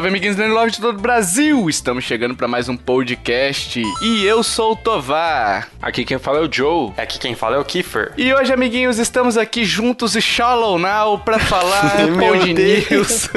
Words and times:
salve, 0.00 0.08
amiguinhos 0.08 0.36
do 0.36 0.46
Love 0.46 0.70
de 0.70 0.80
todo 0.80 0.96
o 0.98 1.00
Brasil! 1.00 1.68
Estamos 1.68 2.04
chegando 2.04 2.34
para 2.34 2.48
mais 2.48 2.70
um 2.70 2.76
podcast 2.76 3.82
e 4.02 4.24
eu 4.24 4.42
sou 4.42 4.72
o 4.72 4.76
Tovar. 4.76 5.68
Aqui 5.82 6.06
quem 6.06 6.18
fala 6.18 6.38
é 6.38 6.40
o 6.40 6.50
Joe. 6.50 6.92
Aqui 6.96 7.18
quem 7.18 7.34
fala 7.34 7.56
é 7.56 7.58
o 7.58 7.64
Kiefer. 7.64 8.14
E 8.16 8.32
hoje, 8.32 8.50
amiguinhos, 8.50 8.98
estamos 8.98 9.36
aqui 9.36 9.62
juntos 9.62 10.16
e 10.16 10.20
Shallow 10.22 10.78
Now 10.78 11.18
para 11.18 11.38
falar 11.38 11.96
Pod 12.18 12.54
News. 12.54 13.28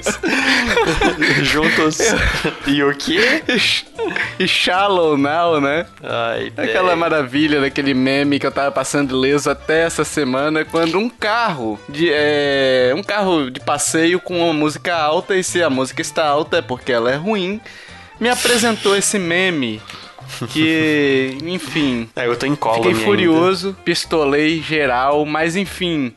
juntos. 1.44 1.98
e 2.66 2.81
o 2.81 2.95
quê? 2.95 3.44
E 4.43 4.47
Shallow 4.47 5.17
Now, 5.17 5.59
né? 5.61 5.85
Ai, 6.02 6.52
Aquela 6.57 6.89
véi. 6.89 6.95
maravilha 6.95 7.61
daquele 7.61 7.93
meme 7.93 8.39
que 8.39 8.45
eu 8.45 8.52
tava 8.52 8.71
passando 8.71 9.16
ileso 9.16 9.49
até 9.49 9.83
essa 9.83 10.03
semana, 10.03 10.63
quando 10.66 10.97
um 10.97 11.09
carro 11.09 11.79
de 11.89 12.09
é, 12.11 12.93
um 12.95 13.03
carro 13.03 13.49
de 13.49 13.59
passeio 13.59 14.19
com 14.19 14.44
uma 14.44 14.53
música 14.53 14.95
alta 14.95 15.35
e 15.35 15.44
se 15.44 15.61
a 15.63 15.69
música 15.69 16.02
está 16.02 16.25
alta 16.25 16.58
é 16.58 16.61
porque 16.61 16.91
ela 16.91 17.11
é 17.11 17.16
ruim, 17.16 17.59
me 18.19 18.30
apresentou 18.30 18.95
esse 18.95 19.17
meme 19.19 19.81
que, 20.50 21.38
enfim, 21.44 22.09
É, 22.16 22.28
eu 22.28 22.35
tô 22.35 22.45
em 22.45 22.55
cola 22.55 22.78
fiquei 22.78 22.94
furioso, 22.94 23.75
pistolei 23.83 24.61
geral, 24.61 25.25
mas 25.25 25.55
enfim. 25.55 26.13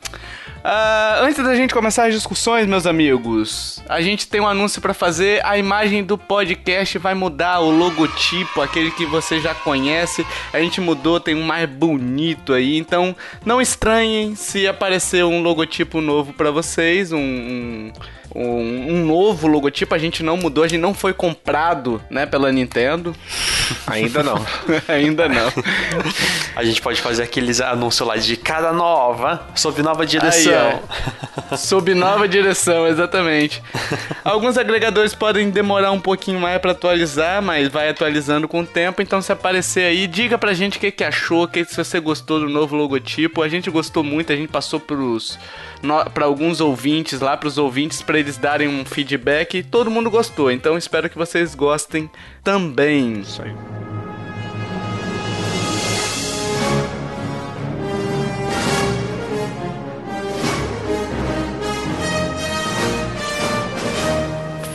Ah, 0.69 1.19
antes 1.21 1.41
da 1.41 1.55
gente 1.55 1.73
começar 1.73 2.07
as 2.07 2.13
discussões, 2.13 2.67
meus 2.67 2.85
amigos, 2.85 3.81
a 3.87 4.01
gente 4.01 4.27
tem 4.27 4.41
um 4.41 4.47
anúncio 4.47 4.81
pra 4.81 4.93
fazer. 4.93 5.39
A 5.45 5.57
imagem 5.57 6.03
do 6.03 6.17
podcast 6.17 6.97
vai 6.97 7.13
mudar, 7.13 7.61
o 7.61 7.71
logotipo, 7.71 8.59
aquele 8.59 8.91
que 8.91 9.05
você 9.05 9.39
já 9.39 9.55
conhece, 9.55 10.27
a 10.51 10.59
gente 10.59 10.81
mudou, 10.81 11.21
tem 11.21 11.33
um 11.35 11.43
mais 11.43 11.69
bonito 11.69 12.51
aí. 12.51 12.77
Então, 12.77 13.15
não 13.45 13.61
estranhem 13.61 14.35
se 14.35 14.67
aparecer 14.67 15.23
um 15.23 15.41
logotipo 15.41 16.01
novo 16.01 16.33
pra 16.33 16.51
vocês, 16.51 17.13
um, 17.13 17.17
um, 17.17 17.93
um- 18.35 18.93
um 18.93 19.05
novo 19.05 19.47
logotipo. 19.47 19.93
A 19.93 19.97
gente 19.97 20.23
não 20.23 20.37
mudou, 20.37 20.63
a 20.63 20.67
gente 20.67 20.81
não 20.81 20.93
foi 20.93 21.13
comprado, 21.13 22.01
né, 22.09 22.25
pela 22.25 22.51
Nintendo. 22.51 23.15
Ainda 23.87 24.23
não. 24.23 24.45
Ainda 24.87 25.27
não. 25.29 25.51
A 26.55 26.63
gente 26.63 26.81
pode 26.81 27.01
fazer 27.01 27.23
aqueles 27.23 27.59
anúncios 27.61 28.07
lá 28.07 28.15
de 28.17 28.35
cara 28.37 28.71
nova, 28.73 29.45
sob 29.55 29.81
nova 29.81 30.05
direção. 30.05 30.53
Aí, 30.53 30.77
Sob 31.57 31.93
nova 31.93 32.27
direção, 32.27 32.87
exatamente. 32.87 33.61
Alguns 34.23 34.57
agregadores 34.57 35.13
podem 35.15 35.49
demorar 35.49 35.91
um 35.91 35.99
pouquinho 35.99 36.39
mais 36.39 36.59
pra 36.59 36.71
atualizar, 36.71 37.41
mas 37.41 37.69
vai 37.69 37.89
atualizando 37.89 38.47
com 38.47 38.61
o 38.61 38.65
tempo. 38.65 39.01
Então, 39.01 39.21
se 39.21 39.31
aparecer 39.31 39.85
aí, 39.85 40.07
diga 40.07 40.37
pra 40.37 40.53
gente 40.53 40.77
o 40.77 40.79
que, 40.81 40.91
que 40.91 41.03
achou, 41.03 41.47
que, 41.47 41.63
se 41.63 41.77
você 41.77 41.99
gostou 41.99 42.39
do 42.39 42.49
novo 42.49 42.75
logotipo. 42.75 43.41
A 43.41 43.47
gente 43.49 43.69
gostou 43.69 44.03
muito, 44.03 44.33
a 44.33 44.35
gente 44.35 44.49
passou 44.49 44.79
pros, 44.79 45.39
pra 46.13 46.25
alguns 46.25 46.61
ouvintes 46.61 47.19
lá, 47.19 47.35
pros 47.37 47.57
ouvintes, 47.57 48.01
pra 48.01 48.19
eles 48.19 48.37
darem 48.37 48.67
um 48.67 48.85
feedback. 48.85 49.57
E 49.57 49.63
todo 49.63 49.91
mundo 49.91 50.09
gostou, 50.09 50.51
então 50.51 50.77
espero 50.77 51.09
que 51.09 51.17
vocês 51.17 51.55
gostem 51.55 52.09
também. 52.43 53.21
Isso 53.21 53.41
aí. 53.41 53.53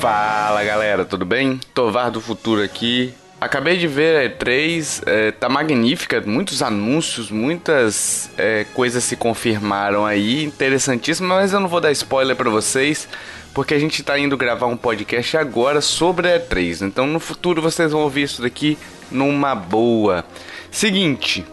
Fala 0.00 0.64
galera, 0.64 1.04
tudo 1.04 1.24
bem? 1.24 1.60
Tovar 1.72 2.10
do 2.10 2.20
Futuro 2.20 2.60
aqui. 2.60 3.14
Acabei 3.42 3.76
de 3.76 3.88
ver 3.88 4.16
a 4.18 4.30
E3, 4.30 5.02
é, 5.04 5.32
tá 5.32 5.48
magnífica, 5.48 6.22
muitos 6.24 6.62
anúncios, 6.62 7.28
muitas 7.28 8.30
é, 8.38 8.64
coisas 8.72 9.02
se 9.02 9.16
confirmaram 9.16 10.06
aí, 10.06 10.44
interessantíssimo, 10.44 11.26
mas 11.26 11.52
eu 11.52 11.58
não 11.58 11.66
vou 11.66 11.80
dar 11.80 11.90
spoiler 11.90 12.36
pra 12.36 12.48
vocês, 12.48 13.08
porque 13.52 13.74
a 13.74 13.80
gente 13.80 14.00
tá 14.04 14.16
indo 14.16 14.36
gravar 14.36 14.66
um 14.66 14.76
podcast 14.76 15.36
agora 15.36 15.80
sobre 15.80 16.32
a 16.32 16.38
E3, 16.38 16.86
então 16.86 17.04
no 17.04 17.18
futuro 17.18 17.60
vocês 17.60 17.90
vão 17.90 18.02
ouvir 18.02 18.22
isso 18.22 18.42
daqui 18.42 18.78
numa 19.10 19.56
boa. 19.56 20.24
Seguinte, 20.70 21.44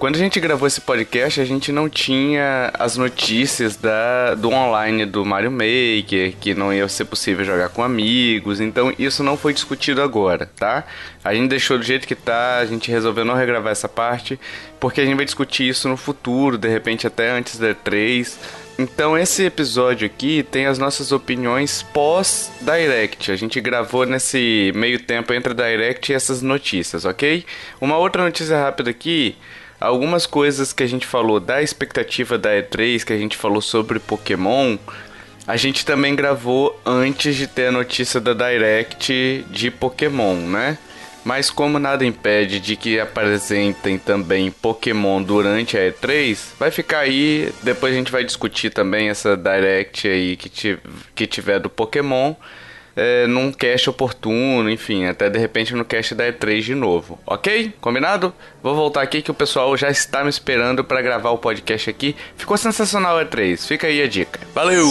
quando 0.00 0.16
a 0.16 0.18
gente 0.18 0.40
gravou 0.40 0.66
esse 0.66 0.80
podcast, 0.80 1.42
a 1.42 1.44
gente 1.44 1.70
não 1.70 1.86
tinha 1.86 2.70
as 2.72 2.96
notícias 2.96 3.76
da, 3.76 4.34
do 4.34 4.48
online 4.48 5.04
do 5.04 5.26
Mario 5.26 5.50
Maker, 5.50 6.34
que 6.40 6.54
não 6.54 6.72
ia 6.72 6.88
ser 6.88 7.04
possível 7.04 7.44
jogar 7.44 7.68
com 7.68 7.84
amigos, 7.84 8.62
então 8.62 8.90
isso 8.98 9.22
não 9.22 9.36
foi 9.36 9.52
discutido 9.52 10.00
agora, 10.00 10.50
tá? 10.56 10.84
A 11.22 11.34
gente 11.34 11.50
deixou 11.50 11.76
do 11.76 11.84
jeito 11.84 12.08
que 12.08 12.14
tá, 12.14 12.56
a 12.56 12.64
gente 12.64 12.90
resolveu 12.90 13.26
não 13.26 13.34
regravar 13.34 13.72
essa 13.72 13.90
parte, 13.90 14.40
porque 14.80 15.02
a 15.02 15.04
gente 15.04 15.16
vai 15.16 15.26
discutir 15.26 15.68
isso 15.68 15.86
no 15.86 15.98
futuro, 15.98 16.56
de 16.56 16.66
repente 16.66 17.06
até 17.06 17.30
antes 17.30 17.58
da 17.58 17.74
E3. 17.74 18.38
Então 18.78 19.18
esse 19.18 19.44
episódio 19.44 20.06
aqui 20.06 20.42
tem 20.42 20.64
as 20.64 20.78
nossas 20.78 21.12
opiniões 21.12 21.82
pós 21.82 22.50
Direct. 22.62 23.30
A 23.30 23.36
gente 23.36 23.60
gravou 23.60 24.06
nesse 24.06 24.72
meio 24.74 24.98
tempo 24.98 25.34
entre 25.34 25.52
Direct 25.52 26.10
e 26.10 26.14
essas 26.14 26.40
notícias, 26.40 27.04
ok? 27.04 27.44
Uma 27.78 27.98
outra 27.98 28.24
notícia 28.24 28.58
rápida 28.58 28.88
aqui 28.88 29.36
algumas 29.80 30.26
coisas 30.26 30.72
que 30.72 30.82
a 30.82 30.86
gente 30.86 31.06
falou 31.06 31.40
da 31.40 31.62
expectativa 31.62 32.36
da 32.36 32.50
E3, 32.50 33.04
que 33.04 33.12
a 33.12 33.18
gente 33.18 33.36
falou 33.36 33.62
sobre 33.62 33.98
Pokémon, 33.98 34.76
a 35.46 35.56
gente 35.56 35.84
também 35.84 36.14
gravou 36.14 36.78
antes 36.84 37.34
de 37.34 37.46
ter 37.46 37.68
a 37.68 37.72
notícia 37.72 38.20
da 38.20 38.34
Direct 38.34 39.44
de 39.50 39.70
Pokémon, 39.70 40.34
né? 40.34 40.78
Mas 41.24 41.50
como 41.50 41.78
nada 41.78 42.04
impede 42.04 42.60
de 42.60 42.76
que 42.76 42.98
apresentem 42.98 43.98
também 43.98 44.50
Pokémon 44.50 45.22
durante 45.22 45.76
a 45.76 45.80
E3, 45.80 46.38
vai 46.58 46.70
ficar 46.70 47.00
aí, 47.00 47.52
depois 47.62 47.92
a 47.92 47.96
gente 47.96 48.12
vai 48.12 48.24
discutir 48.24 48.70
também 48.70 49.08
essa 49.08 49.36
Direct 49.36 50.08
aí 50.08 50.36
que, 50.36 50.78
que 51.14 51.26
tiver 51.26 51.58
do 51.58 51.68
Pokémon 51.68 52.34
é, 52.96 53.26
num 53.26 53.52
cast 53.52 53.88
oportuno, 53.90 54.70
enfim, 54.70 55.06
até 55.06 55.28
de 55.28 55.38
repente 55.38 55.74
no 55.74 55.84
cast 55.84 56.14
da 56.14 56.24
E3 56.24 56.60
de 56.60 56.74
novo, 56.74 57.18
ok? 57.26 57.72
Combinado? 57.80 58.34
Vou 58.62 58.74
voltar 58.74 59.02
aqui 59.02 59.22
que 59.22 59.30
o 59.30 59.34
pessoal 59.34 59.76
já 59.76 59.90
está 59.90 60.22
me 60.22 60.30
esperando 60.30 60.84
para 60.84 61.02
gravar 61.02 61.30
o 61.30 61.38
podcast 61.38 61.88
aqui. 61.88 62.16
Ficou 62.36 62.56
sensacional 62.56 63.18
a 63.18 63.24
E3, 63.24 63.66
fica 63.66 63.86
aí 63.86 64.02
a 64.02 64.08
dica. 64.08 64.40
Valeu! 64.54 64.88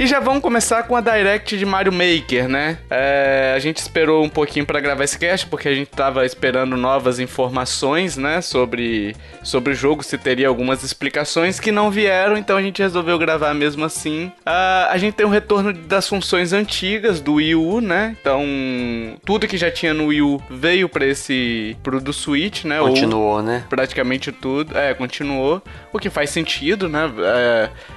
E 0.00 0.06
já 0.06 0.20
vamos 0.20 0.42
começar 0.42 0.84
com 0.84 0.94
a 0.94 1.00
Direct 1.00 1.58
de 1.58 1.66
Mario 1.66 1.92
Maker, 1.92 2.48
né? 2.48 2.78
É, 2.88 3.52
a 3.56 3.58
gente 3.58 3.78
esperou 3.78 4.22
um 4.24 4.28
pouquinho 4.28 4.64
pra 4.64 4.78
gravar 4.78 5.02
esse 5.02 5.18
cast, 5.18 5.48
porque 5.48 5.68
a 5.68 5.74
gente 5.74 5.88
tava 5.90 6.24
esperando 6.24 6.76
novas 6.76 7.18
informações, 7.18 8.16
né? 8.16 8.40
Sobre, 8.40 9.16
sobre 9.42 9.72
o 9.72 9.76
jogo, 9.76 10.04
se 10.04 10.16
teria 10.16 10.46
algumas 10.46 10.84
explicações 10.84 11.58
que 11.58 11.72
não 11.72 11.90
vieram, 11.90 12.36
então 12.36 12.56
a 12.56 12.62
gente 12.62 12.80
resolveu 12.80 13.18
gravar 13.18 13.52
mesmo 13.54 13.84
assim. 13.84 14.30
Ah, 14.46 14.86
a 14.88 14.96
gente 14.98 15.14
tem 15.14 15.26
o 15.26 15.30
retorno 15.30 15.72
das 15.72 16.06
funções 16.08 16.52
antigas 16.52 17.20
do 17.20 17.34
Wii 17.34 17.56
U, 17.56 17.80
né? 17.80 18.16
Então, 18.20 18.44
tudo 19.24 19.48
que 19.48 19.56
já 19.58 19.68
tinha 19.68 19.92
no 19.92 20.06
Wii 20.06 20.22
U 20.22 20.40
veio 20.48 20.88
pra 20.88 21.06
esse. 21.06 21.76
pro 21.82 22.00
do 22.00 22.12
Switch, 22.12 22.62
né? 22.64 22.80
Ou- 22.80 22.90
Continuou, 22.90 23.42
né? 23.42 23.64
praticamente 23.68 24.30
tudo. 24.30 24.78
É, 24.78 24.94
continuou. 24.94 25.60
O 25.92 25.98
que 25.98 26.08
faz 26.08 26.30
sentido, 26.30 26.88
né? 26.88 27.10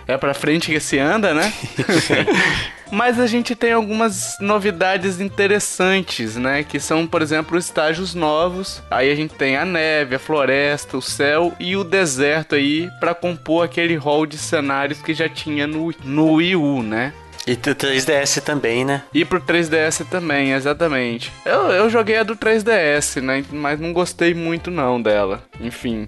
É, 0.07 0.13
é 0.13 0.17
pra 0.17 0.33
frente 0.33 0.71
que 0.71 0.79
se 0.79 0.97
anda, 0.97 1.31
né? 1.35 1.53
Mas 2.91 3.17
a 3.17 3.25
gente 3.25 3.55
tem 3.55 3.71
algumas 3.71 4.37
novidades 4.41 5.21
interessantes, 5.21 6.35
né? 6.35 6.61
Que 6.61 6.77
são, 6.77 7.07
por 7.07 7.21
exemplo, 7.21 7.57
os 7.57 7.65
estágios 7.65 8.13
novos. 8.13 8.83
Aí 8.91 9.09
a 9.09 9.15
gente 9.15 9.33
tem 9.33 9.55
a 9.55 9.63
neve, 9.63 10.15
a 10.15 10.19
floresta, 10.19 10.97
o 10.97 11.01
céu 11.01 11.53
e 11.57 11.77
o 11.77 11.85
deserto 11.85 12.53
aí 12.53 12.89
pra 12.99 13.15
compor 13.15 13.63
aquele 13.63 13.95
hall 13.95 14.25
de 14.25 14.37
cenários 14.37 15.01
que 15.01 15.13
já 15.13 15.29
tinha 15.29 15.65
no, 15.65 15.93
no 16.03 16.33
Wii 16.33 16.55
U, 16.57 16.83
né? 16.83 17.13
E 17.47 17.53
o 17.53 17.57
3DS 17.57 18.41
também, 18.41 18.85
né? 18.85 19.03
E 19.13 19.25
pro 19.25 19.41
3DS 19.41 20.05
também, 20.09 20.51
exatamente. 20.51 21.31
Eu, 21.45 21.71
eu 21.71 21.89
joguei 21.89 22.17
a 22.17 22.23
do 22.23 22.35
3DS, 22.35 23.21
né? 23.21 23.43
Mas 23.51 23.79
não 23.79 23.93
gostei 23.93 24.33
muito 24.33 24.69
não 24.69 25.01
dela. 25.01 25.43
Enfim. 25.59 26.07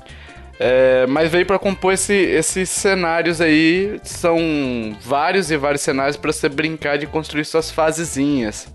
É, 0.60 1.06
mas 1.08 1.32
veio 1.32 1.46
pra 1.46 1.58
compor 1.60 1.94
esse- 1.94 2.14
esses 2.14 2.70
cenários 2.70 3.42
aí. 3.42 4.00
São 4.04 4.96
vários 5.02 5.50
e 5.52 5.58
vários 5.58 5.82
cenários 5.82 6.16
pra 6.18 6.32
você 6.32 6.48
brincar 6.48 6.98
de 6.98 7.08
construir 7.08 7.46
suas 7.46 7.72
fasezinhas. 7.72 8.68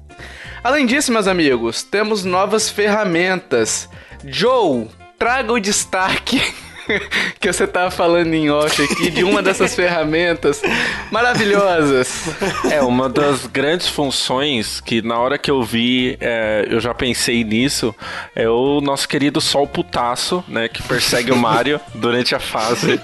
Além 0.63 0.85
disso, 0.87 1.13
meus 1.13 1.29
amigos, 1.29 1.83
temos 1.83 2.25
novas 2.25 2.69
ferramentas. 2.69 3.89
Joe, 4.25 4.89
traga 5.19 5.53
o 5.53 5.61
destaque 5.61 6.43
que 7.41 7.53
você 7.53 7.67
tava 7.67 7.91
falando 7.91 8.33
em 8.35 8.51
off 8.51 8.83
aqui 8.83 9.11
de 9.11 9.25
uma 9.25 9.43
dessas 9.43 9.75
ferramentas 9.75 10.63
maravilhosas. 11.11 12.25
É, 12.71 12.81
uma 12.83 13.09
das 13.09 13.47
grandes 13.47 13.89
funções 13.89 14.81
que 14.81 15.03
na 15.03 15.19
hora 15.19 15.39
que 15.39 15.51
eu 15.51 15.63
vi, 15.63 16.17
é, 16.21 16.67
eu 16.71 16.81
já 16.81 16.95
pensei 16.95 17.45
nisso, 17.45 17.95
é 18.35 18.49
o 18.49 18.81
nosso 18.81 19.09
querido 19.09 19.41
Sol 19.41 19.67
Putaço, 19.67 20.45
né? 20.49 20.69
Que 20.69 20.83
persegue 20.83 21.33
o 21.33 21.37
Mario 21.37 21.81
durante 21.95 22.35
a 22.35 22.41
fase. 22.41 23.01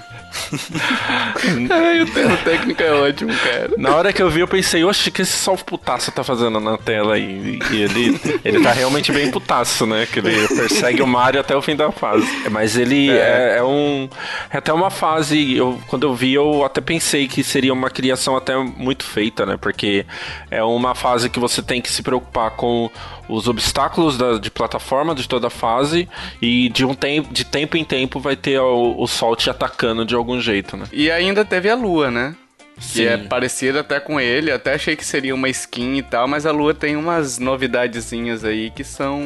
Ai, 1.69 2.01
o 2.01 2.05
termo 2.05 2.37
técnico 2.37 2.83
é 2.83 2.91
ótimo, 2.91 3.33
cara. 3.35 3.71
Na 3.77 3.95
hora 3.95 4.13
que 4.13 4.21
eu 4.21 4.29
vi, 4.29 4.41
eu 4.41 4.47
pensei, 4.47 4.83
oxe, 4.83 5.09
o 5.09 5.11
que 5.11 5.21
esse 5.21 5.33
salvo 5.33 5.63
putaço 5.63 6.11
tá 6.11 6.23
fazendo 6.23 6.59
na 6.59 6.77
tela 6.77 7.15
aí? 7.15 7.59
E 7.71 7.81
ele, 7.81 8.19
ele 8.43 8.61
tá 8.61 8.71
realmente 8.71 9.11
bem 9.11 9.29
putaço, 9.31 9.85
né? 9.85 10.05
Que 10.05 10.19
ele 10.19 10.47
persegue 10.47 11.01
o 11.01 11.07
Mario 11.07 11.39
até 11.39 11.55
o 11.55 11.61
fim 11.61 11.75
da 11.75 11.91
fase. 11.91 12.27
Mas 12.49 12.77
ele 12.77 13.09
é, 13.09 13.57
é 13.57 13.63
um. 13.63 14.09
É 14.49 14.57
até 14.57 14.73
uma 14.73 14.89
fase. 14.89 15.55
Eu, 15.55 15.79
quando 15.87 16.03
eu 16.03 16.13
vi, 16.13 16.33
eu 16.33 16.63
até 16.63 16.81
pensei 16.81 17.27
que 17.27 17.43
seria 17.43 17.73
uma 17.73 17.89
criação 17.89 18.35
até 18.35 18.55
muito 18.57 19.03
feita, 19.03 19.45
né? 19.45 19.57
Porque 19.59 20.05
é 20.51 20.63
uma 20.63 20.95
fase 20.95 21.29
que 21.29 21.39
você 21.39 21.61
tem 21.61 21.81
que 21.81 21.89
se 21.89 22.01
preocupar 22.01 22.51
com 22.51 22.89
os 23.27 23.47
obstáculos 23.47 24.17
da, 24.17 24.37
de 24.37 24.51
plataforma 24.51 25.15
de 25.15 25.27
toda 25.27 25.47
a 25.47 25.49
fase 25.49 26.07
e 26.41 26.69
de 26.69 26.85
um 26.85 26.93
tempo 26.93 27.33
de 27.33 27.43
tempo 27.43 27.77
em 27.77 27.83
tempo 27.83 28.19
vai 28.19 28.35
ter 28.35 28.59
o, 28.59 28.95
o 28.97 29.07
sol 29.07 29.35
te 29.35 29.49
atacando 29.49 30.05
de 30.05 30.15
algum 30.15 30.39
jeito, 30.39 30.77
né? 30.77 30.85
E 30.91 31.09
ainda 31.09 31.43
teve 31.43 31.69
a 31.69 31.75
lua, 31.75 32.11
né? 32.11 32.35
Sim. 32.77 32.93
Que 32.93 33.07
é 33.07 33.17
parecida 33.17 33.79
até 33.79 33.99
com 33.99 34.19
ele, 34.19 34.51
até 34.51 34.73
achei 34.73 34.95
que 34.95 35.05
seria 35.05 35.33
uma 35.33 35.47
skin 35.49 35.95
e 35.97 36.03
tal, 36.03 36.27
mas 36.27 36.45
a 36.45 36.51
lua 36.51 36.73
tem 36.73 36.95
umas 36.95 37.39
novidadezinhas 37.39 38.43
aí 38.43 38.69
que 38.69 38.83
são 38.83 39.21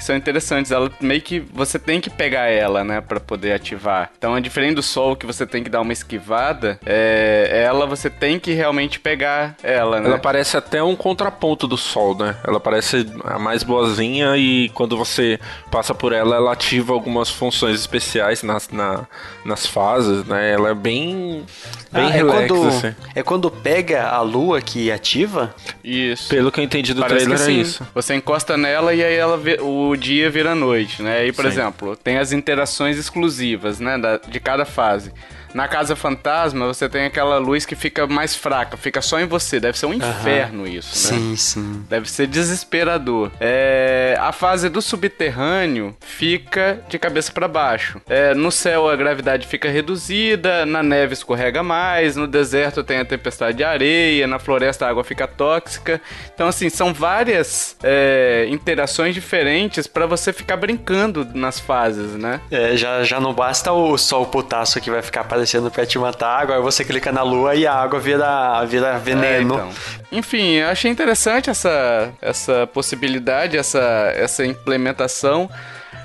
que 0.00 0.04
são 0.04 0.16
interessantes. 0.16 0.72
Ela 0.72 0.90
meio 1.00 1.20
que 1.20 1.40
você 1.52 1.78
tem 1.78 2.00
que 2.00 2.08
pegar 2.10 2.46
ela, 2.48 2.82
né, 2.82 3.00
para 3.02 3.20
poder 3.20 3.52
ativar. 3.52 4.10
Então, 4.16 4.34
é 4.36 4.40
diferente 4.40 4.74
do 4.76 4.82
sol 4.82 5.14
que 5.14 5.26
você 5.26 5.46
tem 5.46 5.62
que 5.62 5.68
dar 5.70 5.82
uma 5.82 5.92
esquivada, 5.92 6.80
é, 6.86 7.62
ela 7.66 7.84
você 7.86 8.08
tem 8.08 8.38
que 8.40 8.52
realmente 8.52 8.98
pegar 8.98 9.54
ela, 9.62 10.00
né? 10.00 10.08
Ela 10.08 10.18
parece 10.18 10.56
até 10.56 10.82
um 10.82 10.96
contraponto 10.96 11.66
do 11.66 11.76
sol, 11.76 12.16
né? 12.16 12.34
Ela 12.46 12.58
parece 12.58 13.06
a 13.24 13.38
mais 13.38 13.62
boazinha 13.62 14.36
e 14.36 14.70
quando 14.70 14.96
você 14.96 15.38
passa 15.70 15.94
por 15.94 16.12
ela, 16.12 16.36
ela 16.36 16.52
ativa 16.52 16.92
algumas 16.92 17.28
funções 17.28 17.78
especiais 17.78 18.42
nas, 18.42 18.68
na, 18.70 19.06
nas 19.44 19.66
fases, 19.66 20.24
né? 20.24 20.50
Ela 20.52 20.70
é 20.70 20.74
bem, 20.74 21.44
bem 21.92 22.04
Ah, 22.04 22.08
é, 22.08 22.10
relax, 22.12 22.48
quando, 22.48 22.68
assim. 22.68 22.94
é 23.14 23.22
quando 23.22 23.50
pega 23.50 24.08
a 24.08 24.20
lua 24.22 24.60
que 24.62 24.90
ativa? 24.90 25.54
Isso. 25.84 26.28
Pelo 26.28 26.50
que 26.50 26.60
eu 26.60 26.64
entendi 26.64 26.94
do 26.94 27.00
Parece 27.02 27.26
trailer 27.26 27.48
é 27.48 27.52
isso. 27.52 27.86
Você 27.94 28.14
encosta 28.14 28.56
nela 28.56 28.94
e 28.94 29.02
aí 29.04 29.14
ela 29.14 29.36
vê- 29.36 29.58
o 29.60 29.89
dia 29.96 30.30
vira 30.30 30.54
noite, 30.54 31.02
né? 31.02 31.18
Aí, 31.18 31.32
por 31.32 31.42
Sim. 31.44 31.48
exemplo, 31.50 31.96
tem 31.96 32.18
as 32.18 32.32
interações 32.32 32.96
exclusivas, 32.98 33.80
né? 33.80 33.98
da- 33.98 34.16
de 34.18 34.38
cada 34.40 34.64
fase. 34.64 35.12
Na 35.52 35.66
Casa 35.66 35.96
Fantasma, 35.96 36.66
você 36.66 36.88
tem 36.88 37.04
aquela 37.06 37.38
luz 37.38 37.66
que 37.66 37.74
fica 37.74 38.06
mais 38.06 38.34
fraca, 38.34 38.76
fica 38.76 39.02
só 39.02 39.18
em 39.20 39.26
você. 39.26 39.58
Deve 39.58 39.78
ser 39.78 39.86
um 39.86 39.94
inferno 39.94 40.66
isso, 40.66 41.12
né? 41.12 41.18
Sim, 41.18 41.36
sim. 41.36 41.84
Deve 41.88 42.10
ser 42.10 42.26
desesperador. 42.26 43.30
É, 43.40 44.16
a 44.20 44.32
fase 44.32 44.68
do 44.68 44.80
subterrâneo 44.80 45.96
fica 46.00 46.80
de 46.88 46.98
cabeça 46.98 47.32
para 47.32 47.48
baixo. 47.48 48.00
É, 48.08 48.34
no 48.34 48.50
céu 48.50 48.88
a 48.88 48.96
gravidade 48.96 49.46
fica 49.46 49.68
reduzida, 49.68 50.64
na 50.64 50.82
neve 50.82 51.14
escorrega 51.14 51.62
mais, 51.62 52.16
no 52.16 52.26
deserto 52.26 52.84
tem 52.84 52.98
a 52.98 53.04
tempestade 53.04 53.58
de 53.58 53.64
areia, 53.64 54.26
na 54.26 54.38
floresta 54.38 54.86
a 54.86 54.88
água 54.88 55.02
fica 55.04 55.26
tóxica. 55.26 56.00
Então, 56.34 56.48
assim, 56.48 56.68
são 56.68 56.94
várias 56.94 57.76
é, 57.82 58.46
interações 58.48 59.14
diferentes 59.14 59.86
para 59.86 60.06
você 60.06 60.32
ficar 60.32 60.56
brincando 60.56 61.26
nas 61.34 61.58
fases, 61.58 62.14
né? 62.14 62.40
É, 62.50 62.76
já, 62.76 63.02
já 63.02 63.20
não 63.20 63.32
basta 63.32 63.72
o 63.72 63.96
sol 63.98 64.26
putaço 64.26 64.80
que 64.80 64.90
vai 64.90 65.02
ficar 65.02 65.24
aparecendo 65.40 65.70
pra 65.70 65.86
te 65.86 65.98
matar, 65.98 66.42
agora 66.42 66.60
você 66.60 66.84
clica 66.84 67.10
na 67.10 67.22
lua 67.22 67.54
e 67.54 67.66
a 67.66 67.72
água 67.72 67.98
vira, 67.98 68.64
vira 68.64 68.98
veneno. 68.98 69.54
É, 69.54 69.58
então. 69.58 69.70
Enfim, 70.12 70.54
eu 70.54 70.68
achei 70.68 70.90
interessante 70.90 71.48
essa, 71.48 72.10
essa 72.20 72.66
possibilidade, 72.66 73.56
essa, 73.56 74.12
essa 74.14 74.44
implementação. 74.44 75.48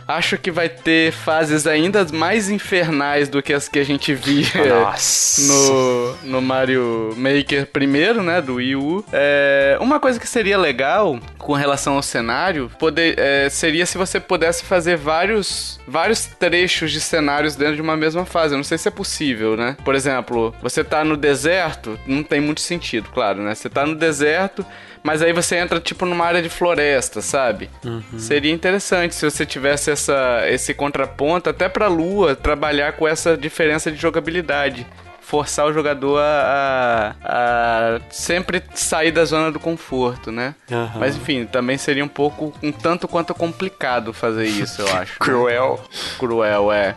Acho 0.08 0.38
que 0.38 0.52
vai 0.52 0.70
ter 0.70 1.12
fases 1.12 1.66
ainda 1.66 2.06
mais 2.14 2.50
infernais 2.50 3.28
do 3.28 3.42
que 3.42 3.54
as 3.54 3.68
que 3.68 3.80
a 3.80 3.84
gente 3.84 4.14
via 4.14 4.46
Nossa. 4.70 5.42
no, 5.52 6.16
no 6.24 6.42
Mario 6.42 7.14
Maker 7.18 7.68
primeiro, 7.68 8.22
né, 8.22 8.42
do 8.42 8.56
Wii 8.56 8.76
U. 8.76 9.06
É, 9.12 9.78
uma 9.82 10.00
coisa 10.00 10.20
que 10.20 10.28
seria 10.28 10.58
legal 10.58 11.20
com 11.38 11.54
relação 11.54 11.96
ao 11.96 12.02
cenário 12.02 12.72
poder, 12.78 13.18
é, 13.18 13.50
seria 13.50 13.86
se 13.86 13.98
você 13.98 14.20
pudesse 14.20 14.64
fazer 14.64 14.96
vários, 14.96 15.80
vários 15.88 16.26
trechos 16.26 16.92
de 16.92 17.02
cenários 17.02 17.56
dentro 17.56 17.76
de 17.76 17.82
uma 17.82 17.98
mesma 17.98 18.26
fase. 18.26 18.54
Eu 18.54 18.58
não 18.58 18.64
sei 18.64 18.78
se 18.78 18.88
é 18.88 18.92
possível, 18.92 19.58
né? 19.58 19.76
Por 19.84 19.96
exemplo, 19.96 20.54
você 20.62 20.84
tá 20.84 21.04
no 21.04 21.18
deserto, 21.18 22.00
não 22.06 22.24
tem 22.24 22.40
muito 22.40 22.62
sentido, 22.62 23.10
claro, 23.14 23.42
né? 23.42 23.56
Você 23.56 23.70
tá 23.70 23.86
no 23.86 23.96
deserto, 23.96 24.66
mas 25.06 25.22
aí 25.22 25.32
você 25.32 25.56
entra 25.56 25.80
tipo 25.80 26.04
numa 26.06 26.26
área 26.26 26.42
de 26.42 26.50
floresta, 26.50 27.22
sabe? 27.22 27.70
Seria 28.18 28.52
interessante 28.52 29.14
se 29.14 29.24
você 29.30 29.46
tivesse 29.46 29.92
essa, 29.92 30.42
esse 30.50 30.74
contraponto 30.74 31.50
até 31.50 31.70
pra 31.70 31.88
lua 31.88 32.36
trabalhar 32.36 32.94
com 32.94 33.08
essa 33.08 33.38
diferença 33.38 33.92
de 33.92 33.98
jogabilidade. 34.02 34.86
Forçar 35.22 35.66
o 35.66 35.74
jogador 35.74 36.20
a, 36.20 37.16
a- 37.24 37.96
a 37.96 38.00
sempre 38.12 38.62
sair 38.76 39.12
da 39.12 39.26
zona 39.26 39.52
do 39.52 39.60
conforto, 39.60 40.32
né? 40.32 40.54
Aham. 40.72 41.00
Mas 41.00 41.16
enfim, 41.16 41.46
também 41.46 41.78
seria 41.80 42.04
um 42.06 42.08
pouco, 42.08 42.54
um 42.62 42.72
tanto 42.72 43.08
quanto 43.08 43.34
complicado 43.34 44.14
fazer 44.14 44.46
isso, 44.46 44.82
eu 44.84 44.88
acho. 44.98 45.18
Cruel. 45.20 45.84
Cruel, 46.20 46.72
é. 46.72 46.96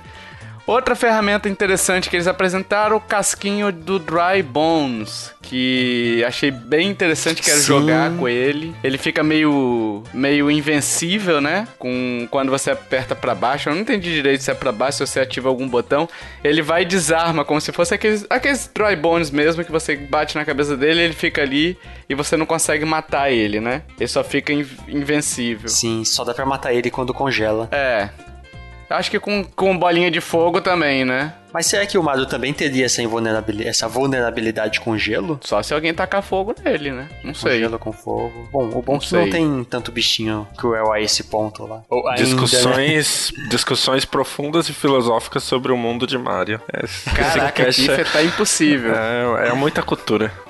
Outra 0.68 0.94
ferramenta 0.94 1.48
interessante 1.48 2.10
que 2.10 2.16
eles 2.16 2.26
apresentaram, 2.26 2.96
o 2.96 3.00
casquinho 3.00 3.72
do 3.72 3.98
Dry 3.98 4.42
Bones, 4.44 5.32
que 5.40 6.22
achei 6.26 6.50
bem 6.50 6.90
interessante, 6.90 7.40
quero 7.40 7.56
Sim. 7.56 7.64
jogar 7.64 8.10
com 8.18 8.28
ele. 8.28 8.74
Ele 8.84 8.98
fica 8.98 9.22
meio 9.22 10.02
meio 10.12 10.50
invencível, 10.50 11.40
né? 11.40 11.66
Com 11.78 12.28
quando 12.30 12.50
você 12.50 12.70
aperta 12.70 13.14
pra 13.16 13.34
baixo, 13.34 13.70
eu 13.70 13.74
não 13.74 13.80
entendi 13.80 14.12
direito 14.12 14.42
se 14.42 14.50
é 14.50 14.54
pra 14.54 14.70
baixo 14.70 15.02
ou 15.02 15.06
se 15.06 15.18
ativa 15.18 15.48
algum 15.48 15.66
botão. 15.66 16.06
Ele 16.44 16.60
vai 16.60 16.82
e 16.82 16.84
desarma 16.84 17.46
como 17.46 17.62
se 17.62 17.72
fosse 17.72 17.94
aqueles 17.94 18.26
aqueles 18.28 18.70
Dry 18.74 18.94
Bones 18.94 19.30
mesmo 19.30 19.64
que 19.64 19.72
você 19.72 19.96
bate 19.96 20.36
na 20.36 20.44
cabeça 20.44 20.76
dele, 20.76 21.00
ele 21.00 21.14
fica 21.14 21.40
ali 21.40 21.78
e 22.10 22.14
você 22.14 22.36
não 22.36 22.44
consegue 22.44 22.84
matar 22.84 23.32
ele, 23.32 23.58
né? 23.58 23.84
Ele 23.98 24.06
só 24.08 24.22
fica 24.22 24.52
in- 24.52 24.66
invencível. 24.86 25.70
Sim, 25.70 26.04
só 26.04 26.24
dá 26.24 26.34
pra 26.34 26.44
matar 26.44 26.74
ele 26.74 26.90
quando 26.90 27.14
congela. 27.14 27.70
É. 27.72 28.10
Acho 28.90 29.10
que 29.10 29.20
com, 29.20 29.44
com 29.44 29.76
bolinha 29.78 30.10
de 30.10 30.20
fogo 30.20 30.60
também, 30.60 31.04
né? 31.04 31.34
Mas 31.52 31.66
será 31.66 31.86
que 31.86 31.96
o 31.98 32.02
Mario 32.02 32.26
também 32.26 32.52
teria 32.52 32.84
essa 32.86 33.02
invulnerabilidade, 33.02 33.68
essa 33.70 33.88
vulnerabilidade 33.88 34.80
com 34.80 34.96
gelo? 34.98 35.40
Só 35.42 35.62
se 35.62 35.72
alguém 35.72 35.94
tacar 35.94 36.22
fogo 36.22 36.54
nele, 36.64 36.92
né? 36.92 37.08
Não 37.24 37.32
Com 37.32 37.38
sei. 37.38 37.58
gelo 37.60 37.78
com 37.78 37.92
fogo. 37.92 38.48
Bom, 38.52 38.68
o 38.74 38.82
bom 38.82 38.92
Não 38.92 38.96
é 38.96 39.00
que 39.00 39.14
não 39.14 39.22
sei. 39.22 39.30
tem 39.30 39.64
tanto 39.64 39.90
bichinho 39.90 40.46
cruel 40.56 40.92
a 40.92 41.00
esse 41.00 41.24
ponto 41.24 41.66
lá. 41.66 41.82
Ou 41.88 42.06
ainda, 42.08 42.20
né? 42.22 42.26
Discussões, 42.26 43.32
discussões 43.48 44.04
profundas 44.04 44.68
e 44.68 44.72
filosóficas 44.72 45.42
sobre 45.42 45.72
o 45.72 45.76
mundo 45.76 46.06
de 46.06 46.18
Mario. 46.18 46.60
Esse- 46.84 47.10
Caraca, 47.10 47.68
esse 47.68 47.80
Tifa 47.82 47.96
cast 47.96 48.12
tá 48.12 48.22
impossível. 48.22 48.92
é, 48.94 49.48
é 49.48 49.52
muita 49.52 49.82
cultura. 49.82 50.32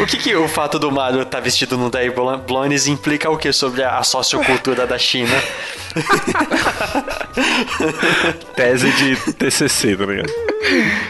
O 0.00 0.06
que, 0.06 0.16
que 0.16 0.34
o 0.34 0.48
fato 0.48 0.78
do 0.78 0.90
Mario 0.90 1.22
estar 1.22 1.40
vestido 1.40 1.76
no 1.76 1.90
Dai 1.90 2.10
Blones 2.10 2.86
implica 2.86 3.30
o 3.30 3.36
que 3.36 3.52
sobre 3.52 3.82
a 3.82 4.02
sociocultura 4.02 4.86
da 4.86 4.98
China? 4.98 5.30
Tese 8.56 8.90
de 8.92 9.32
TCC, 9.34 9.96
tá 9.96 10.04
ligado? 10.06 10.30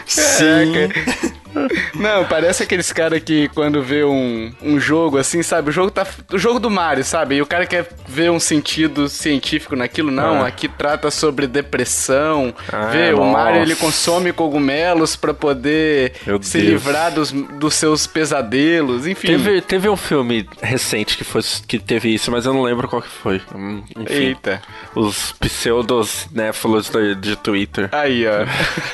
Sim. 0.05 0.73
Não, 1.95 2.25
parece 2.25 2.63
aqueles 2.63 2.91
caras 2.91 3.21
que 3.23 3.47
quando 3.49 3.81
vê 3.81 4.03
um, 4.03 4.51
um 4.61 4.79
jogo 4.79 5.17
assim, 5.17 5.41
sabe? 5.43 5.69
O 5.69 5.73
jogo 5.73 5.91
tá. 5.91 6.05
O 6.31 6.37
jogo 6.37 6.59
do 6.59 6.69
Mario, 6.69 7.03
sabe? 7.03 7.35
E 7.35 7.41
o 7.41 7.45
cara 7.45 7.65
quer 7.65 7.87
ver 8.07 8.31
um 8.31 8.39
sentido 8.39 9.07
científico 9.07 9.75
naquilo. 9.75 10.11
Não, 10.11 10.43
Ah. 10.43 10.47
aqui 10.47 10.67
trata 10.67 11.09
sobre 11.11 11.47
depressão. 11.47 12.53
Ah, 12.71 12.87
vê, 12.87 13.13
o 13.13 13.17
nossa. 13.17 13.31
Mario 13.31 13.61
ele 13.61 13.75
consome 13.75 14.31
cogumelos 14.33 15.15
pra 15.15 15.33
poder 15.33 16.13
Meu 16.25 16.41
se 16.41 16.57
Deus. 16.59 16.69
livrar 16.71 17.11
dos, 17.13 17.31
dos 17.31 17.73
seus 17.75 18.07
pesadelos. 18.07 19.05
Enfim. 19.07 19.27
Teve, 19.27 19.61
teve 19.61 19.89
um 19.89 19.97
filme 19.97 20.47
recente 20.61 21.17
que, 21.17 21.23
foi, 21.23 21.41
que 21.67 21.79
teve 21.79 22.13
isso, 22.13 22.31
mas 22.31 22.45
eu 22.45 22.53
não 22.53 22.63
lembro 22.63 22.87
qual 22.87 23.01
que 23.01 23.09
foi. 23.09 23.41
Hum, 23.53 23.83
Enfim, 23.97 24.13
Eita. 24.13 24.61
os 24.95 25.31
pseudos 25.33 26.27
néfilos 26.31 26.89
de, 26.89 27.15
de 27.15 27.35
Twitter. 27.35 27.89
Aí, 27.91 28.25
ó. 28.27 28.45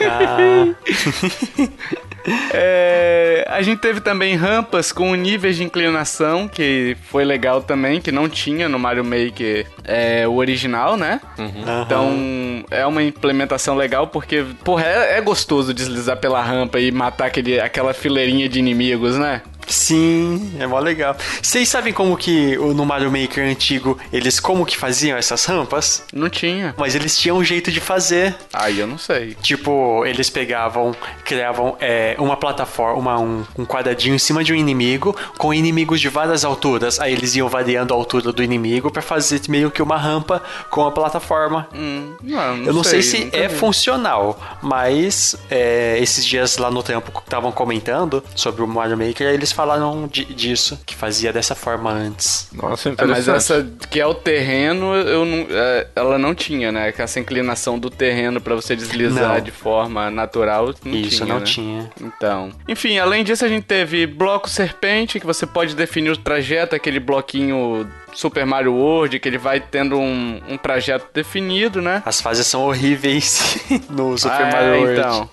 Ah, 0.10 0.74
É, 2.54 3.46
a 3.50 3.62
gente 3.62 3.80
teve 3.80 4.02
também 4.02 4.36
rampas 4.36 4.92
com 4.92 5.14
níveis 5.16 5.58
de 5.58 5.64
inclinação, 5.64 6.48
que 6.48 6.96
foi 7.04 7.24
legal 7.24 7.62
também, 7.62 8.00
que 8.02 8.12
não 8.12 8.30
tinha 8.30 8.70
no 8.70 8.80
Mario 8.80 9.04
Maker 9.04 9.68
é, 9.84 10.28
o 10.28 10.36
original, 10.36 10.98
né? 10.98 11.20
aham. 11.38 11.84
Então 11.86 12.66
é 12.70 12.86
uma 12.86 13.04
implementação 13.04 13.76
legal 13.76 14.08
porque, 14.08 14.46
porra, 14.64 14.86
é, 14.86 15.18
é 15.18 15.22
gostoso 15.22 15.74
deslizar 15.74 16.18
pela 16.18 16.42
rampa 16.42 16.80
e 16.80 16.92
matar 16.92 17.28
aquele, 17.28 17.60
aquela 17.60 17.94
fileirinha 17.94 18.48
de 18.48 18.60
inimigos, 18.60 19.18
né? 19.18 19.42
Sim, 19.70 20.54
é 20.60 20.66
mó 20.66 20.80
legal. 20.80 21.16
Vocês 21.42 21.70
sabem 21.70 21.94
como 21.94 22.18
que 22.18 22.56
no 22.58 22.86
Mario 22.86 23.12
Maker 23.12 23.46
antigo, 23.46 23.98
eles 24.12 24.40
como 24.40 24.66
que 24.66 24.78
faziam 24.78 25.18
essas 25.18 25.46
rampas? 25.46 26.04
Não 26.14 26.30
tinha. 26.30 26.74
Mas 26.78 26.96
eles 26.96 27.18
tinham 27.18 27.38
um 27.38 27.44
jeito 27.44 27.72
de 27.72 27.80
fazer. 27.80 28.36
Aí 28.52 28.80
eu 28.80 28.88
não 28.88 28.98
sei. 28.98 29.36
Tipo, 29.42 30.06
eles 30.06 30.30
pegavam, 30.30 30.96
criavam 31.24 31.78
é, 31.80 32.16
uma 32.20 32.36
plataforma, 32.36 33.00
uma, 33.00 33.20
um, 33.20 33.46
um 33.58 33.66
quadradinho 33.66 34.16
em 34.16 34.20
cima 34.20 34.44
de 34.44 34.54
um 34.54 34.56
inimigo, 34.56 35.16
com 35.38 35.54
inimigos 35.54 36.02
de 36.02 36.10
várias 36.10 36.44
alturas. 36.44 37.00
Aí 37.00 37.14
eles 37.14 37.36
iam 37.36 37.48
variando 37.48 37.94
a 37.94 37.98
altura 37.98 38.32
do 38.32 38.44
inimigo 38.44 38.92
para 38.92 39.02
fazer 39.02 39.40
meio 39.48 39.72
que 39.72 39.82
uma 39.82 39.98
rampa 39.98 40.42
com 40.70 40.86
a 40.86 40.92
plataforma. 40.92 41.68
Hum, 41.74 42.16
não, 42.22 42.58
não 42.58 42.66
eu 42.66 42.74
não 42.74 42.84
sei, 42.84 43.02
sei 43.02 43.30
se 43.30 43.36
é 43.36 43.48
vi. 43.48 43.56
funcional, 43.56 44.40
mas 44.62 45.36
é, 45.50 45.98
esses 46.00 46.26
dias 46.26 46.58
lá 46.58 46.72
no 46.72 46.82
tempo 46.84 47.12
que 47.12 47.20
estavam 47.20 47.52
comentando 47.52 48.24
sobre 48.36 48.62
o 48.64 48.68
Mario 48.68 48.98
Maker, 48.98 49.28
eles 49.28 49.52
falaram 49.60 50.08
di, 50.08 50.24
disso, 50.26 50.80
que 50.86 50.96
fazia 50.96 51.34
dessa 51.34 51.54
forma 51.54 51.92
antes. 51.92 52.48
Nossa, 52.54 52.88
É, 52.88 52.92
interessante. 52.94 53.28
mas 53.28 53.28
essa 53.28 53.68
que 53.90 54.00
é 54.00 54.06
o 54.06 54.14
terreno, 54.14 54.96
eu 54.96 55.26
não, 55.26 55.46
é, 55.50 55.88
ela 55.96 56.18
não 56.18 56.34
tinha, 56.34 56.72
né? 56.72 56.92
Que 56.94 57.02
essa 57.02 57.20
inclinação 57.20 57.78
do 57.78 57.90
terreno 57.90 58.40
pra 58.40 58.56
você 58.56 58.76
deslizar 58.76 59.36
Não. 59.36 59.42
de 59.42 59.52
forma 59.52 60.10
natural, 60.10 60.74
não 60.86 60.94
Isso, 60.96 61.18
tinha, 61.18 61.26
não 61.28 61.40
né? 61.40 61.46
tinha. 61.46 61.92
Então, 62.00 62.52
enfim, 62.68 62.98
além 63.00 63.24
disso 63.24 63.44
a 63.44 63.50
gente 63.50 63.64
teve 63.66 64.08
bloco 64.08 64.50
serpente, 64.50 65.20
que 65.20 65.26
você 65.26 65.46
pode 65.46 65.76
definir 65.76 66.12
o 66.12 66.18
trajeto, 66.18 66.76
aquele 66.76 67.00
bloquinho 67.00 67.86
Super 68.14 68.46
Mario 68.46 68.74
World, 68.74 69.20
que 69.20 69.28
ele 69.28 69.38
vai 69.38 69.60
tendo 69.60 69.98
um, 70.00 70.42
um 70.48 70.58
trajeto 70.58 71.08
definido, 71.14 71.82
né? 71.82 72.02
As 72.06 72.22
fases 72.22 72.48
são 72.48 72.62
horríveis 72.66 73.58
no 73.90 74.18
Super 74.18 74.42
Ah, 74.42 74.52
Mario 74.52 74.76
World. 74.82 75.00
então. 75.00 75.30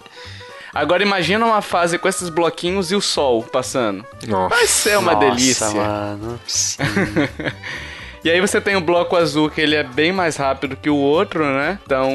Agora 0.76 1.02
imagina 1.02 1.44
uma 1.44 1.62
fase 1.62 1.98
com 1.98 2.08
esses 2.08 2.28
bloquinhos 2.28 2.90
e 2.90 2.94
o 2.94 3.00
sol 3.00 3.42
passando. 3.42 4.04
Nossa. 4.26 4.54
Vai 4.54 4.66
ser 4.66 4.98
uma 4.98 5.14
Nossa, 5.14 5.26
delícia. 5.26 5.70
mano. 5.70 6.40
Sim. 6.46 6.78
E 8.24 8.30
aí 8.30 8.40
você 8.40 8.60
tem 8.60 8.74
o 8.74 8.80
bloco 8.80 9.14
azul, 9.14 9.48
que 9.48 9.60
ele 9.60 9.76
é 9.76 9.84
bem 9.84 10.10
mais 10.10 10.36
rápido 10.36 10.74
que 10.76 10.90
o 10.90 10.96
outro, 10.96 11.44
né? 11.44 11.78
Então, 11.86 12.10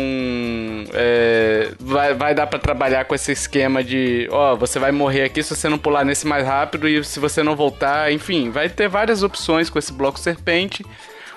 é, 0.93 1.71
vai, 1.79 2.13
vai 2.13 2.35
dar 2.35 2.47
pra 2.47 2.59
trabalhar 2.59 3.05
com 3.05 3.15
esse 3.15 3.31
esquema 3.31 3.81
de, 3.81 4.27
ó, 4.29 4.53
você 4.57 4.77
vai 4.77 4.91
morrer 4.91 5.23
aqui 5.23 5.41
se 5.41 5.55
você 5.55 5.69
não 5.69 5.77
pular 5.77 6.03
nesse 6.03 6.27
mais 6.27 6.45
rápido 6.45 6.85
e 6.85 7.01
se 7.01 7.17
você 7.17 7.41
não 7.41 7.55
voltar, 7.55 8.11
enfim, 8.11 8.49
vai 8.49 8.67
ter 8.67 8.89
várias 8.89 9.23
opções 9.23 9.69
com 9.69 9.79
esse 9.79 9.93
bloco 9.93 10.19
serpente. 10.19 10.85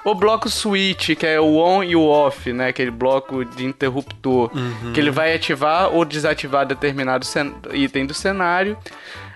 O 0.04 0.14
bloco 0.14 0.50
switch, 0.50 1.16
que 1.16 1.26
é 1.26 1.40
o 1.40 1.56
on 1.56 1.82
e 1.82 1.96
o 1.96 2.06
off, 2.06 2.52
né? 2.52 2.68
Aquele 2.68 2.90
bloco 2.90 3.44
de 3.44 3.64
interruptor, 3.64 4.50
que 4.92 5.00
ele 5.00 5.10
vai 5.10 5.34
ativar 5.34 5.94
ou 5.94 6.04
desativar 6.04 6.66
determinado 6.66 7.26
item 7.72 8.04
do 8.06 8.12
cenário. 8.12 8.76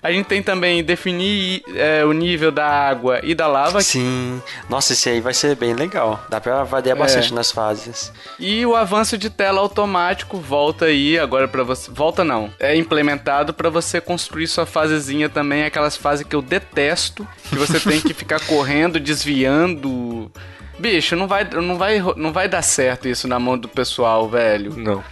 A 0.02 0.12
gente 0.12 0.26
tem 0.26 0.42
também 0.42 0.82
definir 0.84 1.62
é, 1.74 2.04
o 2.04 2.12
nível 2.12 2.50
da 2.52 2.66
água 2.66 3.20
e 3.22 3.34
da 3.34 3.46
lava, 3.46 3.80
Sim. 3.80 4.40
Nossa, 4.68 4.92
esse 4.92 5.08
aí 5.08 5.20
vai 5.20 5.34
ser 5.34 5.56
bem 5.56 5.74
legal. 5.74 6.24
Dá 6.28 6.40
pra 6.40 6.62
variar 6.64 6.96
É. 6.96 7.00
bastante 7.00 7.34
nas 7.34 7.50
fases. 7.50 8.12
E 8.38 8.64
o 8.64 8.76
avanço 8.76 9.18
de 9.18 9.28
tela 9.30 9.60
automático 9.60 10.38
volta 10.38 10.84
aí 10.86 11.18
agora 11.18 11.48
pra 11.48 11.62
você. 11.64 11.90
Volta 11.90 12.22
não. 12.24 12.52
É 12.60 12.76
implementado 12.76 13.52
pra 13.52 13.68
você 13.70 14.00
construir 14.00 14.46
sua 14.46 14.66
fasezinha 14.66 15.28
também, 15.28 15.64
aquelas 15.64 15.96
fases 15.96 16.26
que 16.26 16.34
eu 16.36 16.42
detesto, 16.42 17.26
que 17.48 17.56
você 17.56 17.80
tem 17.80 18.00
que 18.00 18.14
ficar 18.14 18.40
correndo, 18.46 19.00
desviando. 19.00 20.30
Bicho, 20.78 21.16
não 21.16 21.26
vai, 21.26 21.44
não 21.44 21.76
vai, 21.76 22.00
não 22.16 22.32
vai 22.32 22.48
dar 22.48 22.62
certo 22.62 23.08
isso 23.08 23.26
na 23.26 23.38
mão 23.40 23.58
do 23.58 23.68
pessoal, 23.68 24.28
velho. 24.28 24.74
Não. 24.76 25.02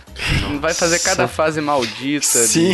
Vai 0.60 0.74
fazer 0.74 0.98
cada 1.00 1.28
fase 1.28 1.60
maldita. 1.60 2.46
Sim. 2.46 2.72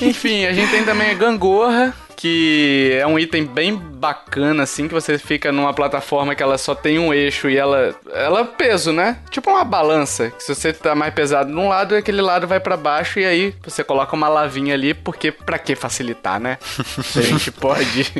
Enfim, 0.00 0.46
a 0.46 0.52
gente 0.52 0.70
tem 0.70 0.84
também 0.84 1.10
a 1.10 1.14
gangorra, 1.14 1.94
que 2.16 2.96
é 2.98 3.06
um 3.06 3.18
item 3.18 3.44
bem 3.44 3.76
bacana, 3.76 4.62
assim, 4.62 4.88
que 4.88 4.94
você 4.94 5.18
fica 5.18 5.52
numa 5.52 5.72
plataforma 5.74 6.34
que 6.34 6.42
ela 6.42 6.56
só 6.58 6.74
tem 6.74 6.98
um 6.98 7.12
eixo 7.12 7.48
e 7.50 7.56
ela. 7.56 7.94
Ela 8.12 8.40
é 8.40 8.44
peso, 8.44 8.92
né? 8.92 9.18
Tipo 9.30 9.50
uma 9.50 9.64
balança. 9.64 10.30
Que 10.30 10.42
se 10.42 10.54
você 10.54 10.72
tá 10.72 10.94
mais 10.94 11.12
pesado 11.12 11.50
num 11.52 11.68
lado, 11.68 11.94
aquele 11.94 12.22
lado 12.22 12.46
vai 12.46 12.58
pra 12.60 12.76
baixo 12.76 13.18
e 13.20 13.24
aí 13.26 13.54
você 13.62 13.84
coloca 13.84 14.14
uma 14.16 14.28
lavinha 14.28 14.74
ali, 14.74 14.94
porque 14.94 15.30
pra 15.30 15.58
que 15.58 15.74
facilitar, 15.76 16.40
né? 16.40 16.58
a 17.16 17.20
gente 17.20 17.50
pode 17.50 18.12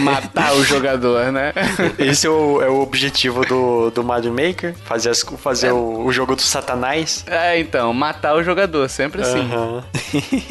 matar 0.00 0.54
o 0.54 0.64
jogador, 0.64 1.30
né? 1.32 1.52
Esse 1.98 2.26
é 2.26 2.30
o, 2.30 2.62
é 2.62 2.68
o 2.68 2.80
objetivo 2.80 3.44
do, 3.44 3.90
do 3.90 4.02
Mario 4.02 4.32
Maker. 4.32 4.74
Fazer, 4.84 5.10
as- 5.10 5.22
fazer 5.38 5.68
É. 5.68 5.72
o, 5.72 6.04
o 6.06 6.12
jogo 6.12 6.34
do 6.36 6.42
satanás. 6.42 7.24
É, 7.26 7.58
então, 7.58 7.92
matar 7.92 8.34
o 8.34 8.42
jogador, 8.42 8.88
sempre 8.88 9.22
assim. 9.22 9.40
Aham. 9.40 9.84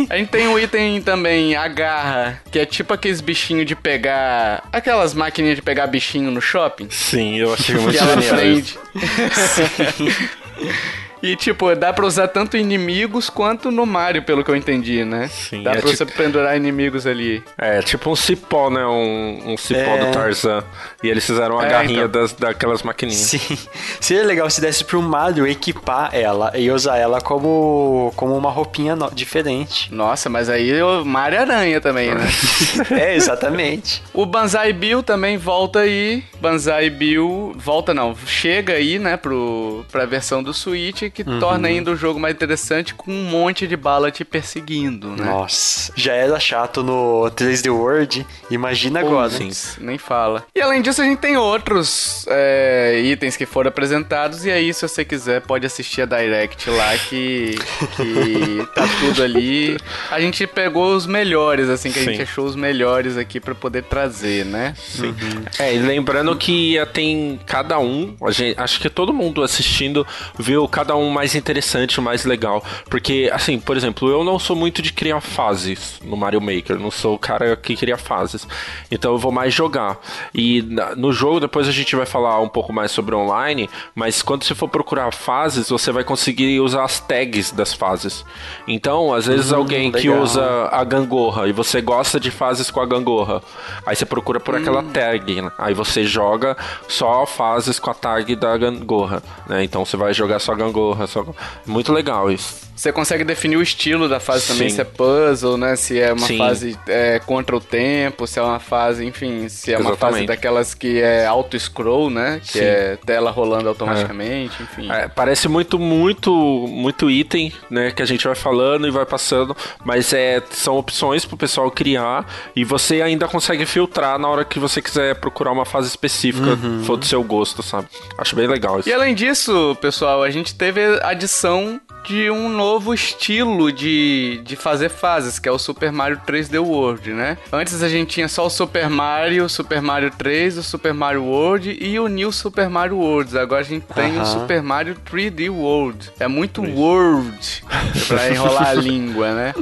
A 0.09 0.17
gente 0.17 0.29
tem 0.29 0.47
um 0.47 0.57
item 0.59 1.01
também, 1.01 1.55
a 1.55 1.67
garra, 1.67 2.41
que 2.51 2.59
é 2.59 2.65
tipo 2.65 2.90
aqueles 2.93 3.21
bichinhos 3.21 3.65
de 3.65 3.75
pegar. 3.75 4.67
Aquelas 4.71 5.13
maquininhas 5.13 5.55
de 5.55 5.61
pegar 5.61 5.87
bichinho 5.87 6.31
no 6.31 6.41
shopping. 6.41 6.87
Sim, 6.89 7.37
eu 7.37 7.53
achei 7.53 7.75
muito 7.79 7.97
genial. 7.97 8.35
prende. 8.35 8.77
E, 11.21 11.35
tipo, 11.35 11.73
dá 11.75 11.93
pra 11.93 12.05
usar 12.05 12.27
tanto 12.27 12.57
inimigos 12.57 13.29
quanto 13.29 13.69
no 13.71 13.85
Mario, 13.85 14.23
pelo 14.23 14.43
que 14.43 14.49
eu 14.49 14.55
entendi, 14.55 15.03
né? 15.05 15.27
Sim, 15.27 15.61
dá 15.63 15.71
é 15.71 15.73
pra 15.73 15.81
tipo- 15.91 15.95
você 15.97 16.05
pendurar 16.05 16.55
inimigos 16.57 17.05
ali. 17.05 17.43
É, 17.57 17.81
tipo 17.81 18.09
um 18.09 18.15
cipó, 18.15 18.69
né? 18.69 18.85
Um, 18.85 19.53
um 19.53 19.57
cipó 19.57 19.79
É. 19.79 20.05
do 20.05 20.11
Tarzan. 20.11 20.63
E 21.03 21.07
eles 21.09 21.25
fizeram 21.25 21.59
a 21.59 21.65
É, 21.65 21.69
garrinha 21.69 22.05
então. 22.05 22.21
das, 22.21 22.33
daquelas 22.33 22.81
maquininhas. 22.83 23.19
Sim. 23.21 23.57
Seria 23.99 24.23
legal 24.23 24.49
se 24.49 24.59
desse 24.61 24.83
pro 24.83 25.01
Mario 25.01 25.45
equipar 25.47 26.09
ela 26.13 26.51
e 26.57 26.71
usar 26.71 26.97
ela 26.97 27.21
como, 27.21 28.11
como 28.15 28.35
uma 28.35 28.49
roupinha 28.49 28.95
no- 28.95 29.11
diferente. 29.11 29.93
Nossa, 29.93 30.29
mas 30.29 30.49
aí 30.49 30.81
o 30.81 31.05
Mario 31.05 31.39
Aranha 31.39 31.79
também, 31.79 32.13
né? 32.15 32.27
é, 32.99 33.15
exatamente. 33.15 34.01
O 34.13 34.25
Banzai 34.25 34.73
Bill 34.73 35.03
também 35.03 35.37
volta 35.37 35.79
aí. 35.81 36.23
Banzai 36.39 36.89
Bill 36.89 37.53
volta 37.57 37.93
não, 37.93 38.15
chega 38.25 38.73
aí, 38.73 38.97
né, 38.97 39.17
pro 39.17 39.85
pra 39.91 40.05
versão 40.05 40.41
do 40.41 40.53
Switch 40.53 41.03
que 41.11 41.21
Uhum. 41.23 41.39
torna 41.39 41.67
ainda 41.67 41.91
o 41.91 41.95
jogo 41.95 42.19
mais 42.19 42.33
interessante 42.35 42.93
com 42.93 43.11
um 43.11 43.23
monte 43.25 43.67
de 43.67 43.75
bala 43.75 44.09
te 44.11 44.23
perseguindo, 44.25 45.09
né? 45.09 45.25
Nossa, 45.25 45.91
já 45.95 46.13
era 46.13 46.39
chato 46.39 46.83
no 46.83 47.29
3D 47.35 47.69
World, 47.71 48.25
imagina 48.49 48.99
agora. 48.99 49.29
Putz, 49.29 49.77
nem 49.79 49.97
fala. 49.97 50.45
E 50.55 50.61
além 50.61 50.81
disso, 50.81 51.01
a 51.01 51.05
gente 51.05 51.19
tem 51.19 51.37
outros 51.37 52.25
é, 52.29 52.99
itens 53.03 53.35
que 53.37 53.45
foram 53.45 53.69
apresentados. 53.69 54.45
E 54.45 54.51
aí, 54.51 54.73
se 54.73 54.87
você 54.87 55.03
quiser, 55.05 55.41
pode 55.41 55.65
assistir 55.65 56.01
a 56.01 56.05
Direct 56.05 56.69
lá, 56.69 56.97
que, 56.97 57.55
que 57.95 58.67
tá 58.73 58.83
tudo 58.99 59.23
ali. 59.23 59.77
A 60.09 60.19
gente 60.19 60.45
pegou 60.47 60.95
os 60.95 61.05
melhores, 61.05 61.69
assim, 61.69 61.91
que 61.91 61.99
a 61.99 62.03
Sim. 62.03 62.11
gente 62.11 62.21
achou 62.23 62.45
os 62.45 62.55
melhores 62.55 63.17
aqui 63.17 63.39
pra 63.39 63.53
poder 63.55 63.83
trazer, 63.83 64.45
né? 64.45 64.73
Sim. 64.77 65.13
É, 65.59 65.73
e 65.75 65.79
lembrando 65.79 66.35
que 66.35 66.75
tem 66.93 67.39
cada 67.45 67.79
um, 67.79 68.15
a 68.23 68.31
gente, 68.31 68.59
acho 68.59 68.79
que 68.79 68.89
todo 68.89 69.13
mundo 69.13 69.43
assistindo 69.43 70.05
viu 70.37 70.67
cada 70.67 70.95
um 70.95 71.00
mais 71.09 71.35
interessante, 71.35 71.99
mais 71.99 72.25
legal. 72.25 72.63
Porque, 72.89 73.29
assim, 73.33 73.59
por 73.59 73.77
exemplo, 73.77 74.09
eu 74.09 74.23
não 74.23 74.37
sou 74.37 74.55
muito 74.55 74.81
de 74.81 74.93
criar 74.93 75.21
fases 75.21 75.99
no 76.03 76.17
Mario 76.17 76.41
Maker, 76.41 76.79
não 76.79 76.91
sou 76.91 77.15
o 77.15 77.19
cara 77.19 77.55
que 77.55 77.75
cria 77.75 77.97
fases. 77.97 78.47
Então 78.91 79.13
eu 79.13 79.17
vou 79.17 79.31
mais 79.31 79.53
jogar. 79.53 79.99
E 80.33 80.61
no 80.97 81.11
jogo, 81.11 81.39
depois 81.39 81.67
a 81.67 81.71
gente 81.71 81.95
vai 81.95 82.05
falar 82.05 82.39
um 82.41 82.49
pouco 82.49 82.73
mais 82.73 82.91
sobre 82.91 83.15
online, 83.15 83.69
mas 83.95 84.21
quando 84.21 84.43
você 84.43 84.53
for 84.53 84.67
procurar 84.67 85.11
fases, 85.13 85.69
você 85.69 85.91
vai 85.91 86.03
conseguir 86.03 86.59
usar 86.59 86.83
as 86.83 86.99
tags 86.99 87.51
das 87.51 87.73
fases. 87.73 88.25
Então, 88.67 89.13
às 89.13 89.25
vezes 89.25 89.51
alguém 89.51 89.91
que 89.91 90.09
legal. 90.09 90.23
usa 90.23 90.69
a 90.71 90.83
gangorra 90.83 91.47
e 91.47 91.51
você 91.51 91.81
gosta 91.81 92.19
de 92.19 92.31
fases 92.31 92.69
com 92.69 92.79
a 92.79 92.85
gangorra. 92.85 93.41
Aí 93.85 93.95
você 93.95 94.05
procura 94.05 94.39
por 94.39 94.55
aquela 94.55 94.83
tag, 94.83 95.41
né? 95.41 95.51
Aí 95.57 95.73
você 95.73 96.03
joga 96.03 96.57
só 96.87 97.25
fases 97.25 97.79
com 97.79 97.89
a 97.89 97.93
tag 97.93 98.35
da 98.35 98.57
gangorra, 98.57 99.23
né? 99.47 99.63
Então 99.63 99.85
você 99.85 99.97
vai 99.97 100.13
jogar 100.13 100.39
só 100.39 100.53
gangorra, 100.55 100.90
só... 101.07 101.25
Muito 101.65 101.91
legal 101.91 102.31
isso. 102.31 102.70
Você 102.81 102.91
consegue 102.91 103.23
definir 103.23 103.57
o 103.57 103.61
estilo 103.61 104.09
da 104.09 104.19
fase 104.19 104.47
também, 104.47 104.67
Sim. 104.67 104.77
se 104.77 104.81
é 104.81 104.83
puzzle, 104.83 105.55
né? 105.55 105.75
Se 105.75 105.99
é 105.99 106.11
uma 106.11 106.25
Sim. 106.25 106.39
fase 106.39 106.79
é, 106.87 107.19
contra 107.19 107.55
o 107.55 107.59
tempo, 107.59 108.25
se 108.25 108.39
é 108.39 108.41
uma 108.41 108.59
fase, 108.59 109.05
enfim, 109.05 109.47
se 109.49 109.71
é 109.71 109.77
uma 109.77 109.91
fase 109.91 110.23
Exatamente. 110.23 110.27
daquelas 110.29 110.73
que 110.73 110.99
é 110.99 111.27
auto-scroll, 111.27 112.09
né? 112.09 112.41
Que 112.43 112.53
Sim. 112.53 112.59
é 112.61 112.97
tela 113.05 113.29
rolando 113.29 113.69
automaticamente, 113.69 114.63
enfim. 114.63 114.91
É, 114.91 115.07
parece 115.07 115.47
muito, 115.47 115.77
muito, 115.77 116.33
muito 116.67 117.07
item, 117.07 117.53
né? 117.69 117.91
Que 117.91 118.01
a 118.01 118.05
gente 118.05 118.25
vai 118.25 118.33
falando 118.33 118.87
e 118.87 118.89
vai 118.89 119.05
passando, 119.05 119.55
mas 119.85 120.11
é, 120.11 120.41
são 120.49 120.75
opções 120.75 121.23
pro 121.23 121.37
pessoal 121.37 121.69
criar 121.69 122.25
e 122.55 122.63
você 122.63 123.03
ainda 123.03 123.27
consegue 123.27 123.63
filtrar 123.67 124.17
na 124.17 124.27
hora 124.27 124.43
que 124.43 124.57
você 124.57 124.81
quiser 124.81 125.13
procurar 125.17 125.51
uma 125.51 125.65
fase 125.65 125.87
específica, 125.87 126.57
for 126.83 126.97
do 126.97 127.05
seu 127.05 127.23
gosto, 127.23 127.61
sabe? 127.61 127.85
Acho 128.17 128.35
bem 128.35 128.47
legal 128.47 128.79
isso. 128.79 128.89
E 128.89 128.93
além 128.93 129.13
disso, 129.13 129.77
pessoal, 129.79 130.23
a 130.23 130.31
gente 130.31 130.55
teve 130.55 130.83
a 130.83 131.09
adição 131.09 131.79
de 132.03 132.31
um 132.31 132.49
novo 132.49 132.70
novo 132.71 132.93
estilo 132.93 133.69
de, 133.69 134.39
de 134.45 134.55
fazer 134.55 134.87
fases, 134.87 135.37
que 135.37 135.49
é 135.49 135.51
o 135.51 135.59
Super 135.59 135.91
Mario 135.91 136.21
3D 136.25 136.57
World, 136.57 137.11
né? 137.11 137.37
Antes 137.51 137.83
a 137.83 137.89
gente 137.89 138.11
tinha 138.11 138.29
só 138.29 138.45
o 138.45 138.49
Super 138.49 138.89
Mario, 138.89 139.49
Super 139.49 139.81
Mario 139.81 140.09
3, 140.09 140.57
o 140.57 140.63
Super 140.63 140.93
Mario 140.93 141.25
World 141.25 141.77
e 141.81 141.99
o 141.99 142.07
New 142.07 142.31
Super 142.31 142.69
Mario 142.69 142.95
World. 142.95 143.37
Agora 143.37 143.59
a 143.59 143.65
gente 143.65 143.85
tem 143.93 144.17
o 144.17 144.25
Super 144.25 144.63
Mario 144.63 144.95
3D 144.95 145.49
World. 145.49 146.11
É 146.17 146.29
muito 146.29 146.61
World 146.61 147.63
pra 148.07 148.29
enrolar 148.29 148.69
a 148.69 148.73
língua, 148.73 149.33
né? 149.33 149.53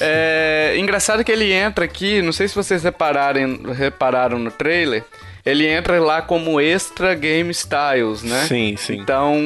É 0.00 0.74
engraçado 0.78 1.22
que 1.22 1.30
ele 1.30 1.52
entra 1.52 1.84
aqui, 1.84 2.22
não 2.22 2.32
sei 2.32 2.48
se 2.48 2.54
vocês 2.54 2.82
repararem, 2.82 3.60
repararam 3.74 4.38
no 4.38 4.50
trailer, 4.50 5.04
ele 5.44 5.66
entra 5.66 6.00
lá 6.00 6.22
como 6.22 6.60
extra 6.60 7.14
game 7.14 7.50
styles, 7.50 8.22
né? 8.22 8.44
Sim, 8.46 8.76
sim. 8.76 8.94
Então, 8.94 9.36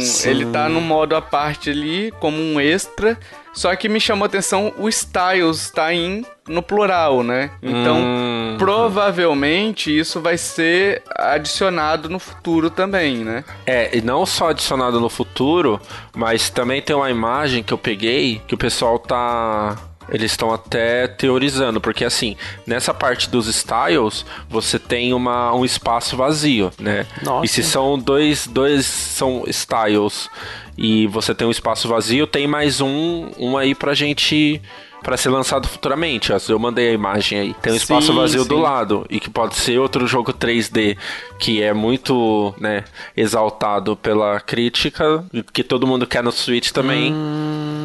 sim. 0.00 0.30
ele 0.30 0.46
tá 0.46 0.68
no 0.68 0.80
modo 0.80 1.14
à 1.14 1.22
parte 1.22 1.70
ali, 1.70 2.12
como 2.18 2.40
um 2.40 2.60
extra. 2.60 3.18
Só 3.52 3.74
que 3.76 3.88
me 3.88 4.00
chamou 4.00 4.24
a 4.24 4.26
atenção 4.26 4.72
o 4.76 4.88
styles 4.88 5.70
tá 5.70 5.94
em 5.94 6.26
no 6.48 6.62
plural, 6.62 7.22
né? 7.22 7.52
Então, 7.62 7.98
hum. 7.98 8.56
provavelmente 8.58 9.96
isso 9.96 10.20
vai 10.20 10.36
ser 10.36 11.02
adicionado 11.16 12.08
no 12.08 12.18
futuro 12.18 12.68
também, 12.68 13.18
né? 13.18 13.44
É, 13.64 13.96
e 13.96 14.02
não 14.02 14.26
só 14.26 14.50
adicionado 14.50 15.00
no 15.00 15.08
futuro, 15.08 15.80
mas 16.14 16.50
também 16.50 16.82
tem 16.82 16.94
uma 16.94 17.10
imagem 17.10 17.62
que 17.62 17.72
eu 17.72 17.78
peguei 17.78 18.42
que 18.46 18.54
o 18.54 18.58
pessoal 18.58 18.98
tá 18.98 19.76
eles 20.08 20.32
estão 20.32 20.52
até 20.52 21.06
teorizando, 21.06 21.80
porque 21.80 22.04
assim, 22.04 22.36
nessa 22.66 22.92
parte 22.92 23.28
dos 23.28 23.46
styles, 23.46 24.24
você 24.48 24.78
tem 24.78 25.12
uma, 25.12 25.54
um 25.54 25.64
espaço 25.64 26.16
vazio, 26.16 26.72
né? 26.78 27.06
Nossa. 27.22 27.44
E 27.44 27.48
se 27.48 27.62
são 27.62 27.98
dois, 27.98 28.46
dois 28.46 28.86
são 28.86 29.44
styles 29.46 30.28
e 30.76 31.06
você 31.06 31.34
tem 31.34 31.46
um 31.46 31.50
espaço 31.50 31.88
vazio, 31.88 32.26
tem 32.26 32.46
mais 32.46 32.80
um, 32.80 33.30
um 33.38 33.56
aí 33.56 33.74
pra 33.74 33.94
gente 33.94 34.60
para 35.04 35.18
ser 35.18 35.28
lançado 35.28 35.68
futuramente. 35.68 36.32
Eu 36.48 36.58
mandei 36.58 36.88
a 36.88 36.92
imagem 36.92 37.38
aí. 37.38 37.54
Tem 37.60 37.74
um 37.74 37.76
espaço 37.76 38.06
sim, 38.08 38.14
vazio 38.14 38.42
sim. 38.42 38.48
do 38.48 38.58
lado 38.58 39.06
e 39.10 39.20
que 39.20 39.28
pode 39.28 39.54
ser 39.54 39.78
outro 39.78 40.06
jogo 40.06 40.32
3D 40.32 40.96
que 41.38 41.62
é 41.62 41.74
muito, 41.74 42.54
né, 42.58 42.84
exaltado 43.14 43.94
pela 43.94 44.40
crítica, 44.40 45.22
que 45.52 45.62
todo 45.62 45.86
mundo 45.86 46.06
quer 46.06 46.22
no 46.22 46.32
Switch 46.32 46.70
também. 46.70 47.12
Hum, 47.12 47.83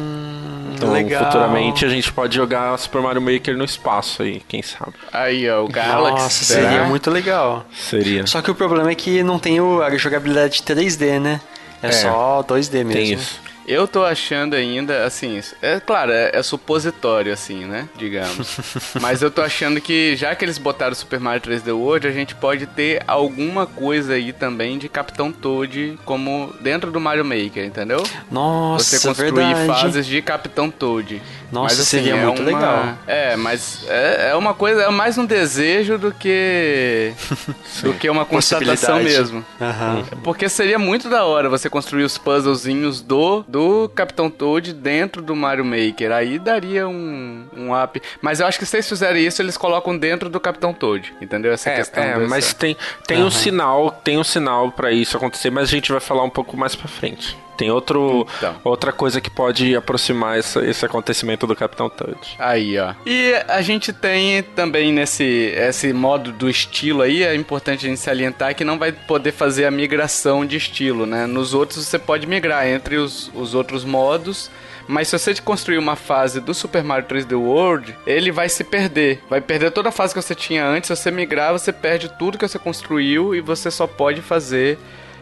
então, 0.86 0.92
legal. 0.92 1.24
futuramente 1.24 1.84
a 1.84 1.88
gente 1.88 2.12
pode 2.12 2.34
jogar 2.34 2.76
Super 2.78 3.02
Mario 3.02 3.20
Maker 3.20 3.56
no 3.56 3.64
espaço 3.64 4.22
aí, 4.22 4.40
quem 4.48 4.62
sabe. 4.62 4.94
Aí, 5.12 5.48
ó, 5.48 5.64
o 5.64 5.68
Galaxy. 5.68 6.22
Nossa, 6.22 6.44
seria 6.44 6.84
muito 6.84 7.10
legal. 7.10 7.64
Seria. 7.74 8.26
Só 8.26 8.40
que 8.40 8.50
o 8.50 8.54
problema 8.54 8.90
é 8.90 8.94
que 8.94 9.22
não 9.22 9.38
tem 9.38 9.58
a 9.58 9.96
jogabilidade 9.96 10.62
3D, 10.62 11.20
né? 11.20 11.40
É, 11.82 11.88
é 11.88 11.92
só 11.92 12.42
2D 12.42 12.84
mesmo. 12.84 12.92
Tem 12.92 13.12
isso. 13.12 13.49
Eu 13.70 13.86
tô 13.86 14.04
achando 14.04 14.56
ainda, 14.56 15.04
assim, 15.04 15.40
é 15.62 15.78
claro, 15.78 16.10
é, 16.10 16.32
é 16.34 16.42
supositório, 16.42 17.32
assim, 17.32 17.66
né? 17.66 17.88
Digamos. 17.96 18.56
Mas 19.00 19.22
eu 19.22 19.30
tô 19.30 19.42
achando 19.42 19.80
que, 19.80 20.16
já 20.16 20.34
que 20.34 20.44
eles 20.44 20.58
botaram 20.58 20.92
Super 20.92 21.20
Mario 21.20 21.40
3D 21.40 21.72
World, 21.72 22.08
a 22.08 22.10
gente 22.10 22.34
pode 22.34 22.66
ter 22.66 23.00
alguma 23.06 23.66
coisa 23.66 24.14
aí 24.14 24.32
também 24.32 24.76
de 24.76 24.88
Capitão 24.88 25.30
Toad 25.30 25.96
como 26.04 26.52
dentro 26.60 26.90
do 26.90 26.98
Mario 26.98 27.24
Maker, 27.24 27.64
entendeu? 27.64 28.02
Nossa, 28.28 28.98
Você 28.98 29.06
construir 29.06 29.54
verdade. 29.54 29.66
fases 29.66 30.04
de 30.04 30.20
Capitão 30.20 30.68
Toad. 30.68 31.22
Nossa, 31.50 31.74
mas, 31.74 31.80
assim, 31.80 31.98
seria 31.98 32.14
é 32.14 32.24
muito 32.24 32.42
uma... 32.42 32.46
legal. 32.46 32.98
É, 33.06 33.36
mas 33.36 33.84
é, 33.88 34.30
é 34.30 34.34
uma 34.34 34.54
coisa, 34.54 34.82
é 34.82 34.90
mais 34.90 35.18
um 35.18 35.26
desejo 35.26 35.98
do 35.98 36.12
que 36.12 37.12
do 37.82 37.92
que 37.94 38.08
uma 38.08 38.24
constatação 38.24 39.02
mesmo. 39.02 39.44
Uhum. 39.60 40.20
Porque 40.22 40.48
seria 40.48 40.78
muito 40.78 41.08
da 41.08 41.24
hora 41.24 41.48
você 41.48 41.68
construir 41.68 42.04
os 42.04 42.16
puzzlezinhos 42.16 43.00
do, 43.00 43.44
do 43.48 43.88
Capitão 43.94 44.30
Toad 44.30 44.72
dentro 44.72 45.22
do 45.22 45.34
Mario 45.34 45.64
Maker. 45.64 46.12
Aí 46.12 46.38
daria 46.38 46.88
um, 46.88 47.46
um 47.56 47.82
up. 47.82 48.00
Mas 48.22 48.40
eu 48.40 48.46
acho 48.46 48.58
que 48.58 48.66
se 48.66 48.76
eles 48.76 48.88
fizerem 48.88 49.26
isso, 49.26 49.42
eles 49.42 49.56
colocam 49.56 49.96
dentro 49.96 50.28
do 50.28 50.38
Capitão 50.38 50.72
Toad. 50.72 51.12
Entendeu? 51.20 51.52
Essa 51.52 51.70
é, 51.70 51.76
questão. 51.76 52.02
É, 52.02 52.14
dessa... 52.14 52.28
mas 52.28 52.54
tem, 52.54 52.76
tem 53.06 53.20
uhum. 53.20 53.26
um 53.26 53.30
sinal, 53.30 53.90
tem 53.90 54.18
um 54.18 54.24
sinal 54.24 54.70
para 54.70 54.92
isso 54.92 55.16
acontecer, 55.16 55.50
mas 55.50 55.64
a 55.64 55.70
gente 55.70 55.90
vai 55.90 56.00
falar 56.00 56.22
um 56.22 56.30
pouco 56.30 56.56
mais 56.56 56.74
pra 56.74 56.88
frente. 56.88 57.36
Tem 57.60 57.70
outro, 57.70 58.26
então. 58.38 58.56
outra 58.64 58.90
coisa 58.90 59.20
que 59.20 59.28
pode 59.28 59.76
aproximar 59.76 60.38
essa, 60.38 60.64
esse 60.64 60.82
acontecimento 60.86 61.46
do 61.46 61.54
Capitão 61.54 61.90
Toad. 61.90 62.18
Aí, 62.38 62.78
ó. 62.78 62.94
E 63.04 63.34
a 63.46 63.60
gente 63.60 63.92
tem 63.92 64.42
também 64.42 64.90
nesse 64.90 65.22
esse 65.54 65.92
modo 65.92 66.32
do 66.32 66.48
estilo 66.48 67.02
aí, 67.02 67.22
é 67.22 67.34
importante 67.34 67.84
a 67.84 67.88
gente 67.90 68.00
salientar 68.00 68.54
que 68.54 68.64
não 68.64 68.78
vai 68.78 68.92
poder 68.92 69.32
fazer 69.32 69.66
a 69.66 69.70
migração 69.70 70.46
de 70.46 70.56
estilo, 70.56 71.04
né? 71.04 71.26
Nos 71.26 71.52
outros 71.52 71.84
você 71.84 71.98
pode 71.98 72.26
migrar 72.26 72.66
entre 72.66 72.96
os, 72.96 73.30
os 73.34 73.54
outros 73.54 73.84
modos. 73.84 74.50
Mas 74.88 75.08
se 75.08 75.18
você 75.18 75.34
construir 75.34 75.76
uma 75.76 75.96
fase 75.96 76.40
do 76.40 76.54
Super 76.54 76.82
Mario 76.82 77.06
3D 77.06 77.38
World, 77.38 77.94
ele 78.06 78.32
vai 78.32 78.48
se 78.48 78.64
perder. 78.64 79.22
Vai 79.28 79.42
perder 79.42 79.70
toda 79.70 79.90
a 79.90 79.92
fase 79.92 80.14
que 80.14 80.22
você 80.22 80.34
tinha 80.34 80.64
antes. 80.64 80.88
Se 80.88 80.96
você 80.96 81.10
migrar, 81.10 81.52
você 81.52 81.74
perde 81.74 82.10
tudo 82.18 82.38
que 82.38 82.48
você 82.48 82.58
construiu 82.58 83.34
e 83.34 83.40
você 83.42 83.70
só 83.70 83.86
pode 83.86 84.22
fazer 84.22 84.78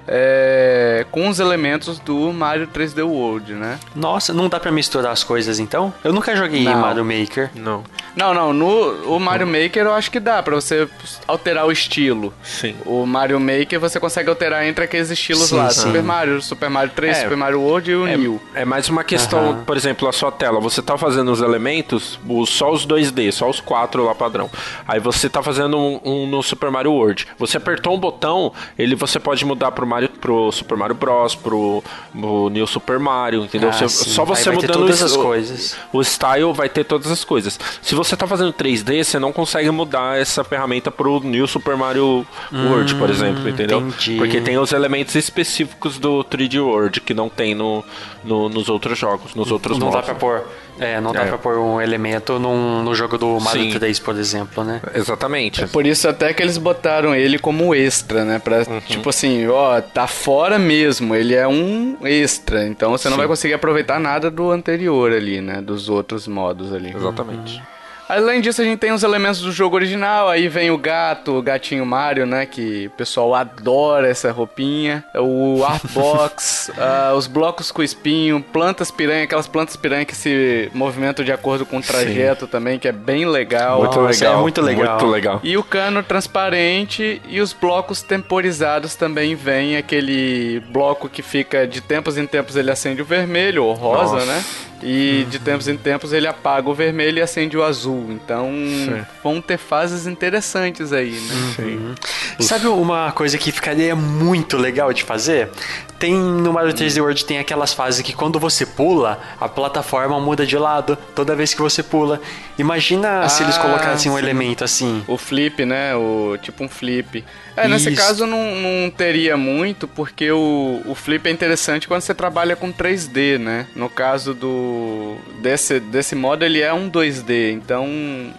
é, 0.09 1.07
com 1.11 1.29
os 1.29 1.39
elementos 1.39 1.99
do 1.99 2.33
Mario 2.33 2.67
3D 2.67 3.07
World, 3.07 3.55
né? 3.55 3.79
Nossa, 3.95 4.33
não 4.33 4.49
dá 4.49 4.59
para 4.59 4.73
misturar 4.73 5.13
as 5.13 5.23
coisas 5.23 5.59
então? 5.59 5.93
Eu 6.03 6.13
nunca 6.13 6.35
joguei 6.35 6.65
não. 6.65 6.81
Mario 6.81 7.05
Maker. 7.05 7.51
Não. 7.55 7.85
Não, 8.17 8.35
não, 8.35 8.53
no 8.53 9.15
o 9.15 9.21
Mario 9.21 9.47
Maker 9.47 9.85
eu 9.85 9.95
acho 9.95 10.11
que 10.11 10.19
dá 10.19 10.43
para 10.43 10.55
você 10.55 10.89
alterar 11.27 11.67
o 11.67 11.73
estilo. 11.73 12.33
Sim. 12.43 12.75
O 12.85 13.07
Mario 13.07 13.39
Maker 13.39 13.79
você 13.79 14.01
consegue 14.01 14.29
alterar 14.29 14.67
entre 14.67 14.85
aqueles 14.85 15.11
estilos 15.11 15.49
sim, 15.49 15.57
lá, 15.57 15.71
sim. 15.71 15.83
Super 15.83 16.03
Mario, 16.03 16.43
Super 16.43 16.71
Mario 16.71 16.93
3, 16.95 17.17
é, 17.17 17.23
Super 17.23 17.37
Mario 17.37 17.61
World 17.61 17.91
e 17.91 17.95
o 17.95 18.07
é, 18.07 18.17
New. 18.17 18.41
É 18.55 18.65
mais 18.65 18.89
uma 18.89 19.05
questão, 19.05 19.51
uhum. 19.51 19.65
por 19.65 19.77
exemplo, 19.77 20.09
a 20.09 20.13
sua 20.13 20.33
tela, 20.33 20.59
você 20.61 20.83
tá 20.83 20.97
fazendo 20.97 21.31
os 21.31 21.41
elementos, 21.41 22.19
só 22.47 22.73
os 22.73 22.87
2D, 22.87 23.31
só 23.31 23.49
os 23.49 23.61
quatro 23.61 24.05
lá 24.05 24.15
padrão. 24.15 24.51
Aí 24.87 24.99
você 24.99 25.29
tá 25.29 25.43
fazendo 25.43 25.79
um, 25.79 26.01
um 26.05 26.27
no 26.27 26.43
Super 26.43 26.71
Mario 26.71 26.93
World. 26.93 27.29
Você 27.39 27.57
apertou 27.57 27.95
um 27.95 28.01
botão, 28.01 28.53
ele 28.79 28.95
você 28.95 29.21
pode 29.21 29.45
mudar 29.45 29.71
pro 29.73 29.87
Mario 29.87 29.98
pro 30.07 30.53
Super 30.53 30.77
Mario 30.77 30.95
Bros, 30.95 31.35
pro, 31.35 31.83
pro 32.13 32.51
New 32.51 32.67
Super 32.67 32.99
Mario, 32.99 33.45
entendeu? 33.45 33.71
Ah, 33.71 33.73
você, 33.73 33.89
só 33.89 34.25
você 34.25 34.51
mudando 34.51 34.73
todas 34.73 35.01
o, 35.01 35.05
as 35.05 35.17
coisas. 35.17 35.77
O, 35.93 36.05
style 36.05 36.53
vai 36.53 36.69
ter 36.69 36.85
todas 36.85 37.11
as 37.11 37.25
coisas. 37.25 37.59
Se 37.83 37.95
você 37.95 38.17
tá 38.17 38.27
fazendo 38.27 38.53
3D, 38.53 39.03
você 39.03 39.19
não 39.19 39.33
consegue 39.33 39.71
mudar 39.71 40.21
essa 40.21 40.45
ferramenta 40.45 40.91
pro 40.91 41.21
New 41.21 41.47
Super 41.47 41.77
Mario 41.77 42.27
hum, 42.53 42.71
World, 42.71 42.95
por 42.97 43.11
exemplo, 43.11 43.49
entendeu? 43.49 43.81
Entendi. 43.81 44.17
Porque 44.17 44.41
tem 44.41 44.59
os 44.59 44.73
elementos 44.73 45.15
específicos 45.15 45.99
do 45.99 46.23
3D 46.25 46.63
World 46.63 47.01
que 47.01 47.15
não 47.15 47.29
tem 47.29 47.55
no, 47.55 47.83
no 48.23 48.49
nos 48.49 48.69
outros 48.69 48.99
jogos, 48.99 49.35
nos 49.35 49.51
outros 49.51 49.79
não 49.79 49.87
modos. 49.87 50.07
Não 50.07 50.15
dá 50.15 50.15
pra 50.15 50.15
pôr 50.15 50.45
é, 50.79 51.01
não 51.01 51.13
dá 51.13 51.23
é. 51.23 51.27
pra 51.27 51.39
pôr 51.39 51.59
um 51.59 51.81
elemento 51.81 52.39
num, 52.39 52.83
no 52.83 52.95
jogo 52.95 53.19
do 53.19 53.39
Mario 53.41 53.73
Sim. 53.73 53.79
3, 53.79 53.99
por 53.99 54.17
exemplo, 54.17 54.65
né? 54.65 54.81
Exatamente. 54.95 55.65
É 55.65 55.67
por 55.67 55.87
isso 55.87 56.09
até 56.09 56.33
que 56.33 56.43
eles 56.43 56.59
botaram 56.59 57.15
ele 57.15 57.39
como 57.39 57.75
extra, 57.75 58.25
né? 58.25 58.39
Pra, 58.39 58.59
uhum. 58.59 58.81
tipo 58.81 59.09
assim, 59.09 59.47
ó, 59.49 59.81
tá 59.81 60.07
fora 60.07 60.59
mesmo, 60.59 61.15
ele 61.15 61.35
é 61.35 61.47
um 61.47 61.97
extra, 62.05 62.67
então 62.67 62.91
você 62.91 63.09
não 63.09 63.17
Sim. 63.17 63.19
vai 63.19 63.29
conseguir 63.29 63.55
aproveitar 63.55 63.99
nada 63.99 64.31
do 64.31 64.51
anterior 64.51 65.13
ali, 65.13 65.41
né? 65.41 65.61
Dos 65.61 65.89
outros 65.89 66.27
modos 66.27 66.73
ali. 66.73 66.95
Exatamente. 66.95 67.57
Uhum. 67.57 67.78
Além 68.09 68.41
disso, 68.41 68.63
a 68.63 68.65
gente 68.65 68.79
tem 68.79 68.91
os 68.91 69.03
elementos 69.03 69.41
do 69.43 69.53
jogo 69.53 69.77
original. 69.77 70.29
Aí 70.29 70.49
vem 70.49 70.71
o 70.71 70.79
gato, 70.79 71.37
o 71.37 71.43
gatinho 71.43 71.85
Mario, 71.85 72.25
né? 72.25 72.47
Que 72.47 72.87
o 72.87 72.91
pessoal 72.91 73.35
adora 73.35 74.09
essa 74.09 74.33
roupinha. 74.33 75.05
O 75.15 75.63
Artbox, 75.63 76.71
uh, 76.79 77.15
os 77.15 77.27
blocos 77.27 77.71
com 77.71 77.83
espinho, 77.83 78.41
plantas 78.41 78.91
piranha, 78.91 79.25
aquelas 79.25 79.47
plantas 79.47 79.77
piranha 79.77 80.07
que 80.07 80.17
se 80.17 80.71
movimentam 80.73 81.23
de 81.25 81.33
acordo 81.33 81.67
com 81.67 81.79
o 81.79 81.83
trajeto 81.83 82.47
Sim. 82.47 82.51
também, 82.51 82.79
que 82.79 82.89
é 82.89 82.93
bem 82.93 83.27
legal. 83.27 83.81
Muito 83.81 84.01
Nossa, 84.01 84.25
legal. 84.25 84.39
É 84.39 84.43
muito 84.43 84.61
legal. 84.63 84.99
Muito 84.99 85.07
legal. 85.07 85.41
E 85.45 85.57
o 85.59 85.63
cano 85.63 86.03
transparente 86.03 87.21
e 87.29 87.41
os 87.41 87.53
blocos 87.53 88.01
temporizados 88.01 88.95
também 88.95 89.35
vem 89.35 89.77
aquele 89.77 90.61
bloco 90.71 91.09
que 91.09 91.21
fica 91.21 91.67
de 91.67 91.81
tempos 91.83 92.17
em 92.17 92.27
tempos 92.27 92.57
ele 92.57 92.71
acende 92.71 93.03
o 93.03 93.05
vermelho 93.05 93.65
ou 93.65 93.75
rosa, 93.75 94.15
Nossa. 94.15 94.27
né? 94.27 94.45
E 94.83 95.27
de 95.29 95.39
tempos 95.39 95.69
em 95.69 95.77
tempos 95.77 96.13
ele 96.13 96.27
apaga 96.27 96.69
o 96.69 96.75
vermelho 96.75 97.19
e 97.19 97.23
acende 97.23 97.57
o 97.57 97.63
azul. 97.63 98.07
Então 98.11 98.47
Sim. 98.47 99.05
vão 99.23 99.41
ter 99.41 99.59
fases 99.59 100.07
interessantes 100.07 100.93
aí, 100.93 101.11
né? 101.11 101.35
Uhum. 101.59 101.95
Sabe 102.41 102.67
uma 102.69 103.11
coisa 103.13 103.37
que 103.37 103.51
ficaria 103.51 103.97
muito 103.97 104.57
legal 104.57 104.93
de 104.93 105.03
fazer? 105.03 105.51
Tem 105.99 106.15
no 106.15 106.53
Mario 106.53 106.73
3D 106.73 107.01
World 107.01 107.25
tem 107.25 107.39
aquelas 107.39 107.75
fases 107.75 108.03
que 108.03 108.13
quando 108.13 108.39
você 108.39 108.65
pula, 108.65 109.21
a 109.41 109.49
plataforma 109.49 110.21
muda 110.21 110.47
de 110.47 110.57
lado 110.57 110.97
toda 111.15 111.35
vez 111.35 111.53
que 111.53 111.61
você 111.61 111.83
pula. 111.83 112.21
Imagina 112.57 113.23
ah, 113.23 113.29
se 113.29 113.43
eles 113.43 113.57
ah, 113.57 113.61
colocassem 113.61 113.99
sim. 113.99 114.11
um 114.11 114.19
elemento 114.19 114.63
assim. 114.63 115.03
O 115.09 115.19
flip, 115.19 115.65
né? 115.65 115.97
O 115.97 116.39
tipo 116.41 116.63
um 116.63 116.69
flip. 116.69 117.25
É, 117.65 117.69
nesse 117.69 117.93
caso 117.93 118.27
não, 118.27 118.55
não 118.55 118.91
teria 118.91 119.37
muito, 119.37 119.87
porque 119.89 120.31
o, 120.31 120.83
o 120.87 120.95
flip 120.95 121.27
é 121.29 121.31
interessante 121.31 121.89
quando 121.89 122.03
você 122.03 122.15
trabalha 122.15 122.57
com 122.57 122.73
3D, 122.73 123.39
né? 123.39 123.67
No 123.75 123.89
caso 123.89 124.35
do 124.35 125.17
desse, 125.41 125.81
desse 125.81 126.15
modo 126.15 126.45
ele 126.45 126.61
é 126.61 126.73
um 126.73 126.91
2D, 126.91 127.53
então 127.53 127.87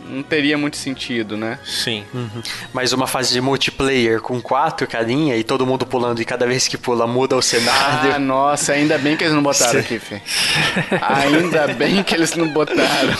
não 0.10 0.23
teria 0.23 0.58
muito 0.58 0.77
sentido, 0.77 1.38
né? 1.38 1.60
Sim. 1.65 2.03
Uhum. 2.13 2.41
Mas 2.73 2.93
uma 2.93 3.08
fase 3.08 3.34
de 3.34 3.41
multiplayer 3.41 4.21
com 4.21 4.41
quatro 4.41 4.88
carinha 4.88 5.36
e 5.36 5.43
todo 5.43 5.65
mundo 5.65 5.86
pulando 5.86 6.21
e 6.21 6.25
cada 6.25 6.45
vez 6.45 6.67
que 6.67 6.77
pula 6.77 7.08
muda 7.08 7.36
o 7.36 7.41
cenário. 7.41 8.13
Ah, 8.13 8.19
nossa, 8.19 8.73
ainda 8.73 8.97
bem 8.97 9.15
que 9.15 9.23
eles 9.23 9.34
não 9.34 9.43
botaram 9.43 9.79
aqui, 9.79 9.99
Fê. 9.99 10.21
Ainda 11.01 11.67
bem 11.67 12.03
que 12.03 12.15
eles 12.15 12.36
não 12.36 12.47
botaram. 12.47 13.13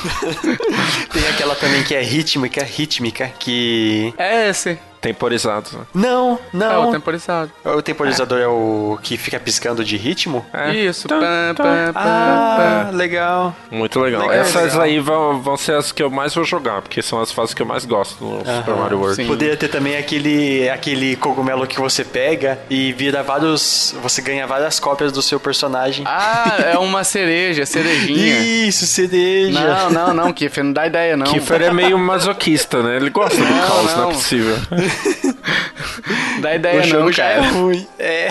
Tem 1.12 1.28
aquela 1.28 1.56
também 1.56 1.84
que 1.84 1.96
é 1.96 2.02
rítmica, 2.02 2.64
rítmica, 2.64 3.32
que. 3.40 4.14
É 4.18 4.50
esse. 4.50 4.78
Temporizado. 5.02 5.88
Não, 5.94 6.38
não. 6.52 6.72
É 6.72 6.78
o 6.78 6.92
temporizado. 6.92 7.52
O 7.64 7.82
temporizador 7.82 8.40
é, 8.40 8.44
é 8.44 8.48
o 8.48 9.00
que 9.02 9.18
fica 9.18 9.40
piscando 9.40 9.84
de 9.84 9.96
ritmo? 9.96 10.46
É. 10.54 10.76
Isso. 10.76 11.08
Pam, 11.08 11.20
pam, 11.56 11.92
ah, 11.96 12.90
legal. 12.94 13.56
Muito 13.72 14.00
legal. 14.00 14.28
legal 14.28 14.36
Essas 14.36 14.74
legal. 14.74 14.82
aí 14.82 15.00
vão, 15.00 15.42
vão 15.42 15.56
ser 15.56 15.76
as 15.76 15.94
que 15.94 16.04
eu 16.04 16.10
mais 16.10 16.36
vou 16.36 16.44
jogar, 16.44 16.82
porque 16.82 17.02
são 17.02 17.22
as 17.22 17.32
fases 17.32 17.54
que 17.54 17.62
eu 17.62 17.66
mais 17.66 17.86
gosto 17.86 18.22
no 18.24 18.40
uh 18.40 18.44
-huh, 18.44 18.58
Super 18.58 18.76
Mario 18.76 19.00
World. 19.00 19.16
Sim. 19.16 19.28
Poderia 19.28 19.56
ter 19.56 19.70
também 19.70 19.96
aquele, 19.96 20.70
aquele 20.70 21.16
cogumelo 21.16 21.66
que 21.66 21.80
você 21.80 22.04
pega 22.04 22.60
e 22.70 22.92
vira 22.92 23.24
vários. 23.24 23.96
Você 24.04 24.22
ganha 24.22 24.46
várias 24.46 24.80
cópias 24.82 25.14
do 25.14 25.22
seu 25.22 25.40
personagem. 25.40 26.04
Ah, 26.06 26.58
é 26.74 26.78
uma 26.80 27.06
cereja, 27.06 27.66
cerejinha. 27.66 28.40
Isso, 28.40 28.86
cereja. 28.86 29.60
Não, 29.60 29.90
não, 29.90 30.14
não, 30.14 30.34
Kiffer, 30.34 30.64
não 30.64 30.74
dá 30.74 30.86
ideia, 30.86 31.16
não. 31.16 31.26
Kiffer 31.26 31.62
é 31.62 31.74
meio 31.74 31.98
masoquista, 31.98 32.84
né? 32.84 32.98
Ele 32.98 33.10
gosta 33.10 33.38
do 33.38 33.44
não, 33.44 33.68
caos, 33.68 33.86
não. 33.86 33.98
não 33.98 34.10
é 34.10 34.14
possível. 34.14 34.58
Dá 36.42 36.56
ideia 36.56 36.84
o 36.84 36.88
não, 36.88 37.12
já 37.12 37.26
é 37.26 37.40
ruim. 37.40 37.88
É. 37.98 38.30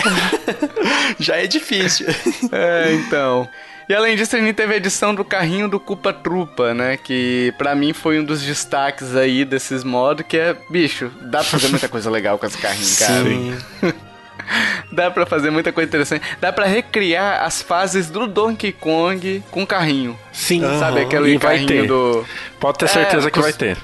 já 1.19 1.37
é 1.37 1.47
difícil. 1.47 2.07
É, 2.51 2.93
então. 2.93 3.47
E 3.87 3.93
além 3.93 4.15
disso, 4.15 4.35
a 4.35 4.39
gente 4.39 4.53
teve 4.53 4.73
a 4.73 4.77
edição 4.77 5.13
do 5.13 5.23
carrinho 5.23 5.67
do 5.67 5.79
Culpa 5.79 6.11
Trupa, 6.13 6.73
né? 6.73 6.97
Que 6.97 7.53
para 7.57 7.75
mim 7.75 7.93
foi 7.93 8.19
um 8.19 8.23
dos 8.23 8.41
destaques 8.41 9.15
aí 9.15 9.43
desses 9.45 9.83
modos, 9.83 10.25
que 10.27 10.37
é, 10.37 10.55
bicho, 10.69 11.11
dá 11.21 11.39
pra 11.39 11.47
fazer 11.47 11.67
muita 11.67 11.87
coisa 11.87 12.09
legal 12.09 12.37
com 12.39 12.45
esse 12.45 12.57
carrinho, 12.57 12.95
cara. 12.97 13.23
Sim. 13.23 13.57
Dá 14.91 15.11
pra 15.11 15.25
fazer 15.25 15.51
muita 15.51 15.71
coisa 15.71 15.87
interessante. 15.87 16.23
Dá 16.41 16.51
pra 16.51 16.65
recriar 16.65 17.43
as 17.43 17.61
fases 17.61 18.09
do 18.09 18.25
Donkey 18.25 18.71
Kong 18.71 19.43
com 19.51 19.65
carrinho. 19.65 20.17
Sim. 20.31 20.61
Sabe 20.79 21.01
aquele 21.01 21.37
carrinho 21.37 21.87
do... 21.87 22.25
Pode 22.59 22.79
ter 22.79 22.87
certeza 22.87 23.27
é, 23.27 23.31
que 23.31 23.39
vai 23.39 23.53
ter 23.53 23.77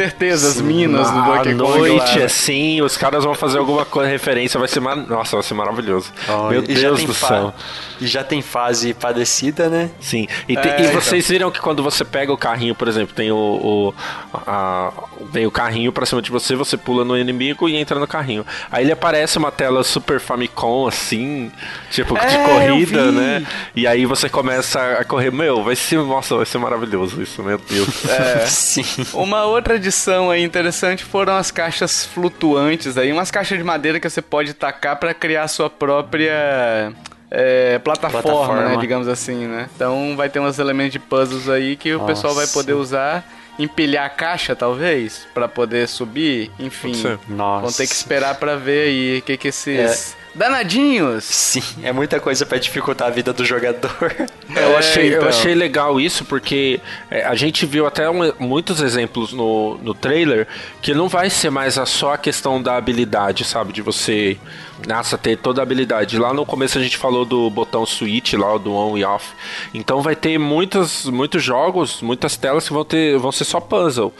certeza, 0.00 0.48
as 0.48 0.60
minas 0.60 1.10
do 1.10 1.22
Donkey 1.22 1.54
Kong. 1.54 1.72
À 1.72 1.78
noite, 1.78 2.22
assim, 2.22 2.80
os 2.80 2.96
caras 2.96 3.22
vão 3.24 3.34
fazer 3.34 3.58
alguma 3.58 3.84
coisa, 3.84 4.10
referência, 4.10 4.58
vai 4.58 4.68
ser, 4.68 4.80
nossa, 4.80 5.36
vai 5.36 5.42
ser 5.42 5.54
maravilhoso. 5.54 6.10
Oh, 6.28 6.48
Meu 6.48 6.62
Deus 6.62 7.04
do 7.04 7.12
céu. 7.12 7.54
E 8.00 8.06
já 8.06 8.24
tem 8.24 8.40
fase 8.40 8.94
parecida, 8.94 9.68
né? 9.68 9.90
Sim. 10.00 10.26
E, 10.48 10.56
te... 10.56 10.68
é, 10.68 10.80
e 10.80 10.86
então. 10.86 11.00
vocês 11.00 11.28
viram 11.28 11.50
que 11.50 11.60
quando 11.60 11.82
você 11.82 12.04
pega 12.04 12.32
o 12.32 12.36
carrinho, 12.36 12.74
por 12.74 12.88
exemplo, 12.88 13.14
tem 13.14 13.30
o. 13.30 13.36
o 13.36 13.94
a... 14.34 14.92
vem 15.30 15.46
o 15.46 15.50
carrinho 15.50 15.92
pra 15.92 16.06
cima 16.06 16.22
de 16.22 16.30
você, 16.30 16.56
você 16.56 16.76
pula 16.76 17.04
no 17.04 17.16
inimigo 17.16 17.68
e 17.68 17.76
entra 17.76 17.98
no 17.98 18.06
carrinho. 18.06 18.46
Aí 18.70 18.84
ele 18.84 18.92
aparece 18.92 19.36
uma 19.36 19.52
tela 19.52 19.84
Super 19.84 20.18
Famicom, 20.18 20.86
assim, 20.86 21.52
tipo, 21.90 22.16
é, 22.16 22.26
de 22.26 22.38
corrida, 22.38 23.12
né? 23.12 23.46
E 23.76 23.86
aí 23.86 24.06
você 24.06 24.28
começa 24.28 24.80
a 24.98 25.04
correr. 25.04 25.30
Meu, 25.30 25.62
vai 25.62 25.76
ser. 25.76 25.98
Nossa, 25.98 26.36
vai 26.36 26.46
ser 26.46 26.58
maravilhoso 26.58 27.20
isso, 27.22 27.42
meu 27.42 27.58
Deus. 27.58 28.04
É. 28.06 28.46
Sim. 28.48 28.84
Uma 29.12 29.44
outra 29.44 29.74
adição 29.74 30.30
aí 30.30 30.42
interessante 30.42 31.04
foram 31.04 31.36
as 31.36 31.50
caixas 31.50 32.04
flutuantes 32.04 32.96
aí, 32.96 33.12
umas 33.12 33.30
caixas 33.30 33.58
de 33.58 33.64
madeira 33.64 34.00
que 34.00 34.08
você 34.08 34.22
pode 34.22 34.54
tacar 34.54 34.96
para 34.96 35.12
criar 35.12 35.44
a 35.44 35.48
sua 35.48 35.68
própria 35.68 36.92
é, 37.30 37.78
plataforma, 37.78 38.22
plataforma, 38.22 38.68
né, 38.70 38.76
digamos 38.78 39.06
assim, 39.06 39.46
né? 39.46 39.68
Então 39.74 40.16
vai 40.16 40.28
ter 40.28 40.40
uns 40.40 40.58
elementos 40.58 40.92
de 40.92 40.98
puzzles 40.98 41.48
aí 41.48 41.76
que 41.76 41.92
Nossa. 41.92 42.04
o 42.04 42.06
pessoal 42.06 42.34
vai 42.34 42.46
poder 42.46 42.72
usar 42.72 43.24
empilhar 43.58 44.06
a 44.06 44.08
caixa, 44.08 44.56
talvez, 44.56 45.26
para 45.34 45.46
poder 45.46 45.86
subir. 45.86 46.50
Enfim, 46.58 46.92
Nossa. 47.28 47.62
vão 47.62 47.72
ter 47.72 47.86
que 47.86 47.94
esperar 47.94 48.34
para 48.36 48.56
ver 48.56 48.88
aí 48.88 49.18
o 49.18 49.22
que, 49.22 49.36
que 49.36 49.48
esses. 49.48 50.16
É. 50.16 50.20
Danadinhos! 50.32 51.24
Sim, 51.24 51.62
é 51.82 51.90
muita 51.92 52.20
coisa 52.20 52.46
para 52.46 52.56
dificultar 52.56 53.08
a 53.08 53.10
vida 53.10 53.32
do 53.32 53.44
jogador. 53.44 54.14
É, 54.54 54.62
eu, 54.64 54.76
achei, 54.76 55.08
então. 55.08 55.22
eu 55.22 55.28
achei 55.28 55.54
legal 55.54 56.00
isso 56.00 56.24
porque 56.24 56.80
é, 57.10 57.24
a 57.24 57.34
gente 57.34 57.66
viu 57.66 57.84
até 57.84 58.08
um, 58.08 58.32
muitos 58.38 58.80
exemplos 58.80 59.32
no, 59.32 59.76
no 59.78 59.92
trailer 59.92 60.46
que 60.80 60.94
não 60.94 61.08
vai 61.08 61.28
ser 61.28 61.50
mais 61.50 61.76
a 61.76 61.84
só 61.84 62.14
a 62.14 62.18
questão 62.18 62.62
da 62.62 62.76
habilidade, 62.76 63.44
sabe? 63.44 63.72
De 63.72 63.82
você 63.82 64.38
nossa, 64.86 65.18
ter 65.18 65.36
toda 65.36 65.60
a 65.60 65.62
habilidade. 65.62 66.18
Lá 66.18 66.32
no 66.32 66.44
começo 66.46 66.78
a 66.78 66.82
gente 66.82 66.96
falou 66.96 67.24
do 67.24 67.48
botão 67.50 67.84
switch, 67.86 68.34
lá 68.34 68.56
do 68.58 68.74
on 68.74 68.96
e 68.96 69.04
off. 69.04 69.32
Então 69.72 70.00
vai 70.02 70.16
ter 70.16 70.38
muitos, 70.38 71.06
muitos 71.06 71.42
jogos, 71.42 72.00
muitas 72.02 72.36
telas 72.36 72.66
que 72.66 72.72
vão, 72.72 72.84
ter, 72.84 73.18
vão 73.18 73.32
ser 73.32 73.44
só 73.44 73.60
puzzle. 73.60 74.12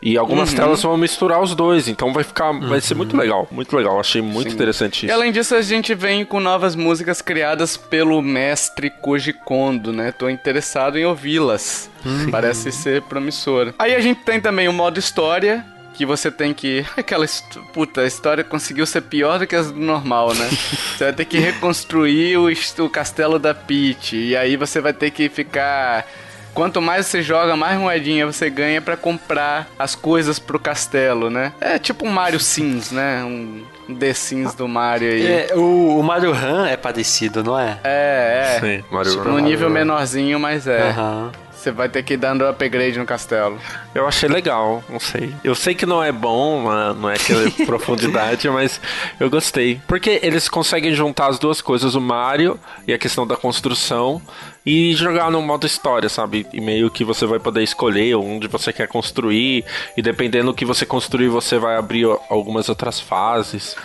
E 0.00 0.16
algumas 0.16 0.50
uhum. 0.50 0.56
telas 0.56 0.82
vão 0.82 0.96
misturar 0.96 1.42
os 1.42 1.54
dois, 1.54 1.88
então 1.88 2.12
vai 2.12 2.22
ficar. 2.22 2.50
Uhum. 2.50 2.68
Vai 2.68 2.80
ser 2.80 2.94
muito 2.94 3.14
uhum. 3.14 3.20
legal, 3.20 3.48
muito 3.50 3.76
legal. 3.76 3.98
Achei 3.98 4.22
muito 4.22 4.50
Sim. 4.50 4.54
interessante 4.54 5.06
isso. 5.06 5.06
E 5.06 5.10
além 5.10 5.32
disso, 5.32 5.54
a 5.54 5.62
gente 5.62 5.94
vem 5.94 6.24
com 6.24 6.38
novas 6.38 6.76
músicas 6.76 7.20
criadas 7.20 7.76
pelo 7.76 8.22
mestre 8.22 8.90
Koji 8.90 9.32
Kondo, 9.32 9.92
né? 9.92 10.12
Tô 10.12 10.28
interessado 10.28 10.96
em 10.96 11.04
ouvi-las. 11.04 11.90
Uhum. 12.04 12.30
Parece 12.30 12.70
ser 12.70 13.02
promissor. 13.02 13.74
Aí 13.78 13.94
a 13.94 14.00
gente 14.00 14.20
tem 14.20 14.40
também 14.40 14.68
o 14.68 14.72
modo 14.72 14.98
história, 14.98 15.66
que 15.98 16.06
você 16.06 16.30
tem 16.30 16.54
que. 16.54 16.86
Aquela. 16.96 17.26
Puta, 17.72 18.02
a 18.02 18.06
história 18.06 18.44
conseguiu 18.44 18.86
ser 18.86 19.02
pior 19.02 19.40
do 19.40 19.46
que 19.46 19.56
as 19.56 19.72
do 19.72 19.80
normal, 19.80 20.32
né? 20.32 20.48
você 20.96 21.04
vai 21.04 21.12
ter 21.12 21.24
que 21.24 21.38
reconstruir 21.38 22.38
o, 22.38 22.46
o 22.84 22.88
castelo 22.88 23.38
da 23.38 23.52
Peach. 23.52 24.16
E 24.16 24.36
aí 24.36 24.56
você 24.56 24.80
vai 24.80 24.92
ter 24.92 25.10
que 25.10 25.28
ficar. 25.28 26.06
Quanto 26.54 26.80
mais 26.80 27.06
você 27.06 27.22
joga, 27.22 27.56
mais 27.56 27.78
moedinha 27.78 28.26
você 28.26 28.48
ganha 28.48 28.80
para 28.80 28.96
comprar 28.96 29.68
as 29.78 29.94
coisas 29.94 30.38
pro 30.38 30.58
castelo, 30.58 31.28
né? 31.30 31.52
É 31.60 31.78
tipo 31.78 32.06
um 32.06 32.10
Mario 32.10 32.40
Sims, 32.40 32.90
né? 32.90 33.22
Um 33.22 33.64
The 33.94 34.12
Sims 34.12 34.54
do 34.54 34.66
Mario 34.66 35.10
aí. 35.10 35.26
É, 35.26 35.48
o, 35.54 35.98
o 35.98 36.02
Mario 36.02 36.32
Run 36.32 36.64
é 36.64 36.76
parecido, 36.76 37.44
não 37.44 37.58
é? 37.58 37.78
É, 37.84 38.56
é. 38.56 38.60
Sim, 38.60 38.84
Mario 38.90 39.12
tipo, 39.12 39.24
Run. 39.24 39.32
No 39.32 39.38
nível 39.38 39.68
menorzinho, 39.68 40.38
mas 40.40 40.66
é. 40.66 40.88
Aham. 40.88 41.24
Uhum. 41.34 41.47
Você 41.58 41.72
vai 41.72 41.88
ter 41.88 42.04
que 42.04 42.14
ir 42.14 42.16
dando 42.16 42.46
upgrade 42.46 42.96
no 42.96 43.04
castelo. 43.04 43.58
Eu 43.92 44.06
achei 44.06 44.28
legal, 44.28 44.82
não 44.88 45.00
sei. 45.00 45.34
Eu 45.42 45.56
sei 45.56 45.74
que 45.74 45.84
não 45.84 46.02
é 46.02 46.12
bom, 46.12 46.62
não 46.94 47.10
é 47.10 47.16
aquela 47.16 47.50
profundidade, 47.66 48.48
mas 48.48 48.80
eu 49.18 49.28
gostei. 49.28 49.80
Porque 49.88 50.20
eles 50.22 50.48
conseguem 50.48 50.94
juntar 50.94 51.26
as 51.26 51.36
duas 51.36 51.60
coisas, 51.60 51.96
o 51.96 52.00
Mario 52.00 52.60
e 52.86 52.92
a 52.92 52.98
questão 52.98 53.26
da 53.26 53.36
construção, 53.36 54.22
e 54.64 54.94
jogar 54.94 55.32
no 55.32 55.42
modo 55.42 55.66
história, 55.66 56.08
sabe? 56.08 56.46
E 56.52 56.60
meio 56.60 56.88
que 56.92 57.02
você 57.02 57.26
vai 57.26 57.40
poder 57.40 57.64
escolher 57.64 58.14
onde 58.14 58.46
você 58.46 58.72
quer 58.72 58.86
construir, 58.86 59.64
e 59.96 60.00
dependendo 60.00 60.52
do 60.52 60.54
que 60.54 60.64
você 60.64 60.86
construir, 60.86 61.28
você 61.28 61.58
vai 61.58 61.76
abrir 61.76 62.06
algumas 62.30 62.68
outras 62.68 63.00
fases. 63.00 63.76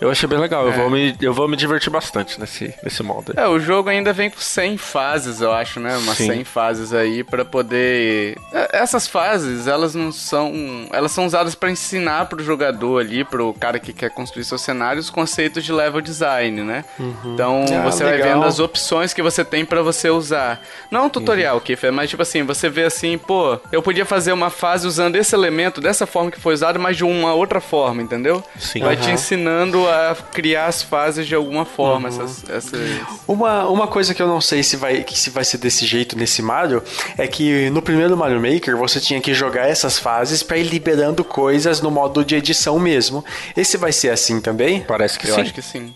Eu 0.00 0.10
achei 0.10 0.28
bem 0.28 0.38
legal, 0.38 0.66
é. 0.66 0.68
eu, 0.68 0.72
vou 0.72 0.90
me, 0.90 1.16
eu 1.20 1.34
vou 1.34 1.48
me 1.48 1.56
divertir 1.56 1.90
bastante 1.90 2.38
nesse, 2.38 2.72
nesse 2.82 3.02
modo. 3.02 3.32
É, 3.36 3.46
o 3.48 3.58
jogo 3.58 3.88
ainda 3.88 4.12
vem 4.12 4.30
com 4.30 4.38
100 4.38 4.78
fases, 4.78 5.40
eu 5.40 5.52
acho, 5.52 5.80
né? 5.80 5.96
Umas 5.96 6.16
Sim. 6.16 6.28
100 6.28 6.44
fases 6.44 6.92
aí 6.92 7.24
para 7.24 7.44
poder... 7.44 8.36
É, 8.52 8.78
essas 8.78 9.08
fases, 9.08 9.66
elas 9.66 9.94
não 9.94 10.12
são... 10.12 10.52
Elas 10.92 11.10
são 11.10 11.26
usadas 11.26 11.54
para 11.54 11.70
ensinar 11.70 12.26
pro 12.26 12.42
jogador 12.42 13.00
ali, 13.00 13.24
pro 13.24 13.52
cara 13.54 13.78
que 13.78 13.92
quer 13.92 14.10
construir 14.10 14.44
seus 14.44 14.62
cenários, 14.62 15.06
os 15.06 15.10
conceitos 15.10 15.64
de 15.64 15.72
level 15.72 16.00
design, 16.00 16.62
né? 16.62 16.84
Uhum. 16.98 17.34
Então 17.34 17.64
ah, 17.64 17.82
você 17.82 18.04
legal. 18.04 18.20
vai 18.20 18.34
vendo 18.34 18.44
as 18.44 18.60
opções 18.60 19.12
que 19.12 19.22
você 19.22 19.44
tem 19.44 19.64
para 19.64 19.82
você 19.82 20.08
usar. 20.10 20.60
Não 20.90 21.00
é 21.00 21.02
um 21.04 21.10
tutorial, 21.10 21.56
uhum. 21.56 21.60
Kiffer, 21.60 21.92
mas 21.92 22.08
tipo 22.08 22.22
assim, 22.22 22.44
você 22.44 22.68
vê 22.68 22.84
assim, 22.84 23.18
pô, 23.18 23.58
eu 23.72 23.82
podia 23.82 24.04
fazer 24.04 24.32
uma 24.32 24.50
fase 24.50 24.86
usando 24.86 25.16
esse 25.16 25.34
elemento 25.34 25.80
dessa 25.80 26.06
forma 26.06 26.30
que 26.30 26.40
foi 26.40 26.54
usado, 26.54 26.78
mas 26.78 26.96
de 26.96 27.04
uma 27.04 27.34
outra 27.34 27.60
forma, 27.60 28.00
entendeu? 28.00 28.42
Sim. 28.58 28.80
Vai 28.80 28.94
uhum. 28.94 29.00
te 29.00 29.10
ensinando 29.10 29.87
a 29.88 30.14
criar 30.14 30.66
as 30.66 30.82
fases 30.82 31.26
de 31.26 31.34
alguma 31.34 31.64
forma. 31.64 32.08
Uhum. 32.08 32.24
Essas, 32.24 32.50
essas... 32.50 32.80
Uma, 33.26 33.68
uma 33.68 33.86
coisa 33.86 34.14
que 34.14 34.22
eu 34.22 34.26
não 34.26 34.40
sei 34.40 34.62
se 34.62 34.76
vai, 34.76 35.02
que 35.02 35.18
se 35.18 35.30
vai 35.30 35.44
ser 35.44 35.58
desse 35.58 35.86
jeito 35.86 36.16
nesse 36.16 36.42
Mario 36.42 36.82
é 37.16 37.26
que 37.26 37.70
no 37.70 37.82
primeiro 37.82 38.16
Mario 38.16 38.40
Maker 38.40 38.76
você 38.76 39.00
tinha 39.00 39.20
que 39.20 39.34
jogar 39.34 39.68
essas 39.68 39.98
fases 39.98 40.42
para 40.42 40.58
ir 40.58 40.64
liberando 40.64 41.24
coisas 41.24 41.80
no 41.80 41.90
modo 41.90 42.24
de 42.24 42.36
edição 42.36 42.78
mesmo. 42.78 43.24
Esse 43.56 43.76
vai 43.76 43.92
ser 43.92 44.10
assim 44.10 44.40
também? 44.40 44.80
Parece 44.82 45.18
que 45.18 45.28
eu 45.28 45.34
sim. 45.34 45.40
acho 45.40 45.54
que 45.54 45.62
sim. 45.62 45.94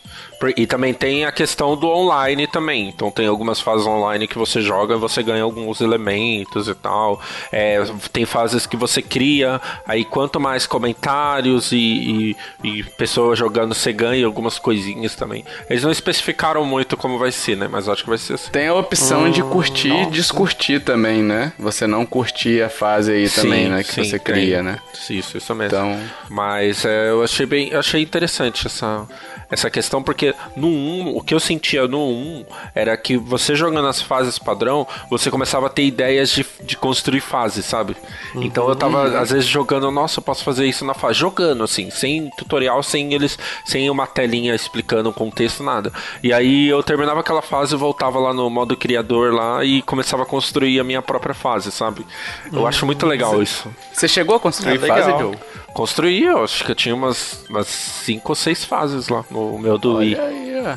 E 0.56 0.66
também 0.66 0.92
tem 0.92 1.24
a 1.24 1.32
questão 1.32 1.76
do 1.76 1.88
online 1.88 2.46
também. 2.46 2.88
Então 2.88 3.10
tem 3.10 3.26
algumas 3.26 3.60
fases 3.60 3.86
online 3.86 4.26
que 4.26 4.38
você 4.38 4.60
joga 4.60 4.94
e 4.94 4.98
você 4.98 5.22
ganha 5.22 5.42
alguns 5.42 5.80
elementos 5.80 6.68
e 6.68 6.74
tal. 6.74 7.20
É, 7.50 7.82
tem 8.12 8.24
fases 8.24 8.66
que 8.66 8.76
você 8.76 9.02
cria, 9.02 9.60
aí 9.86 10.04
quanto 10.04 10.40
mais 10.40 10.66
comentários 10.66 11.72
e, 11.72 11.76
e, 11.76 12.36
e, 12.64 12.82
pessoas 12.82 13.38
jogando, 13.38 13.74
você 13.74 13.92
ganha 13.92 14.26
algumas 14.26 14.58
coisinhas 14.58 15.14
também. 15.14 15.44
Eles 15.68 15.82
não 15.82 15.90
especificaram 15.90 16.64
muito 16.64 16.96
como 16.96 17.18
vai 17.18 17.32
ser, 17.32 17.56
né? 17.56 17.68
Mas 17.70 17.88
acho 17.88 18.02
que 18.02 18.08
vai 18.08 18.18
ser 18.18 18.34
assim. 18.34 18.50
Tem 18.50 18.68
a 18.68 18.74
opção 18.74 19.24
hum, 19.24 19.30
de 19.30 19.42
curtir 19.42 19.92
e 19.92 20.06
descurtir 20.06 20.80
também, 20.80 21.22
né? 21.22 21.52
Você 21.58 21.86
não 21.86 22.04
curtir 22.04 22.62
a 22.62 22.68
fase 22.68 23.12
aí 23.12 23.28
sim, 23.28 23.42
também, 23.42 23.68
né? 23.68 23.82
Que 23.82 23.92
sim, 23.92 24.04
você 24.04 24.18
cria, 24.18 24.56
tem. 24.56 24.64
né? 24.64 24.78
Isso, 25.10 25.36
isso 25.36 25.54
mesmo. 25.54 25.76
Então... 25.76 25.98
Mas 26.28 26.84
é, 26.84 27.10
eu 27.10 27.22
achei 27.22 27.46
bem. 27.46 27.74
achei 27.74 28.02
interessante 28.02 28.66
essa, 28.66 29.06
essa 29.50 29.70
questão, 29.70 30.02
porque 30.02 30.31
porque 30.32 30.60
no 30.60 30.68
1, 30.68 31.16
o 31.16 31.22
que 31.22 31.34
eu 31.34 31.40
sentia 31.40 31.86
no 31.86 32.00
1 32.00 32.44
era 32.74 32.96
que 32.96 33.16
você 33.16 33.54
jogando 33.54 33.88
as 33.88 34.00
fases 34.00 34.38
padrão, 34.38 34.86
você 35.10 35.30
começava 35.30 35.66
a 35.66 35.70
ter 35.70 35.84
ideias 35.84 36.30
de, 36.30 36.46
de 36.62 36.76
construir 36.76 37.20
fases, 37.20 37.64
sabe? 37.64 37.96
Uhum. 38.34 38.42
Então 38.42 38.68
eu 38.68 38.76
tava, 38.76 39.18
às 39.18 39.30
vezes, 39.30 39.46
jogando, 39.46 39.90
nossa, 39.90 40.18
eu 40.18 40.22
posso 40.22 40.44
fazer 40.44 40.66
isso 40.66 40.84
na 40.84 40.94
fase. 40.94 41.18
Jogando, 41.18 41.64
assim, 41.64 41.90
sem 41.90 42.30
tutorial, 42.36 42.82
sem 42.82 43.12
eles, 43.12 43.38
sem 43.64 43.88
uma 43.90 44.06
telinha 44.06 44.54
explicando 44.54 45.10
o 45.10 45.12
contexto, 45.12 45.62
nada. 45.62 45.92
E 46.22 46.32
aí 46.32 46.68
eu 46.68 46.82
terminava 46.82 47.20
aquela 47.20 47.42
fase, 47.42 47.76
voltava 47.76 48.18
lá 48.18 48.32
no 48.32 48.48
modo 48.48 48.76
criador 48.76 49.32
lá 49.32 49.64
e 49.64 49.82
começava 49.82 50.22
a 50.22 50.26
construir 50.26 50.80
a 50.80 50.84
minha 50.84 51.02
própria 51.02 51.34
fase, 51.34 51.70
sabe? 51.70 52.06
Eu 52.52 52.60
uhum. 52.60 52.66
acho 52.66 52.86
muito 52.86 53.06
legal 53.06 53.32
você, 53.32 53.42
isso. 53.42 53.68
Você 53.92 54.08
chegou 54.08 54.36
a 54.36 54.40
construir 54.40 54.82
é 54.82 54.86
fase, 54.86 55.10
Joe? 55.18 55.36
Construí, 55.74 56.24
eu 56.24 56.44
acho 56.44 56.64
que 56.64 56.70
eu 56.70 56.74
tinha 56.76 56.94
umas, 56.94 57.44
umas 57.48 57.66
cinco 57.66 58.32
ou 58.32 58.36
seis 58.36 58.64
fases 58.64 59.08
lá 59.08 59.24
no 59.30 59.58
meu 59.58 59.78
do 59.78 59.96
Wii. 59.96 60.16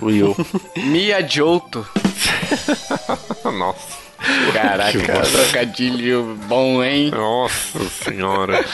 Wii 0.02 0.24
U. 0.24 0.36
Miyajoto. 0.78 1.86
Nossa. 3.44 4.06
Caraca, 4.54 5.22
trocadilho 5.22 6.38
bom, 6.48 6.84
hein? 6.84 7.12
Nossa 7.12 7.80
senhora. 7.90 8.66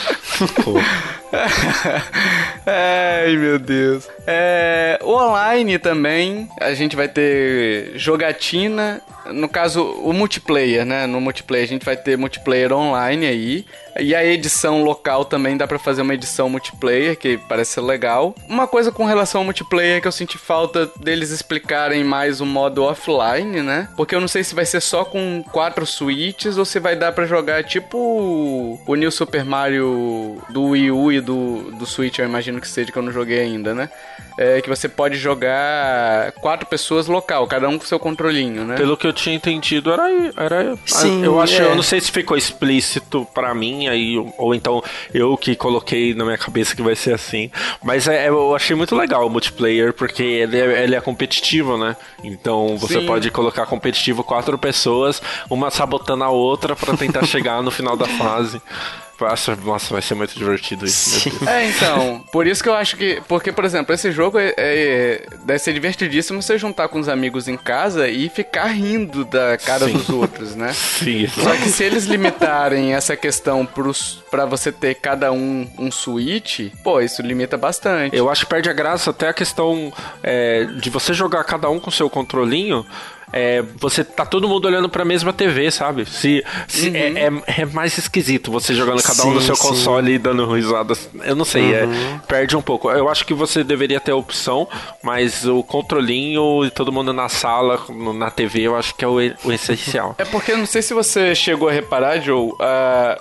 Ai, 2.64 3.36
meu 3.36 3.58
Deus. 3.58 4.08
É, 4.26 4.98
o 5.02 5.12
online 5.12 5.78
também, 5.78 6.48
a 6.60 6.72
gente 6.74 6.96
vai 6.96 7.08
ter 7.08 7.92
jogatina. 7.96 9.02
No 9.26 9.48
caso, 9.48 9.82
o 9.82 10.12
multiplayer, 10.12 10.84
né? 10.86 11.06
No 11.06 11.20
multiplayer 11.20 11.64
a 11.64 11.68
gente 11.68 11.84
vai 11.84 11.96
ter 11.96 12.16
multiplayer 12.16 12.72
online 12.72 13.26
aí. 13.26 13.66
E 13.98 14.14
a 14.14 14.24
edição 14.24 14.82
local 14.82 15.24
também 15.24 15.56
dá 15.56 15.66
para 15.66 15.78
fazer 15.78 16.02
uma 16.02 16.14
edição 16.14 16.48
multiplayer, 16.48 17.16
que 17.16 17.38
parece 17.48 17.72
ser 17.72 17.80
legal. 17.82 18.34
Uma 18.48 18.66
coisa 18.66 18.90
com 18.90 19.04
relação 19.04 19.40
ao 19.40 19.44
multiplayer 19.44 20.00
que 20.00 20.08
eu 20.08 20.12
senti 20.12 20.38
falta 20.38 20.90
deles 20.96 21.30
explicarem 21.30 22.02
mais 22.02 22.40
o 22.40 22.46
modo 22.46 22.82
offline, 22.82 23.62
né? 23.62 23.88
Porque 23.96 24.14
eu 24.14 24.20
não 24.20 24.28
sei 24.28 24.42
se 24.44 24.54
vai 24.54 24.64
ser 24.64 24.80
só 24.80 25.04
com 25.04 25.44
quatro 25.52 25.86
switches 25.86 26.56
ou 26.56 26.64
se 26.64 26.80
vai 26.80 26.96
dar 26.96 27.12
para 27.12 27.26
jogar 27.26 27.64
tipo 27.64 28.78
o 28.86 28.94
New 28.94 29.10
Super 29.10 29.44
Mario 29.44 30.42
do 30.50 30.68
Wii 30.68 30.90
U 30.90 31.12
e 31.12 31.20
do, 31.20 31.70
do 31.72 31.86
Switch, 31.86 32.18
eu 32.18 32.24
imagino 32.24 32.60
que 32.60 32.68
seja, 32.68 32.90
que 32.90 32.98
eu 32.98 33.02
não 33.02 33.12
joguei 33.12 33.40
ainda, 33.40 33.74
né? 33.74 33.90
É 34.38 34.60
que 34.60 34.68
você 34.68 34.88
pode 34.88 35.16
jogar 35.16 36.32
quatro 36.32 36.66
pessoas 36.66 37.06
local, 37.06 37.46
cada 37.46 37.68
um 37.68 37.78
com 37.78 37.84
seu 37.84 37.98
controlinho, 37.98 38.64
né? 38.64 38.76
Pelo 38.76 38.96
que 38.96 39.06
eu 39.06 39.12
tinha 39.12 39.34
entendido, 39.34 39.92
era. 39.92 40.08
era 40.36 40.78
Sim, 40.86 41.24
eu 41.24 41.40
acho, 41.40 41.60
é. 41.60 41.64
eu 41.64 41.74
não 41.74 41.82
sei 41.82 42.00
se 42.00 42.10
ficou 42.10 42.36
explícito 42.36 43.26
para 43.34 43.54
mim 43.54 43.88
aí, 43.88 44.16
ou 44.38 44.54
então 44.54 44.82
eu 45.12 45.36
que 45.36 45.54
coloquei 45.54 46.14
na 46.14 46.24
minha 46.24 46.38
cabeça 46.38 46.74
que 46.74 46.82
vai 46.82 46.96
ser 46.96 47.14
assim. 47.14 47.50
Mas 47.82 48.08
é, 48.08 48.28
eu 48.28 48.54
achei 48.54 48.74
muito 48.74 48.96
legal 48.96 49.26
o 49.26 49.30
multiplayer, 49.30 49.92
porque 49.92 50.22
ele 50.22 50.58
é, 50.58 50.84
ele 50.84 50.94
é 50.94 51.00
competitivo, 51.00 51.76
né? 51.76 51.96
Então 52.24 52.76
você 52.78 53.00
Sim. 53.00 53.06
pode 53.06 53.30
colocar 53.30 53.66
competitivo 53.66 54.24
quatro 54.24 54.56
pessoas, 54.58 55.20
uma 55.50 55.70
sabotando 55.70 56.24
a 56.24 56.30
outra 56.30 56.74
para 56.74 56.96
tentar 56.96 57.24
chegar 57.26 57.62
no 57.62 57.70
final 57.70 57.96
da 57.96 58.06
fase. 58.06 58.60
Nossa, 59.28 59.56
nossa, 59.56 59.92
vai 59.92 60.02
ser 60.02 60.14
muito 60.14 60.36
divertido 60.36 60.84
isso. 60.84 61.30
É, 61.46 61.68
então. 61.68 62.24
Por 62.32 62.46
isso 62.46 62.62
que 62.62 62.68
eu 62.68 62.74
acho 62.74 62.96
que. 62.96 63.20
Porque, 63.28 63.52
por 63.52 63.64
exemplo, 63.64 63.94
esse 63.94 64.12
jogo 64.12 64.38
é, 64.38 64.54
é, 64.56 65.26
deve 65.44 65.58
ser 65.58 65.72
divertidíssimo 65.72 66.42
você 66.42 66.58
juntar 66.58 66.88
com 66.88 66.98
os 66.98 67.08
amigos 67.08 67.48
em 67.48 67.56
casa 67.56 68.08
e 68.08 68.28
ficar 68.28 68.66
rindo 68.66 69.24
da 69.24 69.56
cara 69.58 69.86
Sim. 69.86 69.92
dos 69.92 70.08
outros, 70.08 70.54
né? 70.54 70.72
Sim. 70.72 71.26
Só 71.28 71.54
que 71.56 71.68
se 71.68 71.84
eles 71.84 72.04
limitarem 72.04 72.94
essa 72.94 73.16
questão 73.16 73.66
pros, 73.66 74.22
pra 74.30 74.44
você 74.44 74.70
ter 74.70 74.94
cada 74.96 75.32
um 75.32 75.66
um 75.78 75.90
switch, 75.90 76.72
pô, 76.82 77.00
isso 77.00 77.22
limita 77.22 77.56
bastante. 77.56 78.16
Eu 78.16 78.30
acho 78.30 78.44
que 78.44 78.50
perde 78.50 78.70
a 78.70 78.72
graça 78.72 79.10
até 79.10 79.28
a 79.28 79.32
questão 79.32 79.92
é, 80.22 80.64
de 80.64 80.90
você 80.90 81.12
jogar 81.12 81.44
cada 81.44 81.68
um 81.70 81.78
com 81.78 81.90
seu 81.90 82.08
controlinho 82.08 82.86
é, 83.32 83.62
você 83.76 84.04
tá 84.04 84.26
todo 84.26 84.48
mundo 84.48 84.66
olhando 84.66 84.88
pra 84.88 85.04
mesma 85.04 85.32
TV, 85.32 85.70
sabe? 85.70 86.04
Se, 86.06 86.44
se 86.68 86.88
uhum. 86.88 86.96
é, 86.96 87.08
é, 87.08 87.62
é, 87.62 87.64
mais 87.64 87.96
esquisito 87.96 88.50
você 88.50 88.74
jogando 88.74 89.02
cada 89.02 89.22
sim, 89.22 89.28
um 89.28 89.34
no 89.34 89.40
seu 89.40 89.56
sim. 89.56 89.68
console 89.68 90.12
e 90.12 90.18
dando 90.18 90.46
risadas. 90.52 91.08
Eu 91.24 91.34
não 91.34 91.44
sei, 91.44 91.74
é, 91.74 91.84
uhum. 91.84 92.18
perde 92.28 92.56
um 92.56 92.62
pouco. 92.62 92.90
Eu 92.90 93.08
acho 93.08 93.24
que 93.24 93.32
você 93.32 93.64
deveria 93.64 93.98
ter 93.98 94.12
a 94.12 94.16
opção, 94.16 94.68
mas 95.02 95.46
o 95.46 95.62
controlinho 95.62 96.64
e 96.64 96.70
todo 96.70 96.92
mundo 96.92 97.12
na 97.12 97.28
sala, 97.28 97.80
na 98.14 98.30
TV, 98.30 98.62
eu 98.62 98.76
acho 98.76 98.94
que 98.94 99.04
é 99.04 99.08
o, 99.08 99.14
o 99.14 99.52
essencial. 99.52 100.14
É 100.18 100.24
porque 100.24 100.52
eu 100.52 100.58
não 100.58 100.66
sei 100.66 100.82
se 100.82 100.92
você 100.92 101.34
chegou 101.34 101.68
a 101.68 101.72
reparar, 101.72 102.20
Joe, 102.20 102.50
uh, 102.50 102.56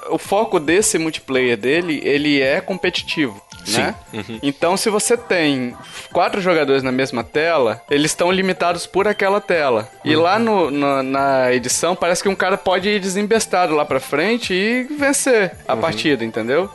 o 0.10 0.18
foco 0.18 0.60
desse 0.60 0.98
multiplayer 0.98 1.58
dele, 1.58 2.02
ele 2.04 2.42
é 2.42 2.60
competitivo 2.60 3.42
né? 3.68 3.96
Uhum. 4.14 4.40
Então, 4.42 4.78
se 4.78 4.90
você 4.90 5.16
tem 5.16 5.76
quatro 6.12 6.42
jogadores 6.42 6.84
na 6.84 6.92
mesma 6.92 7.24
tela, 7.24 7.82
eles 7.90 8.12
estão 8.12 8.32
limitados 8.32 8.86
por 8.86 9.08
aquela 9.08 9.40
tela. 9.40 9.90
E 10.04 10.16
uhum. 10.16 10.22
lá 10.22 10.40
no, 10.40 10.72
no, 10.72 11.04
na 11.04 11.54
edição, 11.54 11.96
parece 11.96 12.24
que 12.24 12.30
um 12.30 12.36
cara 12.36 12.58
pode 12.58 12.90
ir 12.90 13.00
desembestado 13.00 13.76
lá 13.76 13.86
pra 13.86 14.00
frente 14.00 14.54
e 14.54 14.84
vencer 14.98 15.52
a 15.68 15.74
uhum. 15.74 15.82
partida, 15.82 16.24
entendeu? 16.26 16.70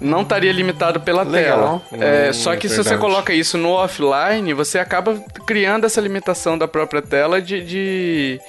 Não 0.00 0.22
estaria 0.22 0.50
limitado 0.50 1.00
pela 1.00 1.22
Legal. 1.22 1.82
tela. 1.90 2.02
É, 2.02 2.30
hum, 2.30 2.32
só 2.32 2.56
que 2.56 2.66
é 2.66 2.70
se 2.70 2.76
você 2.76 2.96
coloca 2.96 3.34
isso 3.34 3.58
no 3.58 3.72
offline, 3.72 4.54
você 4.54 4.78
acaba 4.78 5.14
criando 5.46 5.84
essa 5.84 6.00
limitação 6.00 6.56
da 6.56 6.66
própria 6.66 7.02
tela 7.02 7.42
de, 7.42 7.62
de 7.62 8.40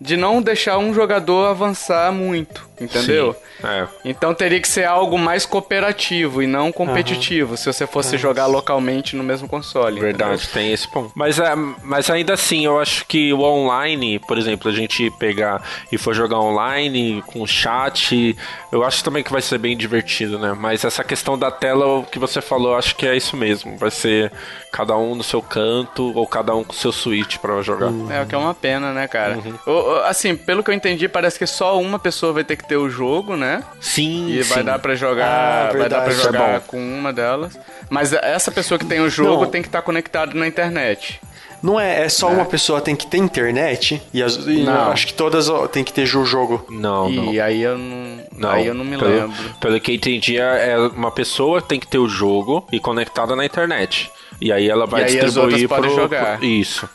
de 0.00 0.16
não 0.16 0.40
deixar 0.40 0.78
um 0.78 0.94
jogador 0.94 1.46
avançar 1.46 2.10
muito, 2.10 2.66
entendeu? 2.80 3.34
Sim, 3.34 3.66
é. 3.66 3.86
Então 4.02 4.32
teria 4.32 4.58
que 4.58 4.66
ser 4.66 4.84
algo 4.84 5.18
mais 5.18 5.44
cooperativo 5.44 6.42
e 6.42 6.46
não 6.46 6.72
competitivo, 6.72 7.50
uhum. 7.50 7.56
se 7.56 7.66
você 7.66 7.86
fosse 7.86 8.16
jogar 8.16 8.46
localmente 8.46 9.14
no 9.14 9.22
mesmo 9.22 9.46
console. 9.46 10.00
Verdade, 10.00 10.34
entendeu? 10.34 10.52
tem 10.54 10.72
esse 10.72 10.88
ponto. 10.88 11.12
Mas, 11.14 11.38
é, 11.38 11.54
mas 11.54 12.08
ainda 12.08 12.32
assim, 12.32 12.64
eu 12.64 12.80
acho 12.80 13.04
que 13.04 13.30
o 13.32 13.42
online, 13.42 14.18
por 14.20 14.38
exemplo, 14.38 14.70
a 14.70 14.74
gente 14.74 15.10
pegar 15.18 15.62
e 15.92 15.98
for 15.98 16.14
jogar 16.14 16.40
online 16.40 17.22
com 17.26 17.46
chat, 17.46 18.34
eu 18.72 18.82
acho 18.82 19.04
também 19.04 19.22
que 19.22 19.30
vai 19.30 19.42
ser 19.42 19.58
bem 19.58 19.76
divertido, 19.76 20.38
né? 20.38 20.54
Mas 20.58 20.82
essa 20.82 21.04
questão 21.04 21.38
da 21.38 21.50
tela, 21.50 21.98
o 21.98 22.04
que 22.04 22.18
você 22.18 22.40
falou, 22.40 22.72
eu 22.72 22.78
acho 22.78 22.96
que 22.96 23.06
é 23.06 23.14
isso 23.14 23.36
mesmo. 23.36 23.76
Vai 23.76 23.90
ser 23.90 24.32
cada 24.72 24.96
um 24.96 25.14
no 25.14 25.22
seu 25.22 25.42
canto 25.42 26.16
ou 26.16 26.26
cada 26.26 26.54
um 26.54 26.64
com 26.64 26.72
seu 26.72 26.92
switch 26.92 27.36
para 27.38 27.60
jogar. 27.60 27.88
Uhum. 27.88 28.10
É, 28.10 28.22
o 28.22 28.26
que 28.26 28.34
é 28.34 28.38
uma 28.38 28.54
pena, 28.54 28.92
né, 28.92 29.06
cara? 29.06 29.36
Uhum. 29.36 29.58
O, 29.66 29.89
assim, 30.04 30.36
pelo 30.36 30.62
que 30.62 30.70
eu 30.70 30.74
entendi, 30.74 31.08
parece 31.08 31.38
que 31.38 31.46
só 31.46 31.80
uma 31.80 31.98
pessoa 31.98 32.32
vai 32.32 32.44
ter 32.44 32.56
que 32.56 32.66
ter 32.66 32.76
o 32.76 32.88
jogo, 32.88 33.36
né? 33.36 33.62
Sim, 33.80 34.28
E 34.28 34.42
sim. 34.42 34.54
vai 34.54 34.62
dar 34.62 34.78
para 34.78 34.94
jogar, 34.94 35.70
ah, 35.70 35.72
vai 35.76 35.88
dar 35.88 36.02
para 36.02 36.12
é 36.12 36.16
jogar 36.16 36.56
é 36.56 36.60
com 36.60 36.78
uma 36.78 37.12
delas. 37.12 37.58
Mas 37.88 38.12
essa 38.12 38.50
pessoa 38.50 38.78
que 38.78 38.86
tem 38.86 39.00
o 39.00 39.08
jogo 39.08 39.44
Não. 39.44 39.50
tem 39.50 39.62
que 39.62 39.68
estar 39.68 39.80
tá 39.80 39.84
conectado 39.84 40.36
na 40.36 40.46
internet. 40.46 41.20
Não 41.62 41.78
é, 41.78 42.04
é 42.04 42.08
só 42.08 42.30
é. 42.30 42.32
uma 42.32 42.44
pessoa 42.44 42.80
tem 42.80 42.96
que 42.96 43.06
ter 43.06 43.18
internet 43.18 44.00
e, 44.14 44.22
as, 44.22 44.36
e 44.46 44.66
acho 44.66 45.08
que 45.08 45.14
todas 45.14 45.46
tem 45.70 45.84
que 45.84 45.92
ter 45.92 46.04
o 46.16 46.24
jogo. 46.24 46.64
Não, 46.70 47.10
e 47.10 47.16
não. 47.16 47.44
aí 47.44 47.60
eu 47.60 47.76
não, 47.76 48.24
não, 48.34 48.50
aí 48.50 48.66
eu 48.66 48.74
não 48.74 48.84
me 48.84 48.96
pelo, 48.96 49.10
lembro. 49.10 49.36
Pelo 49.60 49.80
que 49.80 49.90
eu 49.92 49.94
entendi, 49.94 50.38
é 50.38 50.76
uma 50.94 51.10
pessoa 51.10 51.60
tem 51.60 51.78
que 51.78 51.86
ter 51.86 51.98
o 51.98 52.08
jogo 52.08 52.66
e 52.72 52.80
conectada 52.80 53.36
na 53.36 53.44
internet. 53.44 54.10
E 54.40 54.50
aí 54.50 54.70
ela 54.70 54.86
vai 54.86 55.02
e 55.02 55.20
distribuir 55.20 55.68
para 55.68 55.88
jogar. 55.88 56.42
Isso. 56.42 56.88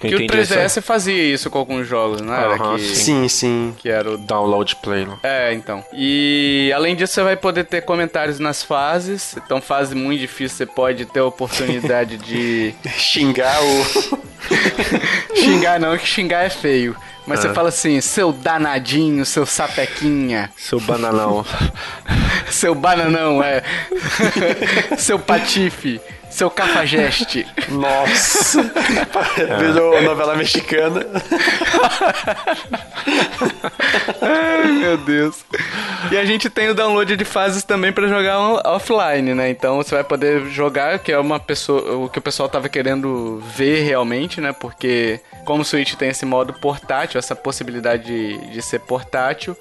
Que 0.00 0.14
o 0.14 0.18
3DS 0.20 0.56
essa... 0.56 0.82
fazia 0.82 1.34
isso 1.34 1.50
com 1.50 1.58
alguns 1.58 1.86
jogos, 1.86 2.20
né? 2.20 2.36
Era 2.36 2.58
que, 2.58 2.80
sim, 2.80 3.28
sim. 3.28 3.74
Que 3.78 3.88
era 3.88 4.12
o 4.12 4.18
download 4.18 4.76
play. 4.76 5.04
Né? 5.04 5.16
É, 5.22 5.52
então. 5.52 5.84
E 5.92 6.72
além 6.74 6.94
disso, 6.94 7.14
você 7.14 7.22
vai 7.22 7.36
poder 7.36 7.64
ter 7.64 7.82
comentários 7.82 8.38
nas 8.38 8.62
fases. 8.62 9.36
Então, 9.36 9.60
fase 9.60 9.94
muito 9.94 10.20
difícil, 10.20 10.58
você 10.58 10.66
pode 10.66 11.04
ter 11.06 11.20
a 11.20 11.24
oportunidade 11.24 12.16
de 12.18 12.74
xingar 12.96 13.58
o. 13.62 14.16
xingar 15.34 15.80
não, 15.80 15.96
que 15.96 16.06
xingar 16.06 16.44
é 16.44 16.50
feio. 16.50 16.96
Mas 17.26 17.40
ah. 17.40 17.42
você 17.42 17.54
fala 17.54 17.68
assim, 17.70 18.00
seu 18.00 18.32
danadinho, 18.32 19.24
seu 19.26 19.44
sapequinha. 19.44 20.50
Seu 20.56 20.78
bananão. 20.78 21.44
seu 22.48 22.74
bananão, 22.74 23.42
é. 23.42 23.62
seu 24.96 25.18
patife. 25.18 26.00
Seu 26.30 26.50
cafajeste. 26.50 27.46
Nossa. 27.70 28.62
Virou 29.58 30.02
novela 30.02 30.36
mexicana. 30.36 31.06
Ai, 34.20 34.72
meu 34.72 34.96
Deus. 34.98 35.44
E 36.10 36.16
a 36.16 36.24
gente 36.24 36.50
tem 36.50 36.68
o 36.68 36.74
download 36.74 37.16
de 37.16 37.24
fases 37.24 37.64
também 37.64 37.92
para 37.92 38.08
jogar 38.08 38.38
offline, 38.66 39.34
né? 39.34 39.50
Então 39.50 39.76
você 39.76 39.94
vai 39.94 40.04
poder 40.04 40.46
jogar, 40.50 40.98
que 40.98 41.12
é 41.12 41.18
uma 41.18 41.40
pessoa, 41.40 41.96
o 41.96 42.08
que 42.08 42.18
o 42.18 42.22
pessoal 42.22 42.48
tava 42.48 42.68
querendo 42.68 43.40
ver 43.54 43.82
realmente, 43.82 44.40
né? 44.40 44.52
Porque 44.52 45.20
como 45.44 45.62
o 45.62 45.64
Switch 45.64 45.94
tem 45.94 46.10
esse 46.10 46.26
modo 46.26 46.52
portátil, 46.52 47.18
essa 47.18 47.34
possibilidade 47.34 48.04
de, 48.04 48.38
de 48.50 48.62
ser 48.62 48.80
portátil, 48.80 49.56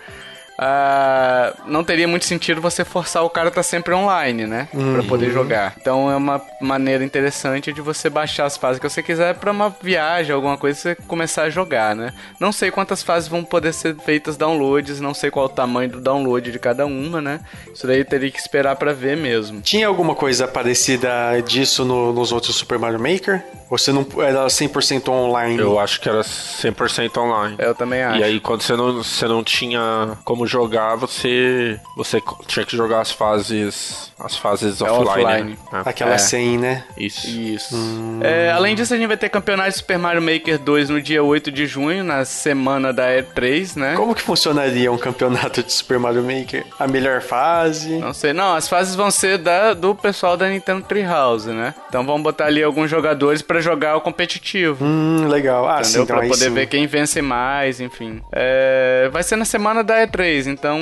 Uh, 0.57 1.69
não 1.69 1.83
teria 1.83 2.07
muito 2.07 2.25
sentido 2.25 2.61
você 2.61 2.85
forçar 2.85 3.23
o 3.23 3.29
cara 3.29 3.47
a 3.47 3.49
estar 3.49 3.59
tá 3.59 3.63
sempre 3.63 3.93
online, 3.93 4.45
né? 4.45 4.67
Uhum. 4.73 4.93
Pra 4.93 5.03
poder 5.03 5.31
jogar. 5.31 5.73
Então 5.79 6.09
é 6.09 6.15
uma 6.15 6.41
maneira 6.61 7.03
interessante 7.03 7.73
de 7.73 7.81
você 7.81 8.09
baixar 8.09 8.45
as 8.45 8.55
fases 8.55 8.79
que 8.79 8.89
você 8.89 9.03
quiser 9.03 9.35
para 9.35 9.51
uma 9.51 9.75
viagem, 9.81 10.33
alguma 10.33 10.57
coisa, 10.57 10.79
você 10.79 10.95
começar 10.95 11.43
a 11.43 11.49
jogar, 11.49 11.95
né? 11.95 12.13
Não 12.39 12.51
sei 12.51 12.71
quantas 12.71 13.03
fases 13.03 13.27
vão 13.27 13.43
poder 13.43 13.73
ser 13.73 13.95
feitas 13.97 14.37
downloads, 14.37 14.99
não 15.01 15.13
sei 15.13 15.29
qual 15.29 15.45
o 15.45 15.49
tamanho 15.49 15.89
do 15.89 16.01
download 16.01 16.51
de 16.51 16.59
cada 16.59 16.85
uma, 16.85 17.21
né? 17.21 17.41
Isso 17.73 17.85
daí 17.85 18.03
teria 18.03 18.31
que 18.31 18.39
esperar 18.39 18.75
para 18.75 18.93
ver 18.93 19.17
mesmo. 19.17 19.61
Tinha 19.61 19.87
alguma 19.87 20.15
coisa 20.15 20.47
parecida 20.47 21.39
disso 21.45 21.83
no, 21.83 22.13
nos 22.13 22.31
outros 22.31 22.55
Super 22.55 22.79
Mario 22.79 22.99
Maker? 22.99 23.43
Você 23.77 23.91
não 23.91 24.05
era 24.21 24.45
100% 24.47 25.07
online? 25.09 25.59
Eu 25.59 25.79
acho 25.79 25.99
que 25.99 26.07
era 26.09 26.21
100% 26.21 27.17
online. 27.17 27.55
Eu 27.59 27.75
também 27.75 28.03
acho. 28.03 28.19
E 28.19 28.23
aí, 28.23 28.39
quando 28.39 28.61
você 28.61 28.75
não, 28.75 29.03
você 29.03 29.27
não 29.27 29.43
tinha 29.43 30.17
como 30.23 30.45
jogar, 30.47 30.95
você, 30.95 31.79
você 31.95 32.21
tinha 32.47 32.65
que 32.65 32.75
jogar 32.75 33.01
as 33.01 33.11
fases, 33.11 34.11
as 34.19 34.35
fases 34.37 34.81
É 34.81 34.89
offline. 34.89 35.25
offline. 35.25 35.59
Né? 35.71 35.81
Aquela 35.85 36.13
É. 36.13 36.17
100, 36.17 36.57
né? 36.57 36.83
Isso. 36.97 37.27
Isso. 37.27 37.75
É, 38.21 38.51
além 38.51 38.75
disso, 38.75 38.93
a 38.93 38.97
gente 38.97 39.07
vai 39.07 39.17
ter 39.17 39.29
campeonato 39.29 39.69
de 39.71 39.77
Super 39.77 39.97
Mario 39.97 40.21
Maker 40.21 40.57
2 40.59 40.89
no 40.89 41.01
dia 41.01 41.23
8 41.23 41.51
de 41.51 41.65
junho, 41.65 42.03
na 42.03 42.23
semana 42.25 42.93
da 42.93 43.09
E3, 43.09 43.75
né? 43.77 43.95
Como 43.95 44.15
que 44.15 44.21
funcionaria 44.21 44.91
um 44.91 44.97
campeonato 44.97 45.61
de 45.63 45.71
Super 45.71 45.99
Mario 45.99 46.23
Maker? 46.23 46.65
A 46.79 46.87
melhor 46.87 47.21
fase? 47.21 47.97
Não 47.99 48.13
sei, 48.13 48.33
não, 48.33 48.55
as 48.55 48.67
fases 48.67 48.95
vão 48.95 49.11
ser 49.11 49.37
da, 49.37 49.73
do 49.73 49.93
pessoal 49.95 50.37
da 50.37 50.47
Nintendo 50.49 50.81
Treehouse, 50.83 51.49
né? 51.49 51.73
Então 51.89 52.05
vamos 52.05 52.21
botar 52.23 52.45
ali 52.45 52.63
alguns 52.63 52.89
jogadores 52.89 53.41
pra 53.41 53.59
jogar 53.65 53.95
o 53.97 54.01
competitivo. 54.01 54.83
Hum, 54.85 55.27
legal. 55.27 55.67
Ah, 55.67 55.83
sim, 55.83 55.99
Entendeu? 55.99 56.03
então 56.03 56.17
pra 56.19 56.27
poder 56.27 56.45
sim. 56.45 56.53
ver 56.53 56.67
quem 56.67 56.87
vence 56.87 57.21
mais, 57.21 57.81
enfim. 57.81 58.21
É, 58.31 59.09
vai 59.11 59.23
ser 59.23 59.35
na 59.35 59.45
semana 59.45 59.83
da 59.83 60.05
E3, 60.07 60.47
então 60.47 60.79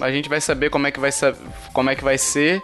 a 0.00 0.10
gente 0.10 0.28
vai 0.28 0.40
saber 0.40 0.70
como 0.70 0.86
é 0.86 0.90
que 0.90 0.98
vai, 0.98 1.10
como 1.72 1.90
é 1.90 1.94
que 1.94 2.02
vai 2.02 2.18
ser. 2.18 2.60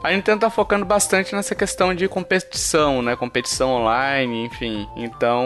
A 0.00 0.12
Nintendo 0.12 0.42
tá 0.42 0.50
focando 0.50 0.84
bastante 0.84 1.34
nessa 1.34 1.56
questão 1.56 1.92
de 1.92 2.06
competição, 2.06 3.02
né? 3.02 3.16
Competição 3.16 3.70
online, 3.70 4.44
enfim. 4.44 4.86
Então, 4.96 5.44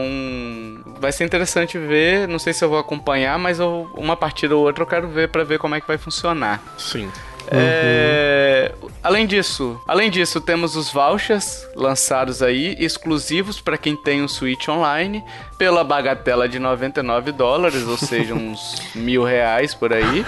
vai 1.00 1.10
ser 1.10 1.24
interessante 1.24 1.78
ver. 1.78 2.28
Não 2.28 2.38
sei 2.38 2.52
se 2.52 2.62
eu 2.62 2.68
vou 2.68 2.78
acompanhar, 2.78 3.38
mas 3.38 3.58
eu- 3.58 3.90
uma 3.96 4.14
partida 4.14 4.54
ou 4.54 4.62
outra 4.64 4.82
eu 4.84 4.86
quero 4.86 5.08
ver 5.08 5.28
pra 5.28 5.42
ver 5.42 5.58
como 5.58 5.74
é 5.74 5.80
que 5.80 5.86
vai 5.88 5.96
funcionar. 5.96 6.60
Sim. 6.76 7.10
É, 7.52 8.72
Além 9.02 9.26
disso, 9.26 9.80
além 9.84 10.08
disso, 10.08 10.40
temos 10.40 10.76
os 10.76 10.92
vouchers 10.92 11.66
lançados 11.74 12.40
aí, 12.40 12.76
exclusivos 12.78 13.60
para 13.60 13.76
quem 13.76 13.96
tem 13.96 14.22
o 14.22 14.28
Switch 14.28 14.68
Online, 14.68 15.24
pela 15.58 15.82
bagatela 15.82 16.48
de 16.48 16.60
99 16.60 17.32
dólares, 17.32 17.82
ou 17.82 17.96
seja, 17.96 18.32
uns 18.34 18.80
mil 18.94 19.24
reais 19.24 19.74
por 19.74 19.92
aí. 19.92 20.24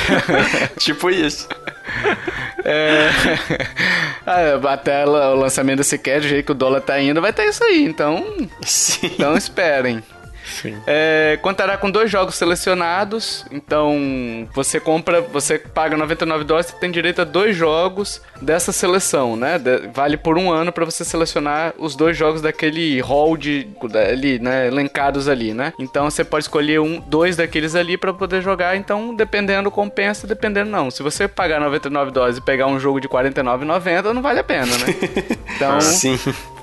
tipo 0.80 1.10
isso. 1.10 1.46
É... 2.64 3.10
Ah, 4.26 4.58
Até 4.72 5.04
o 5.04 5.34
lançamento 5.34 5.78
desse 5.78 5.98
CAD, 5.98 6.20
do 6.20 6.28
jeito 6.28 6.46
que 6.46 6.52
o 6.52 6.54
dólar 6.54 6.80
tá 6.80 6.98
indo, 6.98 7.20
vai 7.20 7.34
ter 7.34 7.44
isso 7.44 7.62
aí, 7.62 7.84
então, 7.84 8.24
Sim. 8.62 9.10
então 9.12 9.36
esperem. 9.36 10.02
Sim. 10.60 10.76
É, 10.86 11.38
contará 11.42 11.76
com 11.76 11.90
dois 11.90 12.10
jogos 12.10 12.34
selecionados. 12.34 13.44
Então, 13.50 14.48
você 14.54 14.78
compra, 14.80 15.20
você 15.20 15.58
paga 15.58 15.96
99 15.96 16.44
dólares, 16.44 16.70
você 16.70 16.76
tem 16.76 16.90
direito 16.90 17.20
a 17.20 17.24
dois 17.24 17.56
jogos 17.56 18.20
dessa 18.40 18.72
seleção, 18.72 19.36
né? 19.36 19.58
De- 19.58 19.88
vale 19.94 20.16
por 20.16 20.36
um 20.38 20.50
ano 20.50 20.72
para 20.72 20.84
você 20.84 21.04
selecionar 21.04 21.72
os 21.78 21.96
dois 21.96 22.16
jogos 22.16 22.40
daquele 22.42 23.00
hall 23.00 23.36
de 23.36 23.66
ali, 24.10 24.38
né? 24.38 24.66
Elencados 24.66 25.28
ali, 25.28 25.52
né? 25.54 25.72
Então, 25.78 26.10
você 26.10 26.24
pode 26.24 26.44
escolher 26.44 26.80
um, 26.80 27.00
dois 27.00 27.36
daqueles 27.36 27.74
ali 27.74 27.96
para 27.96 28.12
poder 28.12 28.42
jogar. 28.42 28.76
Então, 28.76 29.14
dependendo 29.14 29.70
compensa, 29.70 30.26
dependendo 30.26 30.70
não. 30.70 30.90
Se 30.90 31.02
você 31.02 31.26
pagar 31.28 31.60
99 31.60 32.10
dólares 32.10 32.36
e 32.38 32.40
pegar 32.40 32.66
um 32.66 32.78
jogo 32.78 33.00
de 33.00 33.08
49,90, 33.08 34.12
não 34.12 34.22
vale 34.22 34.40
a 34.40 34.44
pena, 34.44 34.66
né? 34.66 34.86
Então, 35.60 35.78
Sim. 35.80 36.18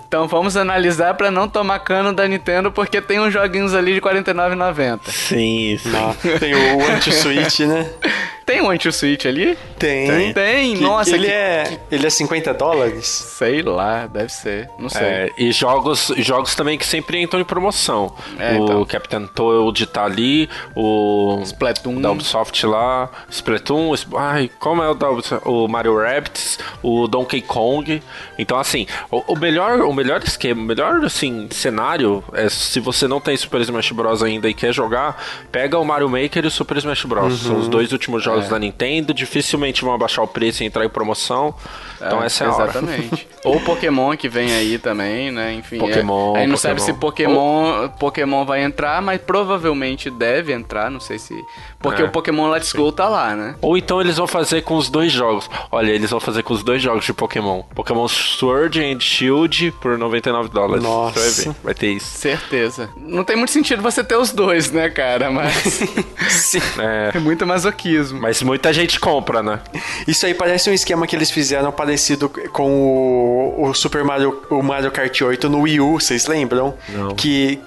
Então 0.07 0.27
vamos 0.27 0.55
analisar 0.55 1.13
para 1.15 1.29
não 1.29 1.47
tomar 1.47 1.79
cano 1.79 2.13
da 2.13 2.27
Nintendo, 2.27 2.71
porque 2.71 3.01
tem 3.01 3.19
uns 3.19 3.33
joguinhos 3.33 3.73
ali 3.75 3.93
de 3.93 4.01
49,90. 4.01 4.99
Sim, 5.11 5.77
sim. 5.77 6.39
Tem 6.39 6.55
o 6.55 6.85
anti-switch, 6.93 7.59
né? 7.61 7.89
Tem 8.47 8.61
um 8.61 8.69
anti-switch 8.69 9.25
ali? 9.25 9.57
Tem. 9.77 10.31
Tem, 10.31 10.73
Que- 10.77 10.81
nossa. 10.81 11.13
Ele 11.13 11.25
que- 11.25 11.33
é, 11.33 11.79
ele 11.91 12.07
é 12.07 12.09
50 12.09 12.53
dólares? 12.53 13.05
Sei 13.05 13.61
lá, 13.61 14.07
deve 14.07 14.29
ser. 14.31 14.69
Não 14.79 14.87
sei. 14.87 15.01
É, 15.05 15.29
e 15.37 15.51
jogos, 15.51 16.13
jogos 16.19 16.55
também 16.55 16.77
que 16.77 16.85
sempre 16.85 17.21
entram 17.21 17.41
em 17.41 17.43
promoção. 17.43 18.15
É, 18.39 18.53
o 18.53 18.63
então. 18.63 18.85
Captain 18.85 19.27
Toad 19.27 19.85
tá 19.87 20.05
ali, 20.05 20.49
o 20.73 21.41
Splatoon. 21.43 21.99
da 21.99 22.09
Ubisoft 22.09 22.65
lá, 22.65 23.09
Splatoon, 23.29 23.93
Sp- 23.99 24.15
ai, 24.15 24.49
como 24.59 24.81
é 24.81 24.87
o 24.87 24.93
da 24.93 25.09
Ubisoft? 25.09 25.45
O 25.45 25.67
Mario 25.67 25.97
Rabbids, 26.01 26.57
o 26.81 27.05
Donkey 27.05 27.41
Kong. 27.41 28.01
Então 28.39 28.57
assim, 28.57 28.87
o, 29.11 29.33
o 29.33 29.37
melhor, 29.37 29.81
o 29.81 29.91
melhor 29.97 30.21
esquema, 30.23 30.61
o 30.61 30.63
melhor 30.65 31.03
assim 31.03 31.47
cenário 31.51 32.23
é 32.33 32.47
se 32.49 32.79
você 32.79 33.07
não 33.07 33.19
tem 33.19 33.35
Super 33.35 33.59
Smash 33.61 33.91
Bros 33.91 34.23
ainda 34.23 34.47
e 34.49 34.53
quer 34.53 34.73
jogar, 34.73 35.21
pega 35.51 35.77
o 35.77 35.83
Mario 35.83 36.07
Maker 36.09 36.45
e 36.45 36.47
o 36.47 36.51
Super 36.51 36.77
Smash 36.77 37.03
Bros. 37.05 37.39
São 37.39 37.57
os 37.57 37.67
dois 37.67 37.91
últimos 37.91 38.23
jogos 38.23 38.45
É. 38.45 38.49
da 38.49 38.59
Nintendo, 38.59 39.13
dificilmente 39.13 39.81
vão 39.83 39.93
abaixar 39.93 40.23
o 40.23 40.27
preço 40.27 40.63
e 40.63 40.65
entrar 40.65 40.85
em 40.85 40.89
promoção. 40.89 41.53
Então 41.99 42.23
essa 42.23 42.43
é 42.43 42.47
a 42.47 42.51
hora. 42.53 42.63
Exatamente. 42.69 43.27
Ou 43.43 43.59
Pokémon 43.61 44.15
que 44.15 44.29
vem 44.29 44.51
aí 44.53 44.77
também, 44.77 45.31
né? 45.31 45.53
Enfim. 45.53 45.77
é- 45.77 45.79
Pokémon, 45.79 46.35
Aí 46.35 46.47
não 46.47 46.55
Pokémon. 46.55 46.57
sabe 46.57 46.81
se 46.81 46.93
Pokémon, 46.93 47.87
Pokémon 47.99 48.45
vai 48.45 48.63
entrar, 48.63 49.01
mas 49.01 49.19
provavelmente 49.21 50.09
deve 50.09 50.53
entrar, 50.53 50.89
não 50.91 50.99
sei 50.99 51.17
se. 51.19 51.33
Porque 51.79 52.01
É, 52.01 52.05
o 52.05 52.09
Pokémon 52.09 52.49
Let's 52.49 52.73
Go 52.73 52.91
tá 52.91 53.07
lá, 53.07 53.35
né? 53.35 53.55
Ou 53.61 53.77
então 53.77 54.01
eles 54.01 54.17
vão 54.17 54.27
fazer 54.27 54.61
com 54.61 54.75
os 54.75 54.89
dois 54.89 55.11
jogos. 55.11 55.49
Olha, 55.71 55.91
eles 55.91 56.09
vão 56.09 56.19
fazer 56.19 56.43
com 56.43 56.53
os 56.53 56.63
dois 56.63 56.81
jogos 56.81 57.05
de 57.05 57.13
Pokémon. 57.13 57.61
Pokémon 57.75 58.07
Sword 58.07 58.83
and 58.83 58.99
Shield 58.99 59.71
por 59.81 59.97
99 59.97 60.49
dólares. 60.49 60.83
Nossa. 60.83 61.19
Você 61.19 61.45
vai 61.45 61.53
ver, 61.53 61.59
vai 61.63 61.73
ter 61.73 61.91
isso. 61.93 62.17
Certeza. 62.17 62.89
Não 62.97 63.23
tem 63.23 63.35
muito 63.35 63.51
sentido 63.51 63.81
você 63.81 64.03
ter 64.03 64.15
os 64.17 64.31
dois, 64.31 64.71
né, 64.71 64.89
cara? 64.89 65.29
Mas 65.31 65.53
Sim. 66.29 66.59
É, 66.79 67.11
é 67.15 67.19
muito 67.19 67.45
masoquismo. 67.45 68.19
mas 68.21 68.41
muita 68.41 68.73
gente 68.73 68.99
compra, 68.99 69.41
né? 69.43 69.59
Isso 70.07 70.25
aí 70.25 70.33
parece 70.33 70.69
um 70.69 70.73
esquema 70.73 71.05
que 71.07 71.15
eles 71.15 71.29
fizeram 71.31 71.71
parecido 71.87 72.29
com 72.51 72.69
o, 72.69 73.69
o 73.69 73.73
Super 73.73 74.03
Mario, 74.03 74.43
o 74.49 74.61
Mario 74.61 74.91
Kart 74.91 75.21
8 75.21 75.47
no 75.47 75.61
Wii 75.61 75.79
U, 75.79 75.93
vocês 75.93 76.27
lembram? 76.27 76.73
Não. 76.89 77.15
Que 77.15 77.61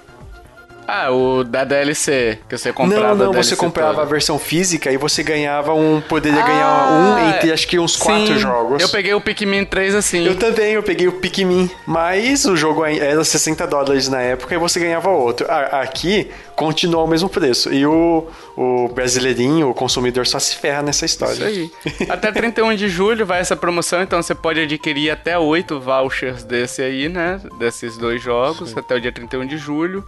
Ah, 0.92 1.12
o 1.12 1.44
da 1.44 1.62
DLC, 1.62 2.38
que 2.48 2.58
você 2.58 2.72
comprava 2.72 3.14
não, 3.14 3.26
não, 3.26 3.32
você 3.32 3.54
comprava 3.54 3.90
toda. 3.94 4.02
a 4.02 4.04
versão 4.06 4.40
física 4.40 4.90
e 4.90 4.96
você 4.96 5.22
ganhava 5.22 5.72
um, 5.72 6.00
poderia 6.00 6.42
Ah, 6.42 6.46
ganhar 6.46 6.92
um 6.92 7.28
entre 7.28 7.52
acho 7.52 7.68
que 7.68 7.78
uns 7.78 7.94
quatro 7.94 8.34
sim. 8.34 8.38
jogos. 8.38 8.82
Eu 8.82 8.88
peguei 8.88 9.14
o 9.14 9.20
Pikmin 9.20 9.64
3 9.64 9.94
assim. 9.94 10.26
Eu 10.26 10.34
também, 10.36 10.72
eu 10.72 10.82
peguei 10.82 11.06
o 11.06 11.12
Pikmin, 11.12 11.70
mas 11.86 12.44
o 12.44 12.56
jogo 12.56 12.84
era 12.84 13.22
60 13.22 13.66
dólares 13.68 14.08
na 14.08 14.20
época 14.20 14.52
e 14.52 14.58
você 14.58 14.80
ganhava 14.80 15.10
outro. 15.10 15.46
Aqui 15.48 16.28
continua 16.56 17.04
o 17.04 17.06
mesmo 17.06 17.28
preço. 17.28 17.72
E 17.72 17.86
o, 17.86 18.26
o 18.56 18.88
brasileirinho, 18.88 19.70
o 19.70 19.74
consumidor, 19.74 20.26
só 20.26 20.38
se 20.40 20.56
ferra 20.56 20.82
nessa 20.82 21.06
história. 21.06 21.48
Isso 21.48 21.72
aí. 21.84 22.08
Até 22.08 22.32
31 22.32 22.74
de 22.74 22.88
julho 22.88 23.24
vai 23.24 23.40
essa 23.40 23.54
promoção, 23.56 24.02
então 24.02 24.20
você 24.20 24.34
pode 24.34 24.58
adquirir 24.60 25.10
até 25.10 25.38
8 25.38 25.78
vouchers 25.78 26.42
desse 26.42 26.82
aí, 26.82 27.08
né? 27.08 27.40
Desses 27.58 27.96
dois 27.96 28.20
jogos, 28.20 28.76
até 28.76 28.96
o 28.96 29.00
dia 29.00 29.12
31 29.12 29.46
de 29.46 29.56
julho. 29.56 30.04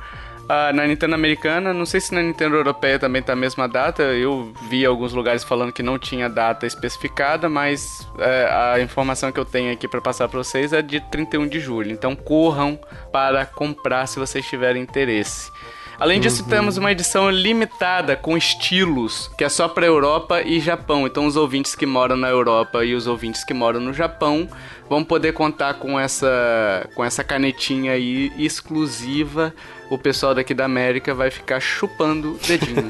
Ah, 0.49 0.73
na 0.73 0.87
Nintendo 0.87 1.15
americana, 1.15 1.73
não 1.73 1.87
sei 1.87 2.01
se 2.01 2.15
na 2.15 2.23
Nintendo 2.23 2.57
europeia 2.57 2.99
também 2.99 3.23
tá 3.23 3.33
a 3.33 3.37
mesma 3.37 3.69
data. 3.69 4.03
Eu 4.03 4.53
vi 4.69 4.85
alguns 4.85 5.13
lugares 5.13 5.45
falando 5.45 5.73
que 5.73 5.83
não 5.83 5.99
tinha 5.99 6.29
data 6.29 6.67
especificada, 6.67 7.49
mas 7.49 8.07
é, 8.19 8.49
a 8.51 8.81
informação 8.81 9.33
que 9.33 9.41
eu 9.41 9.45
tenho 9.45 9.73
aqui 9.73 9.87
para 9.89 10.01
passar 10.01 10.29
para 10.29 10.39
vocês 10.39 10.73
é 10.73 10.83
de 10.83 11.01
31 11.11 11.47
de 11.47 11.61
julho. 11.61 11.91
Então 11.93 12.15
corram 12.15 12.79
para 13.11 13.47
comprar 13.47 14.07
se 14.07 14.19
vocês 14.19 14.45
tiverem 14.47 14.83
interesse. 14.83 15.51
Além 16.03 16.19
disso, 16.19 16.45
temos 16.49 16.77
uma 16.77 16.91
edição 16.91 17.31
limitada 17.31 18.17
com 18.17 18.37
estilos, 18.37 19.31
que 19.39 19.45
é 19.45 19.49
só 19.49 19.69
para 19.69 19.87
Europa 19.87 20.43
e 20.43 20.59
Japão. 20.59 21.07
Então, 21.07 21.27
os 21.27 21.37
ouvintes 21.37 21.77
que 21.77 21.87
moram 21.87 22.17
na 22.17 22.29
Europa 22.29 22.85
e 22.85 22.93
os 22.93 23.07
ouvintes 23.07 23.45
que 23.45 23.55
moram 23.55 23.79
no 23.79 23.93
Japão 23.93 24.49
vão 24.89 25.05
poder 25.05 25.33
contar 25.33 25.75
com 25.75 26.01
essa, 26.01 26.89
com 26.97 27.05
essa 27.05 27.23
canetinha 27.23 27.93
aí 27.93 28.33
exclusiva. 28.37 29.55
O 29.91 29.99
pessoal 29.99 30.35
daqui 30.35 30.55
da 30.55 30.65
América 30.65 31.13
vai 31.15 31.31
ficar 31.31 31.61
chupando 31.61 32.39
dedinho. 32.47 32.89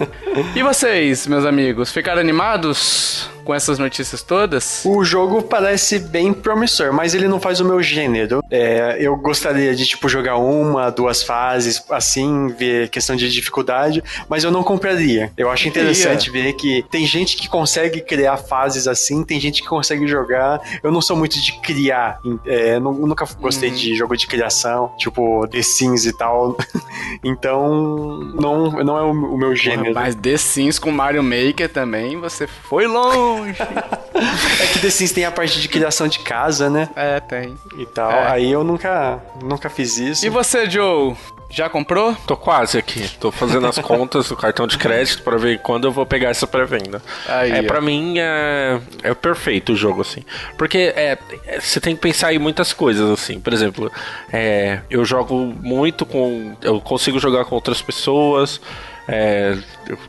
e 0.55 0.62
vocês, 0.62 1.26
meus 1.26 1.44
amigos, 1.44 1.90
ficaram 1.90 2.20
animados 2.20 3.28
com 3.44 3.52
essas 3.52 3.76
notícias 3.76 4.22
todas? 4.22 4.83
O 4.85 5.02
jogo 5.02 5.42
parece 5.42 5.98
bem 5.98 6.33
promissor, 6.33 6.92
mas 6.92 7.12
ele 7.12 7.26
não 7.26 7.40
faz 7.40 7.59
o 7.59 7.64
meu 7.64 7.83
gênero. 7.83 8.40
É, 8.48 8.98
eu 9.00 9.16
gostaria 9.16 9.74
de, 9.74 9.85
tipo, 9.85 10.09
jogar 10.09 10.37
uma, 10.37 10.90
duas 10.90 11.24
fases, 11.24 11.83
assim, 11.90 12.46
ver 12.57 12.88
questão 12.88 13.16
de 13.16 13.28
dificuldade, 13.28 14.00
mas 14.28 14.44
eu 14.44 14.52
não 14.52 14.62
compraria. 14.62 15.33
Eu 15.37 15.50
acho 15.50 15.66
interessante 15.66 16.31
ver 16.31 16.52
que 16.52 16.85
tem 16.88 17.05
gente 17.05 17.37
que 17.37 17.48
consegue 17.48 18.00
criar 18.00 18.37
fases 18.37 18.87
assim, 18.87 19.24
tem 19.24 19.40
gente 19.40 19.61
que 19.61 19.66
consegue 19.68 20.07
jogar. 20.07 20.61
Eu 20.81 20.92
não 20.92 21.00
sou 21.02 21.16
muito 21.16 21.40
de 21.42 21.50
criar, 21.62 22.20
é, 22.46 22.78
nu- 22.78 22.92
nunca 23.09 23.26
gostei 23.40 23.72
de 23.72 23.92
jogo 23.96 24.16
de 24.16 24.28
criação, 24.28 24.92
tipo 24.96 25.48
The 25.48 25.62
Sims 25.62 26.07
e 26.07 26.16
tal. 26.16 26.57
então, 27.22 28.18
não, 28.35 28.70
não 28.70 28.98
é 28.98 29.02
o, 29.02 29.11
o 29.11 29.38
meu 29.38 29.55
gênero. 29.55 29.94
Mas 29.94 30.14
The 30.14 30.37
Sims 30.37 30.78
com 30.78 30.90
Mario 30.90 31.22
Maker 31.22 31.68
também, 31.68 32.18
você 32.18 32.46
foi 32.46 32.87
longe. 32.87 33.59
É 34.14 34.66
que 34.66 34.78
The 34.78 34.90
Sims 34.90 35.11
tem 35.11 35.24
a 35.24 35.33
parte 35.33 35.61
de 35.61 35.68
criação 35.68 36.07
de 36.07 36.20
casa, 36.20 36.70
né? 36.70 36.88
é, 36.94 37.18
tem. 37.18 37.57
E 37.76 37.87
tal. 37.87 38.11
É. 38.11 38.28
Aí 38.28 38.52
eu 38.52 38.62
nunca, 38.62 39.20
nunca 39.42 39.68
fiz 39.68 39.96
isso. 39.96 40.24
E 40.24 40.28
você, 40.28 40.68
Joe? 40.68 41.16
Já 41.52 41.68
comprou? 41.68 42.16
Tô 42.26 42.34
quase 42.34 42.78
aqui. 42.78 43.06
Tô 43.20 43.30
fazendo 43.30 43.66
as 43.66 43.78
contas 43.78 44.30
do 44.30 44.36
cartão 44.36 44.66
de 44.66 44.78
crédito 44.78 45.22
para 45.22 45.36
ver 45.36 45.58
quando 45.58 45.86
eu 45.86 45.92
vou 45.92 46.06
pegar 46.06 46.30
essa 46.30 46.46
pré-venda. 46.46 47.02
É, 47.28 47.60
para 47.60 47.78
mim 47.78 48.14
é, 48.18 48.80
é 49.02 49.12
perfeito 49.12 49.74
o 49.74 49.76
jogo, 49.76 50.00
assim. 50.00 50.24
Porque 50.56 50.94
é, 50.96 51.18
é, 51.46 51.61
você 51.61 51.78
tem 51.78 51.94
que 51.94 52.00
pensar 52.00 52.32
em 52.32 52.38
muitas 52.38 52.72
coisas, 52.72 53.11
assim. 53.11 53.38
Por 53.38 53.53
exemplo, 53.53 53.92
é, 54.32 54.80
eu 54.88 55.05
jogo 55.05 55.55
muito 55.61 56.07
com. 56.07 56.57
Eu 56.62 56.80
consigo 56.80 57.18
jogar 57.18 57.44
com 57.44 57.55
outras 57.55 57.82
pessoas. 57.82 58.59
É, 59.07 59.59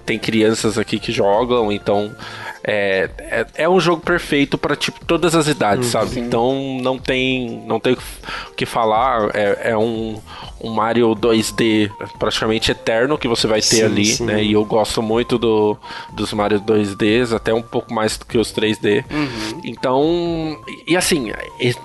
tem 0.05 0.17
crianças 0.17 0.77
aqui 0.77 0.97
que 0.97 1.11
jogam, 1.11 1.71
então 1.71 2.15
é, 2.63 3.09
é, 3.17 3.45
é 3.55 3.69
um 3.69 3.79
jogo 3.79 4.01
perfeito 4.01 4.57
para 4.57 4.75
tipo 4.75 5.03
todas 5.05 5.35
as 5.35 5.47
idades, 5.47 5.87
sabe? 5.87 6.11
Sim. 6.11 6.21
Então 6.21 6.79
não 6.81 6.97
tem 6.97 7.61
não 7.67 7.79
tem 7.79 7.93
o 7.93 8.53
que 8.55 8.65
falar. 8.65 9.31
É, 9.33 9.71
é 9.71 9.77
um, 9.77 10.21
um 10.63 10.71
Mario 10.71 11.09
2D 11.09 11.91
praticamente 12.17 12.71
eterno 12.71 13.17
que 13.17 13.27
você 13.27 13.45
vai 13.45 13.59
ter 13.59 13.75
sim, 13.75 13.83
ali, 13.83 14.05
sim. 14.05 14.25
né? 14.25 14.41
E 14.41 14.53
eu 14.53 14.63
gosto 14.63 15.01
muito 15.01 15.37
do, 15.37 15.77
dos 16.13 16.31
Mario 16.31 16.61
2Ds, 16.61 17.35
até 17.35 17.53
um 17.53 17.61
pouco 17.61 17.93
mais 17.93 18.17
do 18.17 18.25
que 18.25 18.37
os 18.37 18.53
3D. 18.53 19.03
Uhum. 19.11 19.61
Então, 19.65 20.57
e 20.87 20.95
assim, 20.95 21.33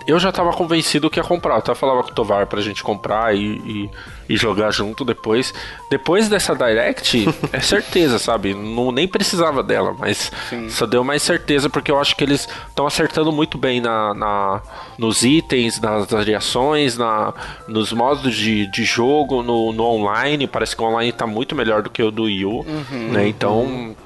eu 0.06 0.18
já 0.20 0.30
tava 0.30 0.52
convencido 0.52 1.10
que 1.10 1.18
ia 1.18 1.24
comprar. 1.24 1.54
Eu 1.54 1.58
até 1.58 1.74
falava 1.74 2.04
com 2.04 2.10
o 2.10 2.14
Tovar 2.14 2.46
pra 2.46 2.60
gente 2.60 2.82
comprar 2.84 3.34
e, 3.34 3.40
e, 3.40 3.90
e 4.28 4.36
jogar 4.36 4.70
junto 4.70 5.04
depois. 5.04 5.52
Depois 5.90 6.28
dessa 6.28 6.54
Direct, 6.54 7.26
é 7.52 7.60
certeza, 7.60 8.18
sabe? 8.18 8.54
Não, 8.54 8.92
nem 8.92 9.08
precisava 9.08 9.60
dela, 9.60 9.94
mas 9.98 10.30
Sim. 10.48 10.68
só 10.68 10.86
deu 10.86 11.02
mais 11.02 11.22
certeza 11.22 11.68
porque 11.68 11.90
eu 11.90 11.98
acho 11.98 12.14
que 12.14 12.22
eles 12.22 12.48
estão 12.68 12.86
acertando 12.86 13.32
muito 13.32 13.58
bem 13.58 13.80
na, 13.80 14.14
na, 14.14 14.62
nos 14.98 15.22
itens, 15.22 15.80
nas 15.80 16.06
variações, 16.06 16.98
na, 16.98 17.32
nos 17.68 17.92
modos 17.92 18.34
de, 18.34 18.66
de 18.70 18.84
jogo, 18.84 19.42
no, 19.42 19.72
no 19.72 19.84
online. 19.84 20.46
Parece 20.46 20.74
que 20.74 20.82
o 20.82 20.86
online 20.86 21.12
tá 21.12 21.26
muito 21.26 21.54
melhor 21.54 21.82
do 21.82 21.88
que 21.88 22.02
o 22.02 22.10
do 22.10 22.24
Wii 22.24 22.44
U, 22.44 22.50
uhum, 22.60 23.12
né? 23.12 23.28
Então. 23.28 23.60
Uhum. 23.60 23.96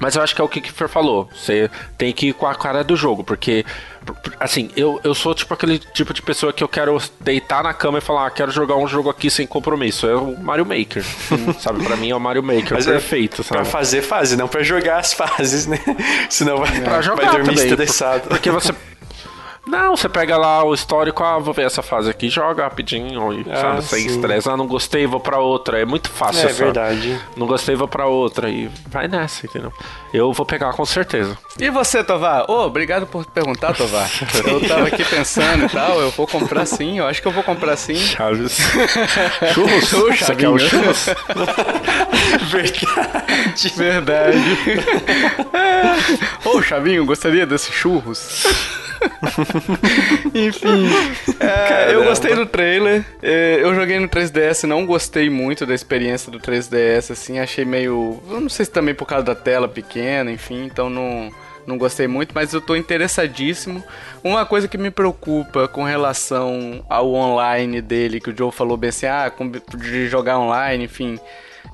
Mas 0.00 0.16
eu 0.16 0.22
acho 0.22 0.34
que 0.34 0.40
é 0.40 0.44
o 0.44 0.48
que 0.48 0.58
o 0.58 0.62
Kiffer 0.62 0.88
falou. 0.88 1.28
Você 1.32 1.70
tem 1.96 2.12
que 2.12 2.28
ir 2.28 2.32
com 2.34 2.46
a 2.46 2.54
cara 2.54 2.82
do 2.82 2.96
jogo, 2.96 3.22
porque 3.22 3.64
assim, 4.38 4.70
eu, 4.76 5.00
eu 5.02 5.14
sou 5.14 5.34
tipo 5.34 5.54
aquele 5.54 5.78
tipo 5.78 6.12
de 6.12 6.20
pessoa 6.20 6.52
que 6.52 6.62
eu 6.62 6.68
quero 6.68 7.00
deitar 7.20 7.62
na 7.62 7.72
cama 7.72 7.98
e 7.98 8.00
falar, 8.00 8.26
ah, 8.26 8.30
quero 8.30 8.50
jogar 8.50 8.76
um 8.76 8.86
jogo 8.86 9.08
aqui 9.08 9.30
sem 9.30 9.46
compromisso. 9.46 10.06
É 10.06 10.16
o 10.16 10.38
Mario 10.38 10.66
Maker. 10.66 11.04
sabe, 11.60 11.82
para 11.84 11.96
mim 11.96 12.10
é 12.10 12.16
o 12.16 12.20
Mario 12.20 12.42
Maker 12.42 12.74
Mas 12.74 12.86
é 12.86 12.92
perfeito, 12.92 13.40
é 13.40 13.44
sabe? 13.44 13.62
Pra 13.62 13.64
fazer 13.64 14.02
fase, 14.02 14.36
não 14.36 14.48
para 14.48 14.62
jogar 14.62 14.98
as 14.98 15.12
fases, 15.12 15.66
né? 15.66 15.78
Senão 16.28 16.58
vai, 16.58 16.80
pra 16.80 17.00
jogar 17.00 17.22
vai 17.22 17.36
dormir 17.36 17.54
também, 17.54 17.70
estressado. 17.70 18.28
Porque 18.28 18.50
você 18.50 18.74
não, 19.66 19.96
você 19.96 20.08
pega 20.08 20.36
lá 20.36 20.62
o 20.62 20.74
histórico, 20.74 21.22
ah, 21.22 21.38
vou 21.38 21.54
ver 21.54 21.64
essa 21.66 21.82
fase 21.82 22.10
aqui, 22.10 22.28
joga 22.28 22.64
rapidinho, 22.64 23.32
e, 23.32 23.46
ah, 23.50 23.56
sabe, 23.56 23.84
sem 23.84 24.06
estresse. 24.06 24.48
Ah, 24.48 24.56
não 24.56 24.66
gostei, 24.66 25.06
vou 25.06 25.20
pra 25.20 25.38
outra. 25.38 25.80
É 25.80 25.84
muito 25.84 26.10
fácil, 26.10 26.40
É 26.40 26.52
sabe? 26.52 26.64
verdade. 26.64 27.20
Não 27.36 27.46
gostei, 27.46 27.74
vou 27.74 27.88
pra 27.88 28.06
outra. 28.06 28.50
E 28.50 28.70
vai 28.88 29.08
nessa, 29.08 29.46
entendeu? 29.46 29.72
Eu 30.12 30.32
vou 30.32 30.44
pegar 30.44 30.72
com 30.72 30.84
certeza. 30.84 31.36
E 31.58 31.70
você, 31.70 32.04
Tovar? 32.04 32.42
Ô, 32.42 32.52
oh, 32.54 32.66
obrigado 32.66 33.06
por 33.06 33.24
perguntar, 33.24 33.74
Tovar. 33.74 34.08
eu 34.46 34.68
tava 34.68 34.86
aqui 34.88 35.04
pensando 35.04 35.64
e 35.64 35.68
tal, 35.68 36.00
eu 36.00 36.10
vou 36.10 36.26
comprar 36.26 36.66
sim, 36.66 36.98
eu 36.98 37.06
acho 37.06 37.22
que 37.22 37.28
eu 37.28 37.32
vou 37.32 37.42
comprar 37.42 37.76
sim. 37.76 37.94
Chaves. 37.94 38.58
churros? 39.54 39.92
Ô, 39.94 40.12
você 40.12 40.34
quer 40.34 40.48
o 40.48 40.58
churros? 40.58 41.06
verdade. 42.50 43.74
Verdade. 43.74 44.38
Ô, 46.44 46.50
oh, 46.56 46.62
Chavinho, 46.62 47.04
gostaria 47.06 47.46
desses 47.46 47.74
churros? 47.74 48.83
Enfim, 50.34 50.88
é, 51.40 51.94
eu 51.94 52.04
gostei 52.04 52.34
do 52.34 52.46
trailer. 52.46 53.04
É, 53.22 53.58
eu 53.60 53.74
joguei 53.74 53.98
no 53.98 54.08
3DS, 54.08 54.64
não 54.64 54.86
gostei 54.86 55.28
muito 55.30 55.66
da 55.66 55.74
experiência 55.74 56.30
do 56.30 56.38
3DS, 56.38 57.12
assim, 57.12 57.38
achei 57.38 57.64
meio. 57.64 58.22
Eu 58.28 58.40
não 58.40 58.48
sei 58.48 58.66
se 58.66 58.70
também 58.70 58.94
por 58.94 59.06
causa 59.06 59.24
da 59.24 59.34
tela 59.34 59.68
pequena, 59.68 60.30
enfim, 60.30 60.64
então 60.64 60.88
não 60.88 61.30
não 61.66 61.78
gostei 61.78 62.06
muito, 62.06 62.32
mas 62.34 62.52
eu 62.52 62.60
tô 62.60 62.76
interessadíssimo. 62.76 63.82
Uma 64.22 64.44
coisa 64.44 64.68
que 64.68 64.78
me 64.78 64.90
preocupa 64.90 65.66
com 65.66 65.82
relação 65.82 66.84
ao 66.88 67.12
online 67.12 67.80
dele, 67.80 68.20
que 68.20 68.30
o 68.30 68.36
Joe 68.36 68.52
falou 68.52 68.76
bem 68.76 68.90
assim, 68.90 69.06
ah, 69.06 69.32
de 69.76 70.08
jogar 70.08 70.38
online, 70.38 70.84
enfim, 70.84 71.18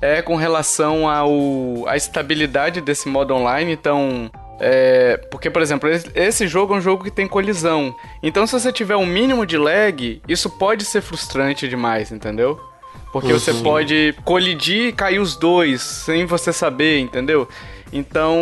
é 0.01 0.21
com 0.21 0.35
relação 0.35 1.09
ao 1.09 1.87
a 1.87 1.97
estabilidade 1.97 2.81
desse 2.81 3.07
modo 3.09 3.33
online. 3.33 3.71
Então, 3.71 4.31
é, 4.63 5.17
porque, 5.31 5.49
por 5.49 5.59
exemplo, 5.59 5.89
esse 6.13 6.47
jogo 6.47 6.75
é 6.75 6.77
um 6.77 6.81
jogo 6.81 7.03
que 7.03 7.09
tem 7.09 7.27
colisão. 7.27 7.95
Então, 8.21 8.45
se 8.45 8.53
você 8.53 8.71
tiver 8.71 8.95
um 8.95 9.07
mínimo 9.07 9.43
de 9.43 9.57
lag, 9.57 10.21
isso 10.27 10.51
pode 10.51 10.85
ser 10.85 11.01
frustrante 11.01 11.67
demais, 11.67 12.11
entendeu? 12.11 12.61
Porque 13.11 13.33
uhum. 13.33 13.39
você 13.39 13.55
pode 13.55 14.15
colidir 14.23 14.89
e 14.89 14.93
cair 14.93 15.19
os 15.19 15.35
dois 15.35 15.81
sem 15.81 16.25
você 16.25 16.53
saber, 16.53 16.99
entendeu? 16.99 17.47
Então, 17.91 18.37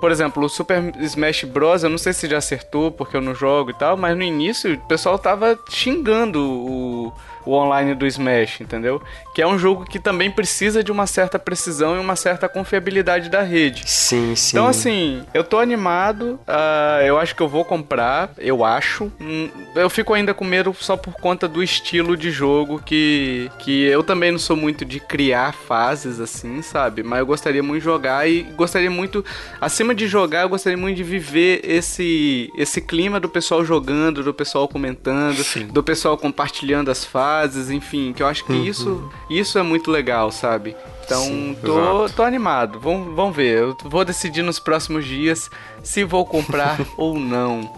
por 0.00 0.10
exemplo, 0.10 0.44
o 0.44 0.48
Super 0.48 0.92
Smash 1.00 1.44
Bros. 1.44 1.84
Eu 1.84 1.90
não 1.90 1.96
sei 1.96 2.12
se 2.12 2.28
já 2.28 2.38
acertou 2.38 2.90
porque 2.90 3.16
eu 3.16 3.20
não 3.20 3.34
jogo 3.34 3.70
e 3.70 3.74
tal, 3.74 3.96
mas 3.96 4.16
no 4.16 4.24
início 4.24 4.74
o 4.74 4.78
pessoal 4.80 5.16
tava 5.16 5.56
xingando 5.70 6.42
o, 6.42 7.12
o 7.44 7.52
online 7.52 7.94
do 7.94 8.06
Smash, 8.06 8.60
entendeu? 8.60 9.00
Que 9.34 9.42
é 9.42 9.46
um 9.46 9.58
jogo 9.58 9.84
que 9.84 9.98
também 9.98 10.30
precisa 10.30 10.82
de 10.82 10.92
uma 10.92 11.06
certa 11.06 11.38
precisão 11.38 11.96
e 11.96 11.98
uma 11.98 12.16
certa 12.16 12.48
confiabilidade 12.48 13.28
da 13.28 13.42
rede. 13.42 13.82
Sim, 13.86 14.34
sim. 14.36 14.56
Então, 14.56 14.66
assim, 14.66 15.24
eu 15.32 15.42
tô 15.42 15.58
animado, 15.58 16.38
uh, 16.46 17.02
eu 17.04 17.18
acho 17.18 17.34
que 17.34 17.42
eu 17.42 17.48
vou 17.48 17.64
comprar, 17.64 18.30
eu 18.38 18.64
acho. 18.64 19.10
Hum, 19.20 19.48
eu 19.74 19.88
fico 19.88 20.12
ainda 20.12 20.34
com 20.34 20.44
medo 20.44 20.74
só 20.78 20.96
por 20.96 21.14
conta 21.14 21.48
do 21.48 21.62
estilo 21.62 22.16
de 22.16 22.30
jogo 22.30 22.80
que, 22.84 23.50
que 23.58 23.84
eu 23.84 24.02
também 24.02 24.30
não 24.30 24.38
sou 24.38 24.56
muito 24.56 24.84
de 24.84 25.00
criar 25.00 25.52
fases 25.52 26.20
assim, 26.20 26.62
sabe? 26.62 27.02
Mas 27.02 27.20
eu 27.20 27.26
gostaria 27.26 27.62
muito 27.62 27.80
de 27.80 27.84
jogar 27.84 28.28
e 28.28 28.42
gostaria 28.42 28.90
muito, 28.90 29.24
acima 29.60 29.94
de 29.94 30.06
jogar, 30.06 30.42
eu 30.42 30.48
gostaria 30.48 30.76
muito 30.76 30.96
de 30.96 31.04
viver 31.04 31.60
esse, 31.64 32.50
esse 32.56 32.80
clima 32.80 33.18
do 33.18 33.28
pessoal 33.28 33.64
jogando, 33.64 34.22
do 34.22 34.34
pessoal 34.34 34.68
comentando, 34.68 35.42
sim. 35.42 35.66
do 35.66 35.82
pessoal 35.82 36.16
compartilhando 36.18 36.90
as 36.90 37.04
fases 37.04 37.29
fases, 37.30 37.70
enfim, 37.70 38.12
que 38.12 38.22
eu 38.22 38.26
acho 38.26 38.44
que 38.44 38.52
uhum. 38.52 38.64
isso, 38.64 39.12
isso 39.28 39.58
é 39.58 39.62
muito 39.62 39.90
legal, 39.90 40.32
sabe? 40.32 40.76
Então, 41.04 41.22
Sim, 41.22 41.56
tô, 41.64 42.08
tô 42.08 42.22
animado. 42.22 42.80
Vamos, 42.80 43.14
vamos 43.14 43.36
ver. 43.36 43.58
Eu 43.58 43.76
vou 43.84 44.04
decidir 44.04 44.42
nos 44.42 44.58
próximos 44.58 45.04
dias 45.04 45.48
se 45.82 46.02
vou 46.02 46.26
comprar 46.26 46.78
ou 46.96 47.18
não. 47.18 47.72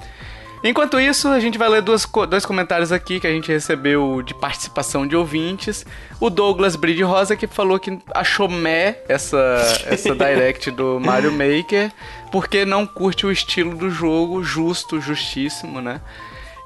Enquanto 0.65 0.99
isso, 1.01 1.29
a 1.29 1.41
gente 1.41 1.59
vai 1.59 1.69
ler 1.69 1.83
duas, 1.83 2.07
dois 2.29 2.47
comentários 2.47 2.93
aqui 2.93 3.19
que 3.19 3.27
a 3.27 3.31
gente 3.31 3.51
recebeu 3.51 4.23
de 4.23 4.33
participação 4.33 5.07
de 5.07 5.17
ouvintes. 5.17 5.85
O 6.21 6.31
Douglas 6.31 6.77
Bride 6.77 7.03
Rosa 7.03 7.35
que 7.35 7.47
falou 7.47 7.79
que 7.79 7.99
achou 8.15 8.49
meh 8.49 8.97
essa, 9.09 9.37
essa 9.87 10.15
direct 10.15 10.71
do 10.71 11.01
Mario 11.01 11.33
Maker 11.33 11.91
porque 12.31 12.65
não 12.65 12.87
curte 12.87 13.27
o 13.27 13.33
estilo 13.33 13.75
do 13.75 13.91
jogo, 13.91 14.43
justo, 14.45 15.01
justíssimo, 15.01 15.81
né? 15.81 16.01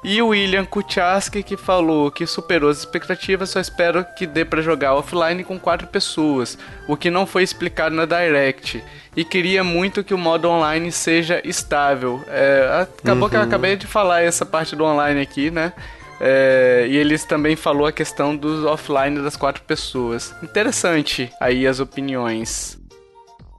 E 0.03 0.21
o 0.21 0.27
William 0.27 0.65
Kuchaski 0.65 1.41
que 1.41 1.57
falou 1.57 2.11
que 2.11 2.25
superou 2.25 2.69
as 2.69 2.79
expectativas, 2.79 3.49
só 3.49 3.59
espero 3.59 4.05
que 4.15 4.27
dê 4.27 4.45
para 4.45 4.61
jogar 4.61 4.93
offline 4.93 5.43
com 5.43 5.59
quatro 5.59 5.87
pessoas, 5.87 6.57
o 6.87 6.95
que 6.95 7.09
não 7.09 7.25
foi 7.25 7.43
explicado 7.43 7.95
na 7.95 8.05
Direct. 8.05 8.83
E 9.15 9.25
queria 9.25 9.63
muito 9.63 10.03
que 10.03 10.13
o 10.13 10.17
modo 10.17 10.47
online 10.47 10.91
seja 10.91 11.41
estável. 11.43 12.23
É, 12.27 12.87
acabou 13.01 13.23
uhum. 13.23 13.29
que 13.29 13.35
eu 13.35 13.39
uhum. 13.39 13.47
acabei 13.47 13.75
de 13.75 13.87
falar 13.87 14.21
essa 14.21 14.45
parte 14.45 14.75
do 14.75 14.83
online 14.83 15.21
aqui, 15.21 15.49
né? 15.49 15.73
É, 16.19 16.85
e 16.89 16.97
eles 16.97 17.23
também 17.23 17.55
falou 17.55 17.85
a 17.85 17.91
questão 17.91 18.35
do 18.35 18.67
offline 18.67 19.19
das 19.21 19.35
quatro 19.35 19.63
pessoas. 19.63 20.33
Interessante 20.41 21.31
aí 21.39 21.67
as 21.67 21.79
opiniões. 21.79 22.77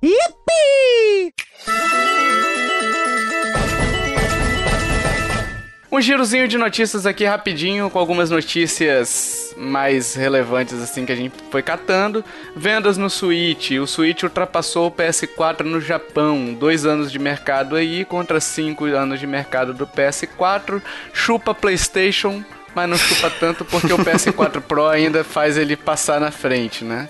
Yippee! 0.03 1.35
Um 5.91 6.03
girozinho 6.03 6.47
de 6.47 6.59
notícias 6.59 7.07
aqui 7.07 7.25
rapidinho, 7.25 7.89
com 7.89 7.99
algumas 7.99 8.29
notícias 8.31 9.55
mais 9.57 10.15
relevantes 10.15 10.75
assim 10.83 11.07
que 11.07 11.13
a 11.13 11.17
gente 11.17 11.35
foi 11.51 11.63
catando. 11.63 12.23
Vendas 12.55 12.99
no 12.99 13.09
Switch. 13.09 13.71
O 13.71 13.87
Switch 13.87 14.23
ultrapassou 14.23 14.89
o 14.89 14.91
PS4 14.91 15.63
no 15.63 15.81
Japão. 15.81 16.53
Dois 16.53 16.85
anos 16.85 17.11
de 17.11 17.19
mercado 17.19 17.75
aí 17.75 18.05
contra 18.05 18.39
cinco 18.39 18.85
anos 18.85 19.19
de 19.19 19.27
mercado 19.27 19.73
do 19.73 19.87
PS4. 19.87 20.83
Chupa 21.15 21.55
PlayStation 21.55 22.45
mas 22.75 22.89
não 22.89 22.97
chupa 22.97 23.31
tanto 23.31 23.65
porque 23.65 23.93
o 23.93 23.99
PS4 23.99 24.61
Pro 24.67 24.87
ainda 24.87 25.25
faz 25.25 25.57
ele 25.57 25.77
passar 25.77 26.21
na 26.21 26.31
frente, 26.31 26.85
né? 26.85 27.09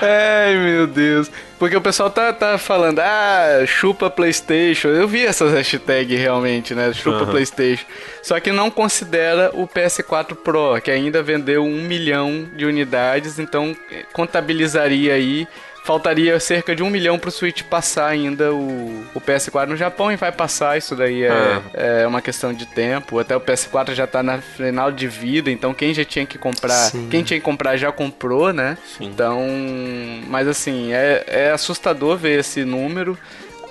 Ai, 0.00 0.54
meu 0.56 0.86
Deus. 0.86 1.30
Porque 1.58 1.74
o 1.74 1.80
pessoal 1.80 2.10
tá, 2.10 2.32
tá 2.32 2.58
falando, 2.58 2.98
ah, 2.98 3.64
chupa 3.66 4.10
PlayStation. 4.10 4.88
Eu 4.88 5.08
vi 5.08 5.24
essas 5.24 5.52
hashtags 5.52 6.18
realmente, 6.18 6.74
né? 6.74 6.92
Chupa 6.92 7.20
uhum. 7.20 7.30
PlayStation. 7.30 7.86
Só 8.22 8.38
que 8.40 8.52
não 8.52 8.70
considera 8.70 9.50
o 9.54 9.66
PS4 9.66 10.34
Pro, 10.34 10.78
que 10.82 10.90
ainda 10.90 11.22
vendeu 11.22 11.64
um 11.64 11.82
milhão 11.82 12.46
de 12.54 12.66
unidades, 12.66 13.38
então 13.38 13.74
contabilizaria 14.12 15.14
aí 15.14 15.48
faltaria 15.86 16.38
cerca 16.40 16.74
de 16.74 16.82
um 16.82 16.90
milhão 16.90 17.16
pro 17.16 17.30
Switch 17.30 17.62
passar 17.62 18.08
ainda 18.08 18.52
o, 18.52 19.04
o 19.14 19.20
PS4 19.20 19.68
no 19.68 19.76
Japão 19.76 20.10
e 20.10 20.16
vai 20.16 20.32
passar, 20.32 20.76
isso 20.76 20.96
daí 20.96 21.22
é, 21.22 21.30
ah. 21.30 21.62
é 21.74 22.06
uma 22.06 22.20
questão 22.20 22.52
de 22.52 22.66
tempo. 22.66 23.20
Até 23.20 23.36
o 23.36 23.40
PS4 23.40 23.94
já 23.94 24.04
tá 24.04 24.20
na 24.20 24.38
final 24.38 24.90
de 24.90 25.06
vida, 25.06 25.48
então 25.48 25.72
quem 25.72 25.94
já 25.94 26.04
tinha 26.04 26.26
que 26.26 26.36
comprar, 26.36 26.90
Sim. 26.90 27.06
quem 27.08 27.22
tinha 27.22 27.38
que 27.38 27.44
comprar 27.44 27.76
já 27.76 27.92
comprou, 27.92 28.52
né? 28.52 28.76
Sim. 28.98 29.04
Então, 29.04 29.46
mas 30.26 30.48
assim, 30.48 30.92
é, 30.92 31.24
é 31.28 31.50
assustador 31.52 32.16
ver 32.16 32.40
esse 32.40 32.64
número. 32.64 33.16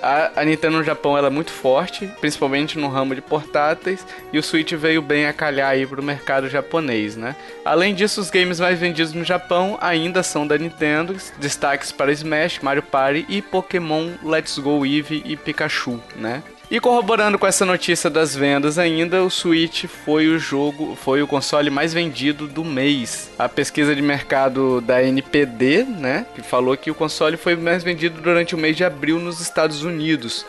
A, 0.06 0.30
a, 0.40 0.44
Nintendo 0.44 0.76
no 0.76 0.84
Japão 0.84 1.18
ela 1.18 1.26
é 1.26 1.30
muito 1.30 1.50
forte, 1.50 2.08
principalmente 2.20 2.78
no 2.78 2.86
ramo 2.86 3.12
de 3.12 3.20
portáteis, 3.20 4.06
e 4.32 4.38
o 4.38 4.42
Switch 4.42 4.72
veio 4.74 5.02
bem 5.02 5.26
a 5.26 5.32
calhar 5.32 5.68
aí 5.68 5.84
pro 5.84 6.00
mercado 6.00 6.48
japonês, 6.48 7.16
né? 7.16 7.34
Além 7.64 7.92
disso, 7.92 8.20
os 8.20 8.30
games 8.30 8.60
mais 8.60 8.78
vendidos 8.78 9.12
no 9.12 9.24
Japão 9.24 9.76
ainda 9.80 10.22
são 10.22 10.46
da 10.46 10.56
Nintendo, 10.56 11.16
destaques 11.38 11.90
para 11.90 12.12
Smash, 12.12 12.60
Mario 12.60 12.84
Party 12.84 13.26
e 13.28 13.42
Pokémon 13.42 14.12
Let's 14.22 14.56
Go 14.60 14.86
Eevee 14.86 15.24
e 15.24 15.36
Pikachu, 15.36 16.00
né? 16.14 16.40
E 16.68 16.80
corroborando 16.80 17.38
com 17.38 17.46
essa 17.46 17.64
notícia 17.64 18.10
das 18.10 18.34
vendas 18.34 18.76
ainda, 18.76 19.22
o 19.22 19.30
Switch 19.30 19.84
foi 19.84 20.26
o 20.26 20.36
jogo, 20.36 20.96
foi 20.96 21.22
o 21.22 21.26
console 21.26 21.70
mais 21.70 21.94
vendido 21.94 22.48
do 22.48 22.64
mês. 22.64 23.30
A 23.38 23.48
pesquisa 23.48 23.94
de 23.94 24.02
mercado 24.02 24.80
da 24.80 25.00
NPD, 25.00 25.84
né, 25.84 26.26
que 26.34 26.42
falou 26.42 26.76
que 26.76 26.90
o 26.90 26.94
console 26.94 27.36
foi 27.36 27.54
mais 27.54 27.84
vendido 27.84 28.20
durante 28.20 28.56
o 28.56 28.58
mês 28.58 28.76
de 28.76 28.82
abril 28.82 29.20
nos 29.20 29.40
Estados 29.40 29.84
Unidos. 29.84 30.44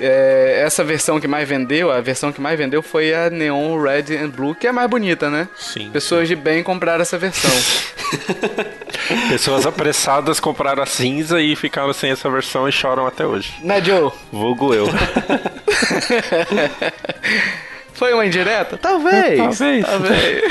É, 0.00 0.62
essa 0.64 0.84
versão 0.84 1.18
que 1.20 1.26
mais 1.26 1.48
vendeu, 1.48 1.90
a 1.90 2.00
versão 2.00 2.32
que 2.32 2.40
mais 2.40 2.56
vendeu 2.58 2.82
foi 2.82 3.12
a 3.12 3.28
Neon 3.30 3.80
Red 3.80 4.16
and 4.16 4.28
Blue, 4.30 4.54
que 4.54 4.66
é 4.66 4.72
mais 4.72 4.88
bonita, 4.88 5.28
né? 5.28 5.48
Sim. 5.56 5.90
Pessoas 5.90 6.28
de 6.28 6.36
bem 6.36 6.62
compraram 6.62 7.02
essa 7.02 7.18
versão. 7.18 7.50
Pessoas 9.28 9.66
apressadas 9.66 10.38
compraram 10.38 10.82
a 10.82 10.86
cinza 10.86 11.40
e 11.40 11.56
ficaram 11.56 11.92
sem 11.92 12.10
essa 12.10 12.30
versão 12.30 12.68
e 12.68 12.72
choram 12.72 13.06
até 13.06 13.26
hoje. 13.26 13.54
Né, 13.62 13.82
Joe? 13.82 14.12
Vulgo 14.30 14.72
eu. 14.74 14.86
Foi 17.92 18.14
uma 18.14 18.24
indireta? 18.24 18.76
Talvez. 18.76 19.38
Talvez. 19.38 19.84
Talvez. 19.84 20.44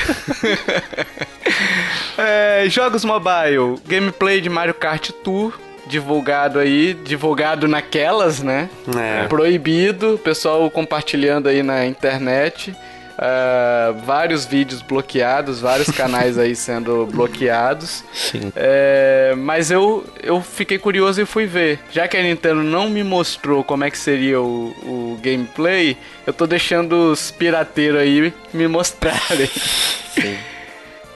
é, 2.17 2.65
jogos 2.67 3.05
mobile. 3.05 3.79
Gameplay 3.87 4.41
de 4.41 4.49
Mario 4.49 4.73
Kart 4.73 5.11
Tour 5.23 5.57
divulgado 5.87 6.59
aí, 6.59 6.93
divulgado 6.93 7.67
naquelas, 7.67 8.41
né? 8.41 8.69
É. 8.97 9.27
Proibido, 9.27 10.19
pessoal 10.23 10.69
compartilhando 10.69 11.47
aí 11.47 11.63
na 11.63 11.85
internet. 11.85 12.75
Uh, 13.17 13.97
vários 14.05 14.45
vídeos 14.45 14.83
bloqueados, 14.83 15.59
vários 15.59 15.89
canais 15.95 16.37
aí 16.37 16.55
sendo 16.55 17.07
bloqueados. 17.07 18.03
Sim. 18.13 18.53
É, 18.55 19.33
mas 19.35 19.71
eu, 19.71 20.05
eu 20.21 20.39
fiquei 20.39 20.77
curioso 20.77 21.19
e 21.19 21.25
fui 21.25 21.47
ver. 21.47 21.79
Já 21.91 22.07
que 22.07 22.15
a 22.15 22.21
Nintendo 22.21 22.61
não 22.61 22.87
me 22.89 23.03
mostrou 23.03 23.63
como 23.63 23.83
é 23.83 23.89
que 23.89 23.97
seria 23.97 24.39
o, 24.39 24.67
o 24.83 25.19
gameplay, 25.19 25.97
eu 26.27 26.33
tô 26.33 26.45
deixando 26.45 27.11
os 27.11 27.31
pirateiros 27.31 27.99
aí 27.99 28.31
me 28.53 28.67
mostrarem. 28.67 29.47
Sim. 30.13 30.37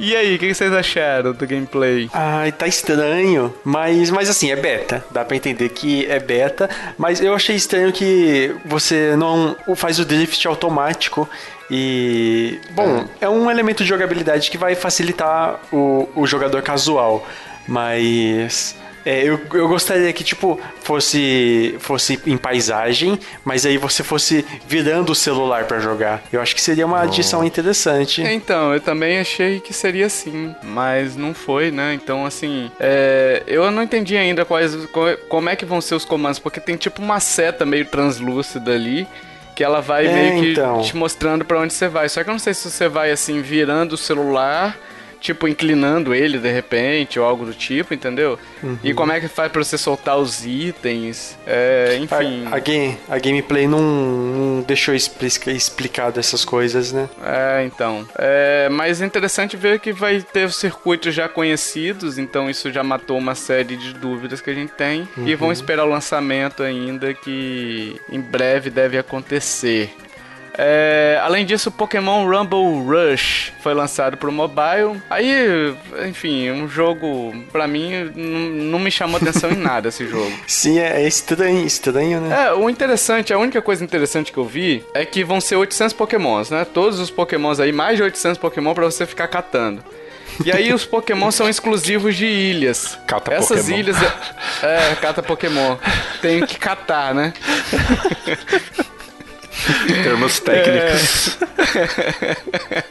E 0.03 0.15
aí, 0.15 0.35
o 0.35 0.39
que 0.39 0.51
vocês 0.51 0.73
acharam 0.73 1.31
do 1.31 1.45
gameplay? 1.45 2.09
Ai, 2.11 2.51
tá 2.51 2.65
estranho, 2.65 3.53
mas, 3.63 4.09
mas 4.09 4.31
assim, 4.31 4.49
é 4.49 4.55
beta. 4.55 5.05
Dá 5.11 5.23
pra 5.23 5.37
entender 5.37 5.69
que 5.69 6.09
é 6.09 6.19
beta, 6.19 6.67
mas 6.97 7.21
eu 7.21 7.35
achei 7.35 7.55
estranho 7.55 7.93
que 7.93 8.51
você 8.65 9.15
não 9.15 9.55
faz 9.75 9.99
o 9.99 10.05
drift 10.05 10.47
automático 10.47 11.29
e, 11.69 12.59
bom, 12.71 13.05
é, 13.21 13.29
um 13.29 13.51
elemento 13.51 13.83
de 13.83 13.89
jogabilidade 13.89 14.49
que 14.49 14.57
vai 14.57 14.73
facilitar 14.73 15.59
o, 15.71 16.09
o 16.15 16.25
jogador 16.25 16.63
casual, 16.63 17.23
mas 17.67 18.75
é, 19.05 19.23
eu, 19.23 19.39
eu 19.53 19.67
gostaria 19.67 20.11
que, 20.13 20.23
tipo, 20.23 20.59
fosse, 20.81 21.75
fosse 21.79 22.19
em 22.25 22.37
paisagem, 22.37 23.17
mas 23.43 23.65
aí 23.65 23.77
você 23.77 24.03
fosse 24.03 24.45
virando 24.67 25.11
o 25.11 25.15
celular 25.15 25.65
para 25.65 25.79
jogar. 25.79 26.21
Eu 26.31 26.41
acho 26.41 26.55
que 26.55 26.61
seria 26.61 26.85
uma 26.85 27.01
adição 27.01 27.43
interessante. 27.43 28.23
É, 28.23 28.33
então, 28.33 28.73
eu 28.73 28.79
também 28.79 29.19
achei 29.19 29.59
que 29.59 29.73
seria 29.73 30.05
assim, 30.05 30.55
mas 30.63 31.15
não 31.15 31.33
foi, 31.33 31.71
né? 31.71 31.93
Então, 31.93 32.25
assim, 32.25 32.71
é, 32.79 33.43
eu 33.47 33.69
não 33.71 33.83
entendi 33.83 34.15
ainda 34.15 34.45
quais, 34.45 34.77
como 35.27 35.49
é 35.49 35.55
que 35.55 35.65
vão 35.65 35.81
ser 35.81 35.95
os 35.95 36.05
comandos, 36.05 36.39
porque 36.39 36.59
tem 36.59 36.75
tipo 36.75 37.01
uma 37.01 37.19
seta 37.19 37.65
meio 37.65 37.85
translúcida 37.85 38.73
ali 38.73 39.07
que 39.55 39.63
ela 39.63 39.81
vai 39.81 40.07
é, 40.07 40.13
meio 40.13 40.41
que 40.41 40.51
então. 40.53 40.81
te 40.81 40.95
mostrando 40.95 41.43
para 41.43 41.59
onde 41.59 41.73
você 41.73 41.87
vai. 41.87 42.07
Só 42.07 42.23
que 42.23 42.29
eu 42.29 42.33
não 42.33 42.39
sei 42.39 42.53
se 42.53 42.69
você 42.69 42.87
vai 42.87 43.11
assim 43.11 43.41
virando 43.41 43.93
o 43.93 43.97
celular 43.97 44.77
tipo, 45.21 45.47
inclinando 45.47 46.13
ele 46.13 46.39
de 46.39 46.51
repente, 46.51 47.19
ou 47.19 47.25
algo 47.25 47.45
do 47.45 47.53
tipo, 47.53 47.93
entendeu? 47.93 48.37
Uhum. 48.61 48.77
E 48.83 48.93
como 48.93 49.11
é 49.11 49.19
que 49.19 49.27
faz 49.27 49.51
pra 49.51 49.63
você 49.63 49.77
soltar 49.77 50.17
os 50.17 50.43
itens, 50.45 51.37
é, 51.45 51.97
enfim. 52.01 52.47
A, 52.51 52.55
a, 52.55 52.59
game, 52.59 52.97
a 53.07 53.19
gameplay 53.19 53.67
não, 53.67 53.81
não 53.81 54.61
deixou 54.63 54.95
explica, 54.95 55.51
explicado 55.51 56.19
essas 56.19 56.43
coisas, 56.43 56.91
né? 56.91 57.07
É, 57.23 57.63
então. 57.63 58.07
É, 58.17 58.67
mas 58.69 59.01
é 59.01 59.05
interessante 59.05 59.55
ver 59.55 59.79
que 59.79 59.93
vai 59.93 60.21
ter 60.21 60.51
circuitos 60.51 61.13
já 61.13 61.29
conhecidos, 61.29 62.17
então 62.17 62.49
isso 62.49 62.71
já 62.71 62.83
matou 62.83 63.17
uma 63.17 63.35
série 63.35 63.77
de 63.77 63.93
dúvidas 63.93 64.41
que 64.41 64.49
a 64.49 64.55
gente 64.55 64.73
tem. 64.73 65.07
Uhum. 65.15 65.27
E 65.27 65.35
vão 65.35 65.51
esperar 65.51 65.85
o 65.85 65.89
lançamento 65.89 66.63
ainda, 66.63 67.13
que 67.13 67.95
em 68.09 68.19
breve 68.19 68.71
deve 68.71 68.97
acontecer. 68.97 69.93
É, 70.57 71.19
além 71.23 71.45
disso, 71.45 71.71
Pokémon 71.71 72.25
Rumble 72.25 72.83
Rush 72.85 73.53
foi 73.61 73.73
lançado 73.73 74.17
pro 74.17 74.31
mobile. 74.31 75.01
Aí, 75.09 75.73
enfim, 76.07 76.51
um 76.51 76.67
jogo, 76.67 77.33
pra 77.51 77.67
mim, 77.67 78.11
não 78.15 78.79
me 78.79 78.91
chamou 78.91 79.17
atenção 79.17 79.51
em 79.51 79.55
nada 79.55 79.87
esse 79.89 80.05
jogo. 80.07 80.31
Sim, 80.45 80.79
é, 80.79 81.01
é 81.01 81.07
estranho, 81.07 81.65
estranho, 81.65 82.19
né? 82.21 82.47
É, 82.47 82.53
o 82.53 82.69
interessante, 82.69 83.33
a 83.33 83.37
única 83.37 83.61
coisa 83.61 83.83
interessante 83.83 84.31
que 84.31 84.37
eu 84.37 84.45
vi 84.45 84.83
é 84.93 85.05
que 85.05 85.23
vão 85.23 85.39
ser 85.39 85.55
800 85.55 85.93
Pokémons, 85.93 86.49
né? 86.49 86.65
Todos 86.65 86.99
os 86.99 87.09
Pokémons 87.09 87.59
aí, 87.59 87.71
mais 87.71 87.97
de 87.97 88.03
800 88.03 88.37
Pokémon 88.37 88.73
pra 88.73 88.85
você 88.85 89.05
ficar 89.05 89.27
catando. 89.27 89.83
E 90.45 90.51
aí 90.51 90.73
os 90.73 90.85
Pokémon 90.85 91.29
são 91.29 91.47
exclusivos 91.49 92.15
de 92.15 92.25
ilhas. 92.25 92.97
Cata 93.05 93.33
Essas 93.33 93.59
Pokémon. 93.61 93.77
ilhas. 93.77 93.97
É, 94.63 94.91
é, 94.91 94.95
cata 94.95 95.21
Pokémon. 95.21 95.77
Tem 96.21 96.45
que 96.45 96.57
catar, 96.57 97.13
né? 97.13 97.33
Termos 100.03 100.39
técnicos. 100.39 101.37
É. 101.75 102.81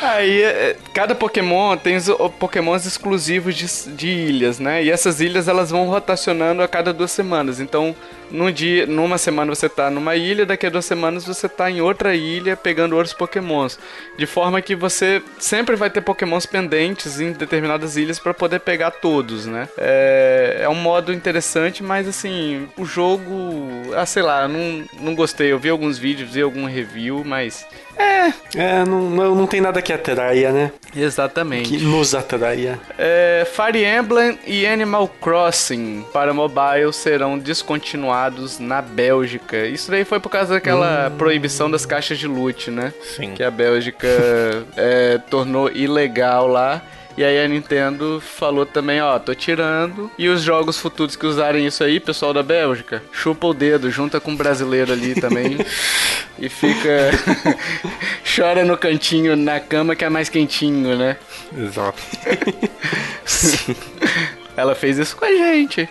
Aí, 0.04 0.42
é, 0.42 0.76
cada 0.92 1.14
Pokémon 1.14 1.76
tem 1.76 1.96
os 1.96 2.08
Pokémons 2.38 2.84
exclusivos 2.84 3.54
de, 3.54 3.96
de, 3.96 4.08
ilhas, 4.08 4.58
né? 4.58 4.84
E 4.84 4.90
essas 4.90 5.20
ilhas 5.20 5.48
elas 5.48 5.70
vão 5.70 5.86
rotacionando 5.86 6.62
a 6.62 6.68
cada 6.68 6.92
duas 6.92 7.10
semanas. 7.10 7.60
Então, 7.60 7.94
num 8.34 8.50
dia, 8.50 8.84
numa 8.84 9.16
semana 9.16 9.54
você 9.54 9.68
tá 9.68 9.88
numa 9.88 10.16
ilha, 10.16 10.44
daqui 10.44 10.66
a 10.66 10.70
duas 10.70 10.84
semanas 10.84 11.24
você 11.24 11.48
tá 11.48 11.70
em 11.70 11.80
outra 11.80 12.16
ilha 12.16 12.56
pegando 12.56 12.96
outros 12.96 13.14
Pokémons. 13.14 13.78
De 14.18 14.26
forma 14.26 14.60
que 14.60 14.74
você 14.74 15.22
sempre 15.38 15.76
vai 15.76 15.88
ter 15.88 16.00
Pokémons 16.00 16.44
pendentes 16.44 17.20
em 17.20 17.30
determinadas 17.30 17.96
ilhas 17.96 18.18
para 18.18 18.34
poder 18.34 18.58
pegar 18.60 18.90
todos, 18.90 19.46
né? 19.46 19.68
É, 19.78 20.58
é 20.62 20.68
um 20.68 20.74
modo 20.74 21.12
interessante, 21.12 21.82
mas 21.82 22.08
assim, 22.08 22.68
o 22.76 22.84
jogo, 22.84 23.70
ah, 23.96 24.04
sei 24.04 24.22
lá, 24.22 24.48
não, 24.48 24.84
não 25.00 25.14
gostei. 25.14 25.52
Eu 25.52 25.58
vi 25.58 25.68
alguns 25.68 25.96
vídeos, 25.96 26.30
vi 26.30 26.42
algum 26.42 26.66
review, 26.66 27.22
mas 27.24 27.64
é. 27.96 28.32
É, 28.54 28.84
não, 28.84 29.10
não, 29.10 29.34
não 29.34 29.46
tem 29.46 29.60
nada 29.60 29.82
que 29.82 29.92
atraia, 29.92 30.50
né? 30.52 30.72
Exatamente. 30.94 31.70
Que 31.70 31.84
nos 31.84 32.14
atraia. 32.14 32.78
É, 32.98 33.46
Fire 33.50 33.84
Emblem 33.84 34.38
e 34.46 34.66
Animal 34.66 35.08
Crossing 35.20 36.04
para 36.12 36.32
mobile 36.32 36.92
serão 36.92 37.38
descontinuados 37.38 38.58
na 38.58 38.80
Bélgica. 38.80 39.66
Isso 39.66 39.90
daí 39.90 40.04
foi 40.04 40.20
por 40.20 40.30
causa 40.30 40.54
daquela 40.54 41.08
hum. 41.08 41.16
proibição 41.16 41.70
das 41.70 41.84
caixas 41.84 42.18
de 42.18 42.26
loot, 42.26 42.70
né? 42.70 42.92
Sim. 43.16 43.32
Que 43.34 43.42
a 43.42 43.50
Bélgica 43.50 44.08
é, 44.76 45.18
tornou 45.30 45.70
ilegal 45.70 46.46
lá. 46.46 46.82
E 47.16 47.22
aí 47.22 47.44
a 47.44 47.46
Nintendo 47.46 48.20
falou 48.20 48.66
também, 48.66 49.00
ó, 49.00 49.18
tô 49.18 49.34
tirando. 49.34 50.10
E 50.18 50.28
os 50.28 50.42
jogos 50.42 50.78
futuros 50.78 51.14
que 51.14 51.26
usarem 51.26 51.66
isso 51.66 51.84
aí, 51.84 52.00
pessoal 52.00 52.32
da 52.32 52.42
Bélgica, 52.42 53.02
chupa 53.12 53.46
o 53.46 53.54
dedo, 53.54 53.90
junta 53.90 54.20
com 54.20 54.32
um 54.32 54.36
brasileiro 54.36 54.92
ali 54.92 55.14
também. 55.14 55.58
e 56.38 56.48
fica. 56.48 57.10
Chora 58.34 58.64
no 58.64 58.76
cantinho 58.76 59.36
na 59.36 59.60
cama 59.60 59.94
que 59.94 60.04
é 60.04 60.08
mais 60.08 60.28
quentinho, 60.28 60.96
né? 60.96 61.16
Exato. 61.56 62.02
Ela 64.56 64.74
fez 64.74 64.98
isso 64.98 65.16
com 65.16 65.24
a 65.24 65.32
gente. 65.32 65.88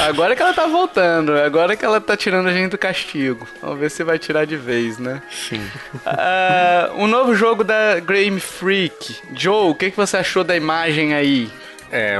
Agora 0.00 0.36
que 0.36 0.42
ela 0.42 0.52
tá 0.52 0.66
voltando, 0.66 1.32
agora 1.32 1.76
que 1.76 1.84
ela 1.84 2.00
tá 2.00 2.16
tirando 2.16 2.48
a 2.48 2.52
gente 2.52 2.70
do 2.70 2.78
castigo. 2.78 3.48
Vamos 3.60 3.78
ver 3.78 3.90
se 3.90 4.04
vai 4.04 4.18
tirar 4.18 4.44
de 4.44 4.56
vez, 4.56 4.98
né? 4.98 5.22
Sim. 5.30 5.62
Uh, 5.94 7.02
um 7.02 7.06
novo 7.06 7.34
jogo 7.34 7.64
da 7.64 8.00
Game 8.00 8.38
Freak. 8.38 9.16
Joe, 9.34 9.70
o 9.70 9.74
que, 9.74 9.90
que 9.90 9.96
você 9.96 10.18
achou 10.18 10.44
da 10.44 10.54
imagem 10.54 11.14
aí? 11.14 11.50
É, 11.94 12.18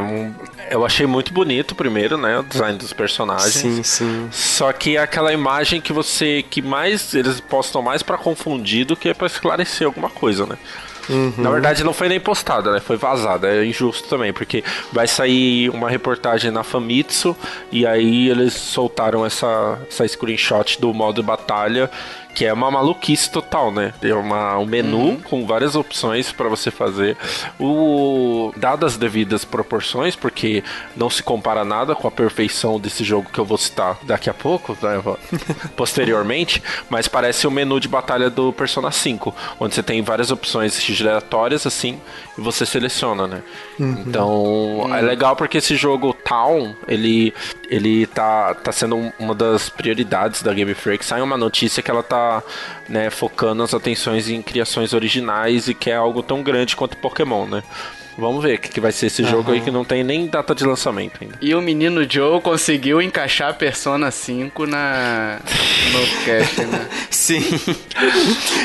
eu 0.70 0.84
achei 0.84 1.07
muito 1.07 1.32
bonito 1.32 1.74
primeiro, 1.74 2.18
né? 2.18 2.38
O 2.38 2.43
design 2.43 2.76
dos 2.76 2.93
personagens. 2.93 3.55
Sim, 3.55 3.82
sim. 3.82 4.28
Só 4.30 4.70
que 4.70 4.99
é 4.99 5.01
aquela 5.01 5.32
imagem 5.32 5.80
que 5.80 5.95
você. 5.95 6.45
que 6.49 6.61
mais. 6.61 7.14
Eles 7.14 7.40
postam 7.40 7.80
mais 7.80 8.03
para 8.03 8.18
confundir 8.18 8.84
do 8.84 8.95
que 8.95 9.14
para 9.14 9.26
esclarecer 9.26 9.86
alguma 9.86 10.11
coisa, 10.11 10.45
né? 10.45 10.59
Uhum. 11.09 11.34
Na 11.38 11.50
verdade, 11.50 11.84
não 11.84 11.92
foi 11.92 12.09
nem 12.09 12.20
postada, 12.20 12.72
né? 12.72 12.80
Foi 12.80 12.96
vazada. 12.96 13.48
É 13.48 13.64
injusto 13.64 14.09
também, 14.09 14.32
porque 14.32 14.62
vai 14.92 15.07
sair 15.07 15.68
uma 15.70 15.88
reportagem 15.88 16.50
na 16.50 16.62
Famitsu 16.62 17.36
e 17.70 17.86
aí 17.86 18.28
eles 18.28 18.55
soltaram 18.55 19.24
essa, 19.24 19.78
essa 19.88 20.07
screenshot 20.07 20.80
do 20.80 20.92
modo 20.92 21.22
batalha 21.22 21.90
que 22.34 22.44
é 22.44 22.52
uma 22.52 22.70
maluquice 22.70 23.30
total, 23.30 23.70
né? 23.70 23.92
É 24.02 24.14
uma, 24.14 24.58
um 24.58 24.66
menu 24.66 24.98
uhum. 24.98 25.20
com 25.20 25.46
várias 25.46 25.74
opções 25.74 26.30
para 26.32 26.48
você 26.48 26.70
fazer. 26.70 27.16
O 27.58 28.52
dadas 28.56 28.92
as 28.92 28.96
devidas 28.96 29.44
proporções, 29.44 30.14
porque 30.14 30.62
não 30.96 31.08
se 31.08 31.22
compara 31.22 31.64
nada 31.64 31.94
com 31.94 32.06
a 32.06 32.10
perfeição 32.10 32.78
desse 32.78 33.04
jogo 33.04 33.30
que 33.32 33.38
eu 33.38 33.44
vou 33.44 33.58
citar 33.58 33.98
daqui 34.02 34.28
a 34.28 34.34
pouco, 34.34 34.76
né? 34.80 35.02
posteriormente, 35.76 36.62
mas 36.88 37.08
parece 37.08 37.46
o 37.46 37.50
menu 37.50 37.80
de 37.80 37.88
batalha 37.88 38.28
do 38.28 38.52
Persona 38.52 38.90
5, 38.90 39.34
onde 39.58 39.74
você 39.74 39.82
tem 39.82 40.02
várias 40.02 40.30
opções 40.30 40.80
giratórias 40.82 41.66
assim 41.66 42.00
e 42.36 42.40
você 42.40 42.64
seleciona, 42.64 43.26
né? 43.26 43.42
Uhum. 43.78 44.04
Então, 44.06 44.30
uhum. 44.30 44.94
é 44.94 45.00
legal 45.00 45.36
porque 45.36 45.58
esse 45.58 45.76
jogo 45.76 46.14
Town, 46.14 46.74
ele 46.88 47.32
ele 47.68 48.06
tá 48.06 48.54
tá 48.54 48.72
sendo 48.72 49.12
uma 49.18 49.34
das 49.34 49.68
prioridades 49.68 50.42
da 50.42 50.52
Game 50.52 50.74
Freak. 50.74 51.04
Sai 51.04 51.20
uma 51.20 51.36
notícia 51.36 51.82
que 51.82 51.90
ela 51.90 52.02
tá 52.02 52.42
né, 52.88 53.10
focando 53.10 53.62
as 53.62 53.74
atenções 53.74 54.28
em 54.28 54.42
criações 54.42 54.92
originais 54.92 55.68
e 55.68 55.74
que 55.74 55.90
é 55.90 55.96
algo 55.96 56.22
tão 56.22 56.42
grande 56.42 56.76
quanto 56.76 56.96
Pokémon, 56.96 57.46
né? 57.46 57.62
Vamos 58.16 58.42
ver 58.42 58.56
o 58.56 58.58
que, 58.60 58.68
que 58.68 58.80
vai 58.80 58.92
ser 58.92 59.06
esse 59.06 59.22
uhum. 59.22 59.28
jogo 59.28 59.52
aí 59.52 59.60
que 59.60 59.70
não 59.70 59.84
tem 59.84 60.04
nem 60.04 60.26
data 60.26 60.54
de 60.54 60.64
lançamento 60.64 61.18
ainda. 61.20 61.36
E 61.40 61.54
o 61.54 61.62
menino 61.62 62.06
Joe 62.08 62.40
conseguiu 62.40 63.00
encaixar 63.00 63.54
Persona 63.54 64.10
5 64.10 64.66
na 64.66 65.40
no 65.92 66.24
cast, 66.24 66.64
né? 66.66 66.88
Sim. 67.10 67.42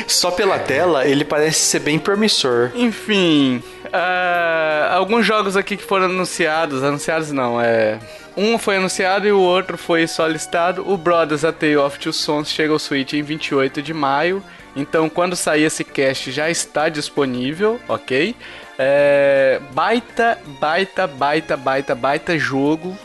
Só 0.08 0.32
pela 0.32 0.60
tela 0.60 1.08
ele 1.08 1.24
parece 1.24 1.60
ser 1.60 1.80
bem 1.80 1.98
promissor. 1.98 2.72
Enfim, 2.76 3.64
uh, 3.86 4.94
alguns 4.94 5.26
jogos 5.26 5.56
aqui 5.56 5.78
que 5.78 5.84
foram 5.84 6.06
anunciados, 6.06 6.84
anunciados 6.84 7.32
não, 7.32 7.62
é 7.62 8.00
um 8.38 8.60
foi 8.60 8.78
anunciado 8.78 9.28
e 9.28 9.32
o 9.32 9.40
outro 9.40 9.78
foi 9.78 10.06
só 10.06 10.28
listado. 10.28 10.88
O 10.88 10.96
Brothers 10.96 11.44
A 11.44 11.52
Tale 11.52 11.78
of 11.78 11.98
Two 11.98 12.14
Sons 12.14 12.52
chega 12.52 12.72
ao 12.72 12.78
Switch 12.78 13.14
em 13.14 13.24
28 13.24 13.82
de 13.82 13.94
maio. 13.96 14.44
Então, 14.76 15.10
quando 15.10 15.36
sair 15.36 15.64
esse 15.64 15.84
cast, 15.84 16.32
já 16.32 16.48
está 16.48 16.88
disponível, 16.88 17.80
ok? 17.88 18.36
É, 18.78 19.60
baita, 19.74 20.38
baita, 20.60 21.08
baita, 21.08 21.58
baita, 21.58 21.96
baita 21.96 22.38
jogo. 22.38 22.98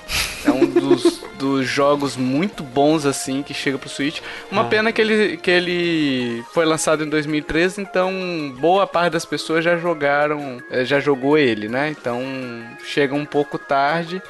É 0.45 0.51
um 0.51 0.67
dos, 0.67 1.23
dos 1.39 1.67
jogos 1.67 2.17
muito 2.17 2.63
bons, 2.63 3.07
assim, 3.07 3.43
que 3.43 3.55
chega 3.55 3.79
pro 3.79 3.89
Switch. 3.89 4.21
Uma 4.51 4.63
ah. 4.63 4.67
pena 4.67 4.93
que 4.93 5.01
ele, 5.01 5.37
que 5.37 5.51
ele 5.51 6.45
foi 6.53 6.65
lançado 6.67 7.05
em 7.05 7.09
2013, 7.09 7.81
então 7.81 8.13
boa 8.59 8.87
parte 8.87 9.13
das 9.13 9.25
pessoas 9.25 9.65
já 9.65 9.77
jogaram, 9.77 10.59
é, 10.71 10.85
já 10.85 11.01
jogou 11.01 11.39
ele, 11.39 11.69
né? 11.69 11.91
Então 11.91 12.21
chega 12.85 13.15
um 13.15 13.25
pouco 13.25 13.59
tarde. 13.59 14.21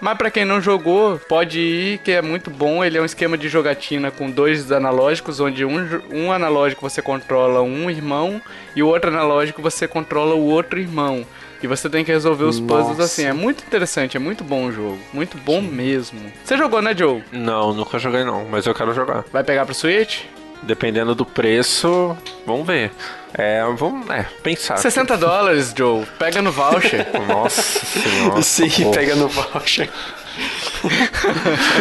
Mas 0.00 0.16
para 0.16 0.30
quem 0.30 0.44
não 0.44 0.60
jogou, 0.60 1.18
pode 1.18 1.58
ir, 1.58 1.98
que 1.98 2.12
é 2.12 2.22
muito 2.22 2.50
bom. 2.50 2.84
Ele 2.84 2.98
é 2.98 3.02
um 3.02 3.04
esquema 3.04 3.36
de 3.36 3.48
jogatina 3.48 4.10
com 4.10 4.30
dois 4.30 4.70
analógicos, 4.70 5.40
onde 5.40 5.64
um, 5.64 6.00
um 6.12 6.32
analógico 6.32 6.88
você 6.88 7.02
controla 7.02 7.62
um 7.62 7.90
irmão 7.90 8.40
e 8.76 8.82
o 8.82 8.86
outro 8.86 9.10
analógico 9.10 9.60
você 9.60 9.88
controla 9.88 10.34
o 10.34 10.44
outro 10.46 10.78
irmão. 10.78 11.26
E 11.60 11.66
você 11.66 11.90
tem 11.90 12.04
que 12.04 12.12
resolver 12.12 12.44
os 12.44 12.60
puzzles 12.60 13.00
assim. 13.00 13.24
É 13.24 13.32
muito 13.32 13.64
interessante, 13.64 14.16
é 14.16 14.20
muito 14.20 14.44
bom 14.44 14.66
o 14.66 14.72
jogo. 14.72 14.98
Muito 15.12 15.36
bom 15.38 15.60
Sim. 15.60 15.68
mesmo. 15.68 16.20
Você 16.44 16.56
jogou, 16.56 16.80
né, 16.80 16.94
Joe? 16.96 17.22
Não, 17.32 17.74
nunca 17.74 17.98
joguei 17.98 18.22
não, 18.22 18.46
mas 18.48 18.64
eu 18.66 18.74
quero 18.74 18.94
jogar. 18.94 19.24
Vai 19.32 19.42
pegar 19.42 19.64
pro 19.66 19.74
Switch? 19.74 20.20
Dependendo 20.62 21.14
do 21.14 21.24
preço, 21.24 22.16
vamos 22.46 22.66
ver. 22.66 22.92
É, 23.34 23.62
vamos 23.76 24.08
é, 24.10 24.26
pensar. 24.42 24.76
60 24.78 25.14
aqui. 25.14 25.22
dólares, 25.22 25.74
Joe. 25.76 26.04
Pega 26.18 26.40
no 26.40 26.50
voucher. 26.50 27.06
Nossa 27.28 27.62
senhora. 27.62 28.42
Sim, 28.42 28.84
pô. 28.84 28.90
pega 28.90 29.14
no 29.14 29.28
voucher. 29.28 29.90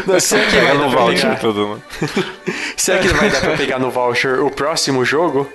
Não, 0.05 0.19
será 0.19 0.45
que 0.45 0.51
pega 0.51 0.67
vai 0.67 0.77
no 0.77 0.89
voucher 0.89 1.39
tudo, 1.39 1.75
né? 1.75 1.81
será 2.75 2.99
que 2.99 3.07
vai 3.09 3.29
dar 3.29 3.41
pra 3.41 3.55
pegar 3.55 3.79
no 3.79 3.91
voucher 3.91 4.43
o 4.43 4.51
próximo 4.51 5.05
jogo? 5.05 5.49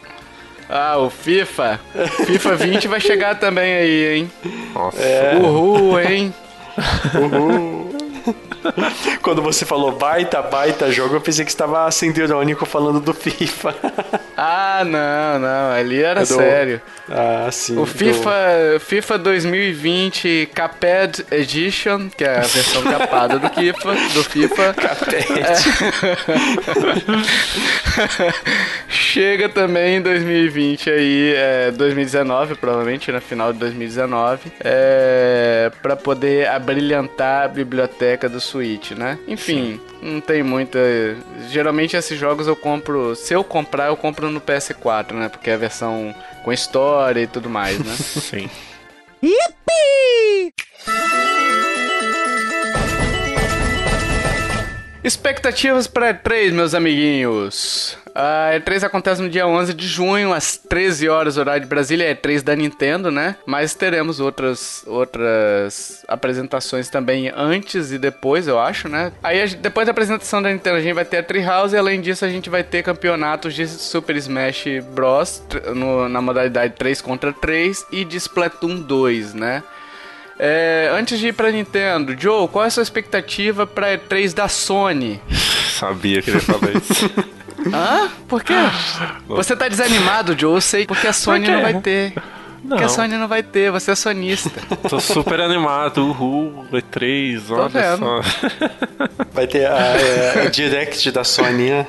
Ah, 0.69 0.97
o 0.99 1.11
FIFA. 1.11 1.79
FIFA 2.27 2.57
20 2.57 2.89
vai 2.89 3.01
chegar 3.01 3.35
também 3.35 3.75
aí, 3.75 4.15
hein? 4.15 4.33
Nossa. 4.73 5.03
É. 5.03 5.37
Uhul, 5.37 6.01
hein? 6.01 6.35
Uhul. 7.15 8.02
Quando 9.23 9.43
você 9.43 9.65
falou 9.65 9.93
baita, 9.93 10.41
baita 10.43 10.91
jogo, 10.91 11.17
eu 11.17 11.21
pensei 11.21 11.45
que 11.45 11.51
estava 11.51 11.91
sendo 11.91 12.19
irônico 12.19 12.65
falando 12.65 13.01
do 13.01 13.13
FIFA. 13.13 13.75
Ah, 14.37 14.83
não, 14.85 15.39
não. 15.39 15.73
Ali 15.73 16.03
era 16.03 16.21
do... 16.21 16.27
sério. 16.27 16.81
Ah, 17.09 17.49
sim. 17.51 17.79
O 17.79 17.87
FIFA, 17.87 18.31
do... 18.75 18.81
FIFA 18.81 19.19
2020 19.19 20.51
Caped 20.55 21.27
Edition, 21.31 22.09
que 22.09 22.25
é 22.25 22.39
a 22.39 22.41
versão 22.41 22.83
capada 22.83 23.39
do 23.39 23.49
FIFA. 23.49 23.95
Do 24.15 24.25
FIFA. 24.25 24.75
Caped. 24.83 25.17
É... 25.39 25.55
Chega 28.89 29.49
também 29.49 29.97
em 29.97 30.03
2020 30.03 30.91
aí, 30.91 31.35
é, 31.37 31.71
2019, 31.71 32.55
provavelmente, 32.55 33.13
na 33.13 33.21
final 33.21 33.53
de 33.53 33.59
2019, 33.59 34.53
é, 34.61 35.71
para 35.83 35.97
poder 35.97 36.49
abrilhantar 36.49 37.45
a 37.45 37.49
biblioteca 37.49 38.12
do 38.17 38.41
Switch, 38.41 38.93
né? 38.93 39.19
Enfim, 39.27 39.81
Sim. 40.01 40.15
não 40.15 40.21
tem 40.21 40.43
muita. 40.43 40.79
Geralmente 41.51 41.97
esses 41.97 42.19
jogos 42.19 42.47
eu 42.47 42.57
compro. 42.57 43.15
Se 43.15 43.35
eu 43.35 43.43
comprar, 43.43 43.89
eu 43.89 43.97
compro 43.97 44.31
no 44.31 44.41
PS4, 44.41 45.13
né? 45.13 45.29
Porque 45.29 45.51
é 45.51 45.55
a 45.55 45.59
versão 45.59 46.15
com 46.45 46.53
história 46.53 47.21
e 47.21 47.27
tudo 47.27 47.49
mais, 47.49 47.79
né? 47.79 47.95
Sim. 47.97 48.49
Yippee! 49.23 50.53
Expectativas 55.05 55.89
para 55.89 56.15
E3, 56.15 56.53
meus 56.53 56.75
amiguinhos. 56.75 57.99
A 58.15 58.53
E3 58.55 58.85
acontece 58.85 59.21
no 59.21 59.29
dia 59.29 59.47
11 59.47 59.75
de 59.75 59.89
junho, 59.89 60.33
às 60.33 60.57
13 60.57 61.09
horas, 61.09 61.37
horário 61.37 61.63
de 61.63 61.67
Brasília. 61.67 62.05
É 62.05 62.15
E3 62.15 62.43
da 62.43 62.55
Nintendo, 62.55 63.11
né? 63.11 63.35
Mas 63.45 63.75
teremos 63.75 64.21
outras, 64.21 64.85
outras 64.87 66.05
apresentações 66.07 66.89
também 66.89 67.33
antes 67.35 67.91
e 67.91 67.99
depois, 67.99 68.47
eu 68.47 68.61
acho, 68.61 68.89
né? 68.89 69.13
Aí, 69.23 69.45
depois 69.57 69.87
da 69.87 69.91
apresentação 69.91 70.41
da 70.41 70.53
Nintendo, 70.53 70.77
a 70.77 70.81
gente 70.81 70.95
vai 70.95 71.05
ter 71.05 71.17
a 71.17 71.23
Treehouse 71.23 71.75
e, 71.75 71.79
além 71.79 72.01
disso, 72.01 72.25
a 72.25 72.29
gente 72.29 72.49
vai 72.49 72.63
ter 72.63 72.85
campeonatos 72.85 73.55
de 73.55 73.67
Super 73.67 74.17
Smash 74.17 74.67
Bros. 74.95 75.43
No, 75.75 76.09
na 76.09 76.23
modalidade 76.23 76.75
3 76.75 77.01
contra 77.01 77.33
3 77.33 77.87
e 77.91 78.05
de 78.05 78.19
Splatoon 78.19 78.77
2, 78.77 79.35
né? 79.35 79.65
É, 80.39 80.91
antes 80.93 81.19
de 81.19 81.29
ir 81.29 81.33
pra 81.35 81.51
Nintendo, 81.51 82.15
Joe, 82.19 82.49
qual 82.49 82.65
é 82.65 82.69
a 82.69 82.71
sua 82.71 82.83
expectativa 82.83 83.67
pra 83.67 83.97
E3 83.97 84.35
da 84.35 84.49
Sony? 84.49 85.21
Sabia 85.79 86.23
que 86.23 86.31
ele 86.31 86.39
ia 86.39 86.43
falar 86.43 86.71
isso. 86.77 87.11
Hã? 87.73 88.09
Por 88.29 88.43
quê? 88.43 88.55
Você 89.29 89.55
tá 89.57 89.69
desanimado, 89.69 90.39
Joe? 90.39 90.55
Eu 90.55 90.61
sei, 90.61 90.87
porque 90.87 91.07
a 91.07 91.13
Sony 91.13 91.47
não 91.49 91.63
vai 91.63 91.81
ter. 91.81 92.15
Não. 92.63 92.77
Porque 92.77 92.85
a 92.85 92.89
Sony 92.89 93.17
não 93.17 93.27
vai 93.27 93.43
ter, 93.43 93.73
você 93.73 93.91
é 93.91 93.95
sonista. 93.95 94.51
Tô 94.89 95.01
super 95.01 95.41
animado, 95.41 96.07
uhul, 96.07 96.65
E3, 96.73 97.43
Tô 97.47 97.55
olha 97.57 97.69
vendo. 97.69 97.99
só. 97.99 98.21
Vai 99.33 99.47
ter 99.47 99.65
a, 99.65 99.75
a, 99.75 99.87
é, 99.97 100.47
a, 100.47 100.51
Direct 100.51 101.11
da 101.11 101.25
Sony, 101.25 101.71
né? 101.71 101.87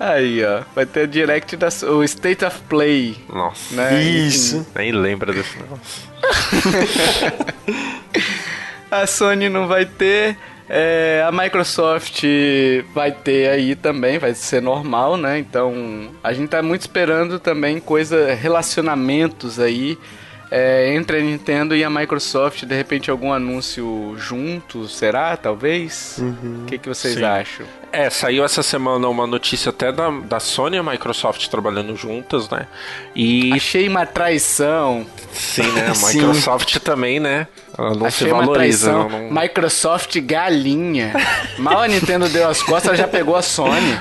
Aí, 0.00 0.42
ó. 0.42 0.62
Vai 0.74 0.86
ter 0.86 1.04
o 1.04 1.06
Direct 1.06 1.54
da 1.54 1.68
o 1.90 2.02
State 2.02 2.42
of 2.42 2.58
Play. 2.70 3.18
Nossa. 3.28 3.74
Né? 3.74 4.02
Isso. 4.02 4.66
Nem 4.74 4.92
lembra 4.92 5.30
desse 5.30 5.58
negócio. 5.60 6.02
a 8.90 9.06
Sony 9.06 9.50
não 9.50 9.68
vai 9.68 9.84
ter. 9.84 10.38
É, 10.68 11.24
a 11.26 11.30
Microsoft 11.30 12.24
vai 12.92 13.12
ter 13.12 13.48
aí 13.48 13.76
também, 13.76 14.18
vai 14.18 14.34
ser 14.34 14.60
normal, 14.60 15.16
né? 15.16 15.38
Então 15.38 16.10
a 16.22 16.32
gente 16.32 16.48
tá 16.48 16.62
muito 16.62 16.80
esperando 16.80 17.38
também 17.38 17.78
coisa, 17.78 18.34
relacionamentos 18.34 19.60
aí 19.60 19.96
é, 20.50 20.94
entre 20.94 21.18
a 21.18 21.20
Nintendo 21.20 21.74
e 21.74 21.84
a 21.84 21.90
Microsoft, 21.90 22.64
de 22.64 22.74
repente 22.74 23.10
algum 23.10 23.32
anúncio 23.32 24.14
junto, 24.16 24.88
será? 24.88 25.36
Talvez? 25.36 26.18
O 26.18 26.22
uhum. 26.22 26.64
que, 26.66 26.78
que 26.78 26.88
vocês 26.88 27.14
Sim. 27.14 27.24
acham? 27.24 27.66
É, 27.92 28.10
saiu 28.10 28.44
essa 28.44 28.62
semana 28.62 29.08
uma 29.08 29.26
notícia 29.26 29.70
até 29.70 29.90
da, 29.90 30.10
da 30.10 30.40
Sony 30.40 30.76
e 30.76 30.78
a 30.78 30.82
Microsoft 30.82 31.48
trabalhando 31.48 31.96
juntas, 31.96 32.48
né? 32.50 32.66
E. 33.14 33.52
Achei 33.54 33.88
uma 33.88 34.04
traição. 34.04 35.06
Sim, 35.32 35.70
né? 35.72 35.86
A 35.86 35.94
Microsoft 36.12 36.72
Sim. 36.72 36.80
também, 36.80 37.20
né? 37.20 37.46
Ela 37.78 37.94
não 37.94 38.06
Achei 38.06 38.26
se 38.26 38.32
valoriza. 38.32 38.92
Não... 38.92 39.30
Microsoft 39.30 40.18
galinha. 40.20 41.12
Mal 41.58 41.82
a 41.82 41.88
Nintendo 41.88 42.28
deu 42.28 42.48
as 42.48 42.62
costas, 42.62 42.86
ela 42.88 42.96
já 42.96 43.08
pegou 43.08 43.36
a 43.36 43.42
Sony. 43.42 43.98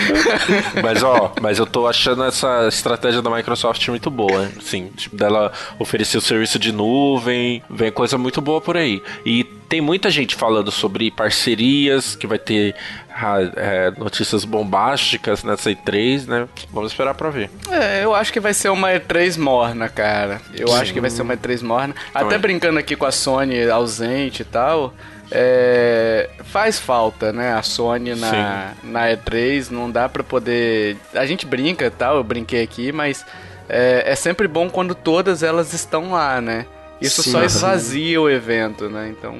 mas 0.82 1.02
ó, 1.02 1.32
mas 1.40 1.58
eu 1.58 1.66
tô 1.66 1.86
achando 1.86 2.24
essa 2.24 2.66
estratégia 2.68 3.20
da 3.20 3.30
Microsoft 3.30 3.86
muito 3.88 4.10
boa, 4.10 4.50
sim, 4.62 4.90
tipo, 4.96 5.16
dela 5.16 5.52
oferecer 5.78 6.16
o 6.16 6.20
serviço 6.20 6.58
de 6.58 6.72
nuvem, 6.72 7.62
vem 7.68 7.92
coisa 7.92 8.16
muito 8.16 8.40
boa 8.40 8.60
por 8.60 8.76
aí. 8.76 9.02
E 9.24 9.44
tem 9.68 9.80
muita 9.80 10.10
gente 10.10 10.34
falando 10.34 10.70
sobre 10.70 11.10
parcerias, 11.10 12.14
que 12.14 12.26
vai 12.26 12.38
ter 12.38 12.74
é, 13.56 13.92
notícias 13.96 14.44
bombásticas 14.44 15.44
nessa 15.44 15.70
E3, 15.70 16.26
né? 16.26 16.48
Vamos 16.72 16.92
esperar 16.92 17.14
pra 17.14 17.30
ver. 17.30 17.50
É, 17.70 18.04
eu 18.04 18.14
acho 18.14 18.32
que 18.32 18.40
vai 18.40 18.52
ser 18.52 18.68
uma 18.70 18.90
E3 18.90 19.38
morna, 19.38 19.88
cara. 19.88 20.40
Eu 20.52 20.68
Sim. 20.68 20.74
acho 20.76 20.92
que 20.92 21.00
vai 21.00 21.10
ser 21.10 21.22
uma 21.22 21.36
E3 21.36 21.62
morna. 21.62 21.94
Também. 22.12 22.28
Até 22.28 22.38
brincando 22.38 22.78
aqui 22.78 22.96
com 22.96 23.06
a 23.06 23.12
Sony 23.12 23.68
ausente 23.68 24.42
e 24.42 24.44
tal. 24.44 24.92
É, 25.30 26.28
faz 26.44 26.78
falta, 26.78 27.32
né? 27.32 27.54
A 27.54 27.62
Sony 27.62 28.14
na, 28.14 28.72
na 28.82 29.08
E3 29.08 29.70
não 29.70 29.90
dá 29.90 30.08
pra 30.08 30.22
poder. 30.22 30.96
A 31.14 31.24
gente 31.24 31.46
brinca 31.46 31.90
tal, 31.90 32.16
eu 32.16 32.24
brinquei 32.24 32.62
aqui, 32.62 32.92
mas 32.92 33.24
é, 33.68 34.04
é 34.06 34.14
sempre 34.14 34.46
bom 34.46 34.68
quando 34.68 34.94
todas 34.94 35.42
elas 35.42 35.72
estão 35.72 36.12
lá, 36.12 36.40
né? 36.40 36.66
Isso 37.04 37.22
Sim, 37.22 37.32
só 37.32 37.42
esvazia 37.42 38.20
o 38.20 38.28
evento, 38.28 38.88
né? 38.88 39.08
Então, 39.10 39.34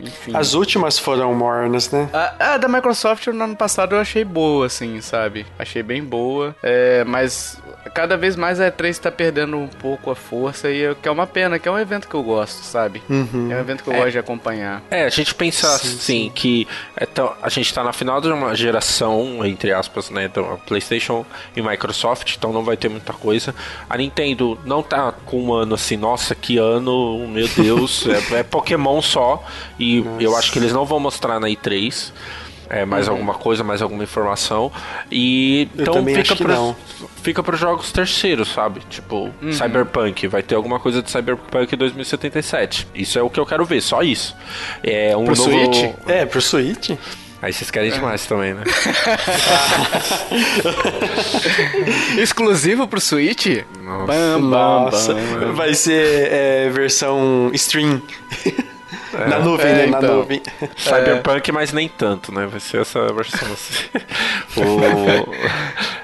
enfim. 0.00 0.32
As 0.34 0.54
últimas 0.54 0.98
foram 0.98 1.34
mornas, 1.34 1.90
né? 1.90 2.08
A, 2.12 2.54
a, 2.54 2.56
da 2.58 2.68
Microsoft 2.68 3.26
no 3.28 3.44
ano 3.44 3.56
passado 3.56 3.94
eu 3.94 4.00
achei 4.00 4.24
boa, 4.24 4.66
assim, 4.66 5.00
sabe? 5.00 5.46
Achei 5.58 5.82
bem 5.82 6.02
boa. 6.02 6.54
É, 6.62 7.04
mas 7.04 7.58
cada 7.92 8.16
vez 8.16 8.36
mais 8.36 8.60
a 8.60 8.70
E3 8.70 8.98
tá 8.98 9.10
perdendo 9.10 9.56
um 9.56 9.68
pouco 9.68 10.10
a 10.10 10.16
força 10.16 10.70
e 10.70 10.78
eu, 10.78 10.96
que 10.96 11.08
é 11.08 11.10
uma 11.10 11.26
pena, 11.26 11.58
que 11.58 11.68
é 11.68 11.70
um 11.70 11.78
evento 11.78 12.08
que 12.08 12.14
eu 12.14 12.22
gosto, 12.22 12.62
sabe? 12.62 13.02
Uhum. 13.08 13.48
É 13.50 13.56
um 13.56 13.60
evento 13.60 13.84
que 13.84 13.90
eu 13.90 13.94
é. 13.94 13.98
gosto 13.98 14.12
de 14.12 14.18
acompanhar. 14.18 14.82
É, 14.90 15.04
a 15.04 15.08
gente 15.08 15.34
pensa 15.34 15.68
sim, 15.78 15.86
assim 15.86 15.98
sim. 15.98 16.32
que 16.34 16.66
é 16.96 17.06
tão, 17.06 17.32
a 17.42 17.48
gente 17.48 17.72
tá 17.72 17.82
na 17.84 17.92
final 17.92 18.20
de 18.20 18.28
uma 18.28 18.54
geração, 18.54 19.44
entre 19.44 19.72
aspas, 19.72 20.10
né? 20.10 20.24
Então, 20.24 20.58
PlayStation 20.66 21.24
e 21.54 21.62
Microsoft, 21.62 22.34
então 22.36 22.52
não 22.52 22.64
vai 22.64 22.76
ter 22.76 22.88
muita 22.88 23.12
coisa. 23.12 23.54
A 23.88 23.96
Nintendo 23.96 24.58
não 24.64 24.82
tá 24.82 25.12
com 25.24 25.40
um 25.40 25.52
ano 25.52 25.74
assim, 25.74 25.96
nossa, 25.96 26.34
que 26.34 26.58
ano, 26.58 26.90
meu 27.28 27.48
Deus, 27.48 28.06
é, 28.06 28.40
é 28.40 28.42
Pokémon 28.42 29.00
só. 29.00 29.42
E 29.78 30.00
nossa. 30.00 30.22
eu 30.22 30.36
acho 30.36 30.52
que 30.52 30.58
eles 30.58 30.72
não 30.72 30.84
vão 30.84 31.00
mostrar 31.00 31.38
na 31.40 31.48
E3 31.48 32.12
é, 32.68 32.84
mais 32.84 33.06
uhum. 33.06 33.14
alguma 33.14 33.34
coisa, 33.34 33.62
mais 33.62 33.82
alguma 33.82 34.02
informação. 34.02 34.70
E 35.10 35.68
Eu 35.76 35.82
então 35.82 36.04
fica 36.04 36.36
para 36.36 36.74
fica 37.22 37.42
para 37.42 37.56
jogos 37.56 37.92
terceiros, 37.92 38.48
sabe? 38.48 38.80
Tipo, 38.88 39.30
uhum. 39.40 39.52
Cyberpunk, 39.52 40.26
vai 40.26 40.42
ter 40.42 40.54
alguma 40.54 40.80
coisa 40.80 41.02
de 41.02 41.10
Cyberpunk 41.10 41.76
2077. 41.76 42.88
Isso 42.94 43.18
é 43.18 43.22
o 43.22 43.30
que 43.30 43.38
eu 43.38 43.46
quero 43.46 43.64
ver, 43.64 43.80
só 43.80 44.02
isso. 44.02 44.36
É 44.82 45.16
um 45.16 45.24
pro 45.24 45.36
novo 45.36 45.50
Switch? 45.50 45.94
É, 46.06 46.24
pro 46.24 46.40
Switch. 46.40 46.90
Aí 47.44 47.52
vocês 47.52 47.70
querem 47.70 47.90
é. 47.90 47.92
demais 47.92 48.24
também, 48.24 48.54
né? 48.54 48.64
Exclusivo 52.16 52.88
pro 52.88 52.98
Switch? 52.98 53.62
Nossa. 53.82 54.06
Bam, 54.06 54.40
bam, 54.40 54.40
Nossa. 54.40 55.12
Bam, 55.12 55.52
Vai 55.52 55.74
ser 55.74 56.32
é, 56.32 56.70
versão 56.70 57.50
stream. 57.52 58.00
É. 59.12 59.28
Na 59.28 59.40
nuvem, 59.40 59.66
é, 59.66 59.74
né? 59.74 59.86
Na 59.88 59.98
então. 59.98 60.16
nuvem. 60.16 60.40
Cyberpunk, 60.74 61.52
mas 61.52 61.70
nem 61.70 61.86
tanto, 61.86 62.32
né? 62.32 62.46
Vai 62.46 62.60
ser 62.60 62.80
essa 62.80 63.12
versão 63.12 63.46
assim. 63.52 63.90
o... 64.56 65.28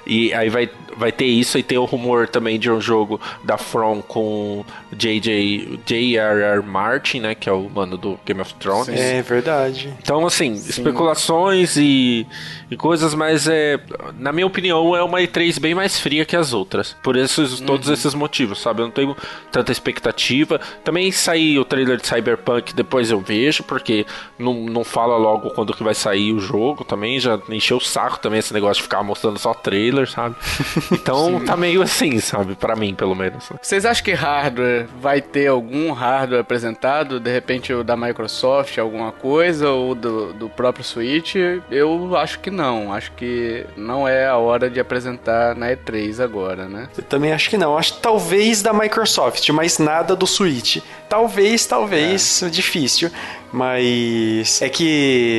E 0.06 0.34
aí 0.34 0.50
vai, 0.50 0.68
vai 1.00 1.10
ter 1.10 1.24
isso 1.24 1.58
e 1.58 1.62
tem 1.62 1.78
o 1.78 1.84
rumor 1.84 2.28
também 2.28 2.58
de 2.58 2.70
um 2.70 2.80
jogo 2.80 3.18
da 3.42 3.56
From 3.56 4.02
com 4.02 4.64
J.J. 4.92 5.80
J.R.R. 5.86 6.62
Martin, 6.62 7.20
né? 7.20 7.34
Que 7.34 7.48
é 7.48 7.52
o 7.52 7.68
mano 7.68 7.96
do 7.96 8.20
Game 8.24 8.40
of 8.40 8.54
Thrones. 8.54 8.88
É 8.88 9.22
verdade. 9.22 9.92
Então, 10.00 10.26
assim, 10.26 10.56
Sim. 10.56 10.70
especulações 10.70 11.76
e, 11.76 12.26
e 12.70 12.76
coisas, 12.76 13.14
mas 13.14 13.48
é, 13.48 13.80
na 14.18 14.32
minha 14.32 14.46
opinião, 14.46 14.94
é 14.94 15.02
uma 15.02 15.18
E3 15.18 15.58
bem 15.58 15.74
mais 15.74 15.98
fria 15.98 16.24
que 16.24 16.36
as 16.36 16.52
outras. 16.52 16.96
Por 17.02 17.16
esses, 17.16 17.60
todos 17.60 17.88
uhum. 17.88 17.94
esses 17.94 18.14
motivos, 18.14 18.60
sabe? 18.60 18.80
Eu 18.80 18.86
não 18.86 18.92
tenho 18.92 19.16
tanta 19.50 19.72
expectativa. 19.72 20.60
Também 20.84 21.10
sair 21.10 21.58
o 21.58 21.64
trailer 21.64 21.96
de 21.96 22.06
Cyberpunk, 22.06 22.74
depois 22.74 23.10
eu 23.10 23.20
vejo, 23.20 23.64
porque 23.64 24.06
não, 24.38 24.54
não 24.54 24.84
fala 24.84 25.16
logo 25.16 25.50
quando 25.50 25.74
que 25.74 25.82
vai 25.82 25.94
sair 25.94 26.32
o 26.32 26.38
jogo 26.38 26.84
também. 26.84 27.18
Já 27.18 27.38
encheu 27.48 27.78
o 27.78 27.80
saco 27.80 28.20
também 28.20 28.38
esse 28.38 28.54
negócio 28.54 28.76
de 28.76 28.82
ficar 28.82 29.02
mostrando 29.02 29.38
só 29.38 29.52
trailer, 29.52 30.08
sabe? 30.08 30.36
Então 30.92 31.40
tá 31.44 31.56
meio 31.56 31.82
assim, 31.82 32.20
sabe? 32.20 32.54
para 32.54 32.76
mim, 32.76 32.94
pelo 32.94 33.14
menos. 33.14 33.50
Vocês 33.60 33.84
acham 33.84 34.04
que 34.04 34.12
hardware 34.12 34.86
vai 35.00 35.20
ter 35.20 35.46
algum 35.48 35.92
hardware 35.92 36.40
apresentado? 36.40 37.18
De 37.18 37.32
repente 37.32 37.72
o 37.72 37.82
da 37.82 37.96
Microsoft, 37.96 38.76
alguma 38.78 39.10
coisa? 39.10 39.70
Ou 39.70 39.94
do, 39.94 40.32
do 40.34 40.48
próprio 40.48 40.84
Switch? 40.84 41.36
Eu 41.70 42.16
acho 42.16 42.38
que 42.40 42.50
não. 42.50 42.59
Acho 42.92 43.12
que 43.12 43.64
não 43.76 44.06
é 44.06 44.26
a 44.26 44.36
hora 44.36 44.68
de 44.68 44.78
apresentar 44.78 45.54
na 45.54 45.68
E3 45.68 46.22
agora, 46.22 46.68
né? 46.68 46.88
Eu 46.96 47.04
também 47.04 47.32
acho 47.32 47.48
que 47.48 47.56
não. 47.56 47.76
Acho 47.76 47.94
que 47.94 48.00
talvez 48.00 48.62
da 48.62 48.72
Microsoft, 48.72 49.48
mas 49.50 49.78
nada 49.78 50.14
do 50.14 50.26
Switch. 50.26 50.78
Talvez, 51.08 51.66
talvez, 51.66 52.42
é. 52.42 52.48
difícil. 52.48 53.10
Mas 53.52 54.62
é 54.62 54.68
que 54.68 54.86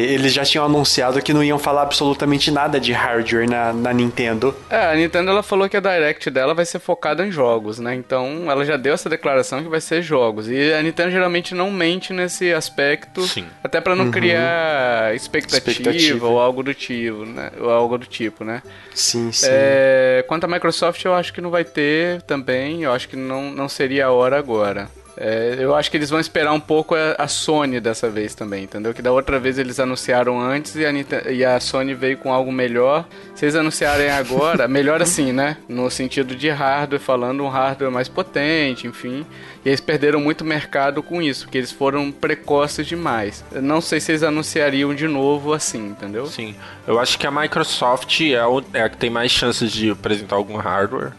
eles 0.10 0.34
já 0.34 0.44
tinham 0.44 0.66
anunciado 0.66 1.22
que 1.22 1.34
não 1.34 1.44
iam 1.44 1.58
falar 1.58 1.84
absolutamente 1.84 2.52
nada 2.52 2.80
de 2.80 2.92
hardware 2.92 3.50
na, 3.50 3.72
na 3.72 3.94
Nintendo. 3.94 4.54
É, 4.70 4.92
a 4.92 4.96
Nintendo 4.96 5.32
ela 5.32 5.42
falou 5.42 5.70
que 5.70 5.78
a 5.78 5.80
Direct 5.80 6.30
dela 6.30 6.54
vai 6.54 6.66
ser 6.66 6.80
focada 6.80 7.26
em 7.26 7.32
jogos, 7.32 7.80
né? 7.80 7.96
Então 7.96 8.52
ela 8.52 8.66
já 8.66 8.76
deu 8.76 8.94
essa 8.94 9.10
declaração 9.10 9.64
que 9.64 9.70
vai 9.70 9.80
ser 9.80 10.02
jogos. 10.02 10.50
E 10.50 10.74
a 10.74 10.82
Nintendo 10.82 11.12
geralmente 11.12 11.56
não 11.56 11.72
mente 11.72 12.12
nesse 12.12 12.52
aspecto, 12.52 13.22
Sim. 13.24 13.46
até 13.64 13.80
para 13.80 13.96
não 13.96 14.06
uhum. 14.06 14.12
criar 14.12 15.16
expectativa, 15.16 15.72
expectativa, 15.72 16.28
ou 16.28 16.40
algo 16.40 16.62
do 16.64 16.74
tipo, 16.74 17.11
né? 17.26 17.52
Ou 17.60 17.70
algo 17.70 17.98
do 17.98 18.06
tipo, 18.06 18.44
né? 18.44 18.62
Sim, 18.94 19.32
sim. 19.32 19.48
É, 19.50 20.24
quanto 20.28 20.46
a 20.46 20.48
Microsoft, 20.48 21.04
eu 21.06 21.14
acho 21.14 21.34
que 21.34 21.42
não 21.42 21.50
vai 21.50 21.64
ter 21.64 22.22
também. 22.24 22.84
Eu 22.84 22.92
acho 22.92 23.08
que 23.08 23.16
não, 23.16 23.52
não 23.52 23.70
seria 23.70 24.08
a 24.08 24.12
hora 24.12 24.38
agora. 24.38 24.90
É, 25.18 25.58
eu 25.60 25.76
acho 25.76 25.92
que 25.92 25.98
eles 25.98 26.10
vão 26.10 26.20
esperar 26.20 26.54
um 26.54 26.60
pouco 26.60 26.96
a, 26.96 27.16
a, 27.18 27.28
Sony 27.28 27.80
dessa 27.80 28.10
vez 28.10 28.34
também, 28.34 28.64
entendeu? 28.64 28.94
Que 28.94 29.02
da 29.02 29.12
outra 29.12 29.40
vez 29.40 29.60
eles 29.60 29.80
anunciaram 29.80 30.40
antes 30.40 30.76
e 30.76 30.86
a, 30.86 30.92
e 31.30 31.44
a 31.44 31.60
Sony 31.60 31.94
veio 31.94 32.18
com 32.18 32.34
algo 32.34 32.52
melhor. 32.52 33.06
Eles 33.42 33.56
anunciarem 33.56 34.10
agora, 34.10 34.68
melhor 34.68 35.02
assim, 35.04 35.32
né? 35.32 35.58
No 35.68 35.90
sentido 35.90 36.36
de 36.36 36.50
hardware, 36.50 37.00
falando 37.00 37.44
um 37.44 37.50
hardware 37.50 37.92
mais 37.92 38.08
potente, 38.08 38.88
enfim. 38.88 39.26
E 39.64 39.70
eles 39.70 39.80
perderam 39.80 40.20
muito 40.20 40.44
mercado 40.44 41.04
com 41.04 41.22
isso, 41.22 41.46
porque 41.46 41.58
eles 41.58 41.72
foram 41.72 42.12
precoces 42.12 42.88
demais. 42.88 43.44
Eu 43.52 43.62
não 43.62 43.80
sei 43.80 44.00
se 44.00 44.12
eles 44.12 44.24
anunciariam 44.24 44.94
de 44.94 45.08
novo 45.08 45.54
assim, 45.54 45.88
entendeu? 45.88 46.26
Sim. 46.26 46.56
Eu 46.88 47.00
acho 47.00 47.18
que 47.18 47.28
a 47.28 47.32
Microsoft 47.32 48.22
é, 48.22 48.46
o, 48.46 48.64
é 48.74 48.82
a 48.82 48.90
que 48.90 48.98
tem 48.98 49.10
mais 49.10 49.32
chances 49.32 49.72
de 49.72 49.92
apresentar 49.92 50.36
algum 50.36 50.58
hardware. 50.58 51.12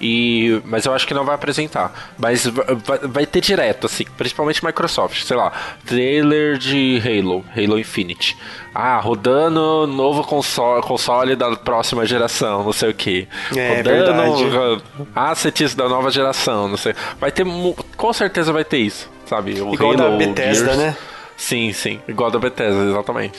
E, 0.00 0.62
mas 0.64 0.86
eu 0.86 0.94
acho 0.94 1.06
que 1.06 1.12
não 1.12 1.24
vai 1.24 1.34
apresentar. 1.34 2.14
Mas 2.18 2.46
vai, 2.46 2.98
vai 3.02 3.26
ter 3.26 3.42
direto, 3.42 3.86
assim, 3.86 4.04
principalmente 4.16 4.64
Microsoft, 4.64 5.22
sei 5.24 5.36
lá, 5.36 5.52
trailer 5.84 6.56
de 6.56 7.02
Halo, 7.04 7.44
Halo 7.54 7.78
Infinite. 7.78 8.36
Ah, 8.74 8.98
rodando 8.98 9.86
novo 9.86 10.22
console, 10.24 10.80
console 10.82 11.36
da 11.36 11.54
próxima 11.70 12.04
geração, 12.04 12.64
não 12.64 12.72
sei 12.72 12.90
o 12.90 12.94
que. 12.94 13.28
É, 13.56 13.76
rodando 13.76 14.82
assets 15.14 15.74
da 15.74 15.88
nova 15.88 16.10
geração, 16.10 16.66
não 16.68 16.76
sei. 16.76 16.94
Vai 17.20 17.30
ter, 17.30 17.46
com 17.96 18.12
certeza 18.12 18.52
vai 18.52 18.64
ter 18.64 18.78
isso, 18.78 19.08
sabe? 19.24 19.60
O 19.60 19.72
Igual 19.72 19.92
Halo, 19.92 19.96
da 19.96 20.16
Bethesda, 20.16 20.64
Gears. 20.64 20.78
né? 20.78 20.96
Sim, 21.36 21.72
sim, 21.72 22.00
igual 22.08 22.30
da 22.30 22.38
Bethesda, 22.40 22.82
exatamente. 22.82 23.38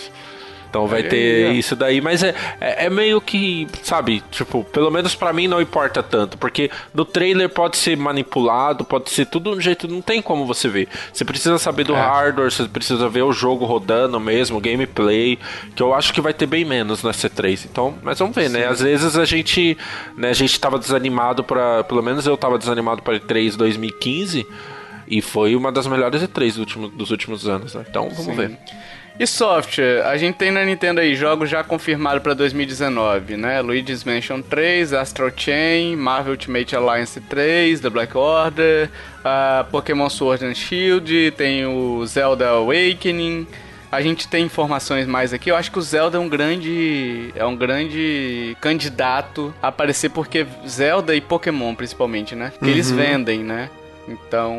Então 0.71 0.87
vai 0.87 1.03
ter 1.03 1.51
isso 1.51 1.75
daí, 1.75 1.99
mas 1.99 2.23
é, 2.23 2.33
é, 2.61 2.85
é, 2.85 2.89
meio 2.89 3.19
que, 3.19 3.67
sabe, 3.83 4.23
tipo, 4.31 4.63
pelo 4.63 4.89
menos 4.89 5.13
para 5.13 5.33
mim 5.33 5.45
não 5.45 5.61
importa 5.61 6.01
tanto, 6.01 6.37
porque 6.37 6.71
no 6.93 7.03
trailer 7.03 7.49
pode 7.49 7.75
ser 7.75 7.97
manipulado, 7.97 8.85
pode 8.85 9.09
ser 9.09 9.25
tudo 9.25 9.51
de 9.51 9.57
um 9.57 9.61
jeito, 9.61 9.85
não 9.85 10.01
tem 10.01 10.21
como 10.21 10.45
você 10.45 10.69
ver. 10.69 10.87
Você 11.11 11.25
precisa 11.25 11.57
saber 11.57 11.83
do 11.83 11.93
é. 11.93 11.99
hardware, 11.99 12.49
você 12.49 12.63
precisa 12.69 13.09
ver 13.09 13.23
o 13.23 13.33
jogo 13.33 13.65
rodando 13.65 14.17
mesmo, 14.17 14.61
gameplay, 14.61 15.37
que 15.75 15.83
eu 15.83 15.93
acho 15.93 16.13
que 16.13 16.21
vai 16.21 16.33
ter 16.33 16.45
bem 16.45 16.63
menos 16.63 17.03
na 17.03 17.11
C3. 17.11 17.67
Então, 17.69 17.93
mas 18.01 18.17
vamos 18.17 18.33
ver, 18.33 18.49
né? 18.49 18.59
Sim. 18.59 18.65
né? 18.65 18.67
Às 18.67 18.79
vezes 18.79 19.17
a 19.17 19.25
gente, 19.25 19.77
né, 20.15 20.29
a 20.29 20.33
gente 20.33 20.57
tava 20.57 20.79
desanimado 20.79 21.43
para, 21.43 21.83
pelo 21.83 22.01
menos 22.01 22.25
eu 22.25 22.37
tava 22.37 22.57
desanimado 22.57 23.01
para 23.01 23.19
E3 23.19 23.57
2015. 23.57 24.47
E 25.05 25.21
foi 25.21 25.57
uma 25.57 25.69
das 25.73 25.85
melhores 25.85 26.23
E3 26.23 26.53
do 26.53 26.59
último, 26.61 26.87
dos 26.87 27.11
últimos 27.11 27.45
anos, 27.45 27.75
né? 27.75 27.83
Então, 27.89 28.03
vamos 28.03 28.23
Sim. 28.23 28.35
ver. 28.35 28.57
E 29.21 29.27
software, 29.27 30.03
a 30.07 30.17
gente 30.17 30.33
tem 30.33 30.49
na 30.49 30.65
Nintendo 30.65 30.99
aí 30.99 31.13
jogos 31.13 31.47
já 31.47 31.63
confirmados 31.63 32.23
para 32.23 32.33
2019, 32.33 33.37
né? 33.37 33.61
Luigi's 33.61 34.03
Mansion 34.03 34.41
3, 34.41 34.93
Astral 34.93 35.29
Chain, 35.37 35.95
Marvel 35.95 36.31
Ultimate 36.31 36.75
Alliance 36.75 37.21
3, 37.21 37.81
The 37.81 37.89
Black 37.91 38.17
Order, 38.17 38.89
uh, 39.19 39.63
Pokémon 39.69 40.09
Sword 40.09 40.43
and 40.43 40.55
Shield, 40.55 41.35
tem 41.37 41.67
o 41.67 42.03
Zelda 42.03 42.49
Awakening. 42.49 43.45
A 43.91 44.01
gente 44.01 44.27
tem 44.27 44.43
informações 44.43 45.05
mais 45.05 45.33
aqui. 45.33 45.51
Eu 45.51 45.55
acho 45.55 45.71
que 45.71 45.77
o 45.77 45.83
Zelda 45.83 46.17
é 46.17 46.19
um 46.19 46.27
grande 46.27 47.31
é 47.35 47.45
um 47.45 47.55
grande 47.55 48.57
candidato 48.59 49.53
a 49.61 49.67
aparecer 49.67 50.09
porque 50.09 50.47
Zelda 50.67 51.13
e 51.13 51.21
Pokémon 51.21 51.75
principalmente, 51.75 52.33
né? 52.33 52.51
Que 52.57 52.65
uhum. 52.65 52.71
eles 52.71 52.89
vendem, 52.89 53.43
né? 53.43 53.69
Então, 54.07 54.55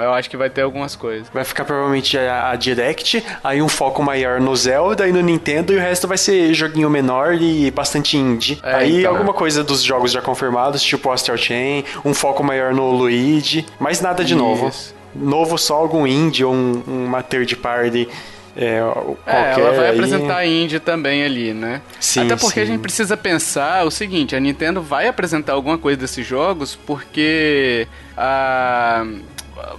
eu 0.00 0.12
acho 0.12 0.30
que 0.30 0.36
vai 0.36 0.48
ter 0.48 0.62
algumas 0.62 0.94
coisas. 0.96 1.28
Vai 1.32 1.44
ficar 1.44 1.64
provavelmente 1.64 2.16
a, 2.16 2.50
a 2.50 2.56
Direct, 2.56 3.24
aí 3.42 3.60
um 3.60 3.68
foco 3.68 4.02
maior 4.02 4.40
no 4.40 4.54
Zelda 4.56 5.06
e 5.08 5.12
no 5.12 5.20
Nintendo, 5.20 5.72
e 5.72 5.76
o 5.76 5.80
resto 5.80 6.06
vai 6.08 6.16
ser 6.18 6.54
joguinho 6.54 6.88
menor 6.88 7.34
e 7.34 7.70
bastante 7.70 8.16
indie. 8.16 8.58
É, 8.62 8.74
aí 8.74 9.00
então. 9.00 9.12
alguma 9.12 9.32
coisa 9.34 9.62
dos 9.64 9.82
jogos 9.82 10.12
já 10.12 10.22
confirmados, 10.22 10.82
tipo 10.82 11.10
Astral 11.10 11.36
Chain, 11.36 11.84
um 12.04 12.14
foco 12.14 12.42
maior 12.42 12.72
no 12.72 12.90
Luigi, 12.90 13.66
mas 13.78 14.00
nada 14.00 14.24
de 14.24 14.34
novo. 14.34 14.68
Isso. 14.68 14.94
Novo 15.14 15.56
só 15.58 15.74
algum 15.76 16.06
indie 16.06 16.44
ou 16.44 16.52
um- 16.52 16.82
uma 16.86 17.22
third 17.22 17.54
party. 17.56 18.08
É, 18.56 18.76
É, 18.76 18.80
qualquer 18.82 19.58
ela 19.60 19.72
vai 19.72 19.86
aí. 19.88 19.94
apresentar 19.94 20.36
a 20.36 20.46
indie 20.46 20.78
também 20.78 21.24
ali, 21.24 21.52
né? 21.52 21.80
Sim, 21.98 22.20
Até 22.26 22.36
porque 22.36 22.60
a 22.60 22.64
sim. 22.66 22.72
gente 22.72 22.80
precisa 22.80 23.16
pensar 23.16 23.84
o 23.84 23.90
seguinte, 23.90 24.36
a 24.36 24.40
Nintendo 24.40 24.80
vai 24.80 25.08
apresentar 25.08 25.54
alguma 25.54 25.76
coisa 25.76 25.98
desses 25.98 26.24
jogos 26.26 26.76
porque 26.76 27.88
a 28.16 29.04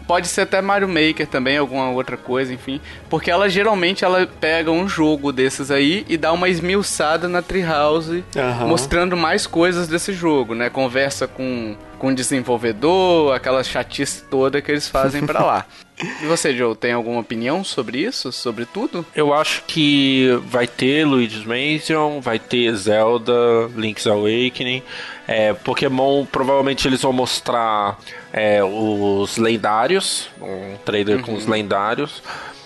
pode 0.08 0.28
ser 0.28 0.42
até 0.42 0.62
Mario 0.62 0.88
Maker 0.88 1.28
também, 1.28 1.58
alguma 1.58 1.90
outra 1.90 2.18
coisa, 2.18 2.52
enfim, 2.54 2.80
porque 3.10 3.30
ela 3.30 3.48
geralmente 3.50 4.04
ela 4.04 4.28
pega 4.40 4.72
um 4.72 4.88
jogo 4.88 5.32
desses 5.32 5.70
aí 5.70 6.06
e 6.10 6.18
dá 6.18 6.32
uma 6.32 6.50
esmiuçada 6.50 7.28
na 7.28 7.42
Treehouse, 7.42 8.24
Aham. 8.36 8.68
mostrando 8.68 9.16
mais 9.18 9.46
coisas 9.46 9.88
desse 9.88 10.12
jogo, 10.14 10.56
né? 10.56 10.70
Conversa 10.70 11.28
com 11.28 11.76
com 11.96 12.14
desenvolvedor, 12.14 13.34
aquela 13.34 13.64
chatice 13.64 14.24
toda 14.24 14.62
que 14.62 14.72
eles 14.72 14.88
fazem 14.88 15.26
pra 15.26 15.44
lá. 15.44 15.66
E 16.22 16.26
você, 16.26 16.54
Joe, 16.54 16.76
tem 16.76 16.92
alguma 16.92 17.22
opinião 17.22 17.64
sobre 17.64 18.00
isso? 18.00 18.30
Sobre 18.30 18.66
tudo? 18.66 19.06
Eu 19.16 19.34
acho 19.34 19.64
que 19.64 20.28
vai 20.46 20.68
ter 20.68 21.06
Luigi's 21.06 21.46
Mansion, 21.46 22.20
vai 22.20 22.38
ter 22.38 22.76
Zelda, 22.76 23.34
Link's 23.74 24.06
Awakening. 24.06 24.84
É, 25.26 25.54
Pokémon, 25.54 26.26
provavelmente 26.26 26.86
eles 26.86 27.02
vão 27.02 27.14
mostrar 27.14 27.98
é, 28.34 28.62
os 28.62 29.38
lendários, 29.38 30.28
um 30.42 30.76
trailer 30.84 31.22
com 31.22 31.34
os 31.34 31.48
lendários. 31.48 32.22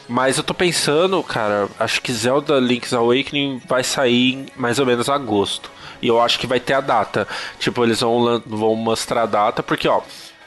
Mas 0.10 0.38
eu 0.38 0.44
tô 0.44 0.56
pensando, 0.56 1.22
cara, 1.22 1.70
acho 1.80 2.02
que 2.02 2.12
Zelda 2.12 2.60
Link's 2.60 2.94
Awakening 2.94 3.62
vai 3.68 3.84
sair 3.84 4.34
em 4.34 4.46
mais 4.56 4.80
ou 4.80 4.86
menos 4.86 5.08
agosto. 5.08 5.70
E 6.02 6.08
eu 6.08 6.20
acho 6.20 6.40
que 6.40 6.48
vai 6.48 6.60
ter 6.60 6.74
a 6.74 6.82
data. 6.82 7.28
Tipo, 7.60 7.84
eles 7.84 8.00
vão, 8.00 8.42
vão 8.46 8.76
mostrar 8.76 9.24
a 9.24 9.26
data, 9.28 9.62
porque, 9.62 9.88
ó, 9.88 10.02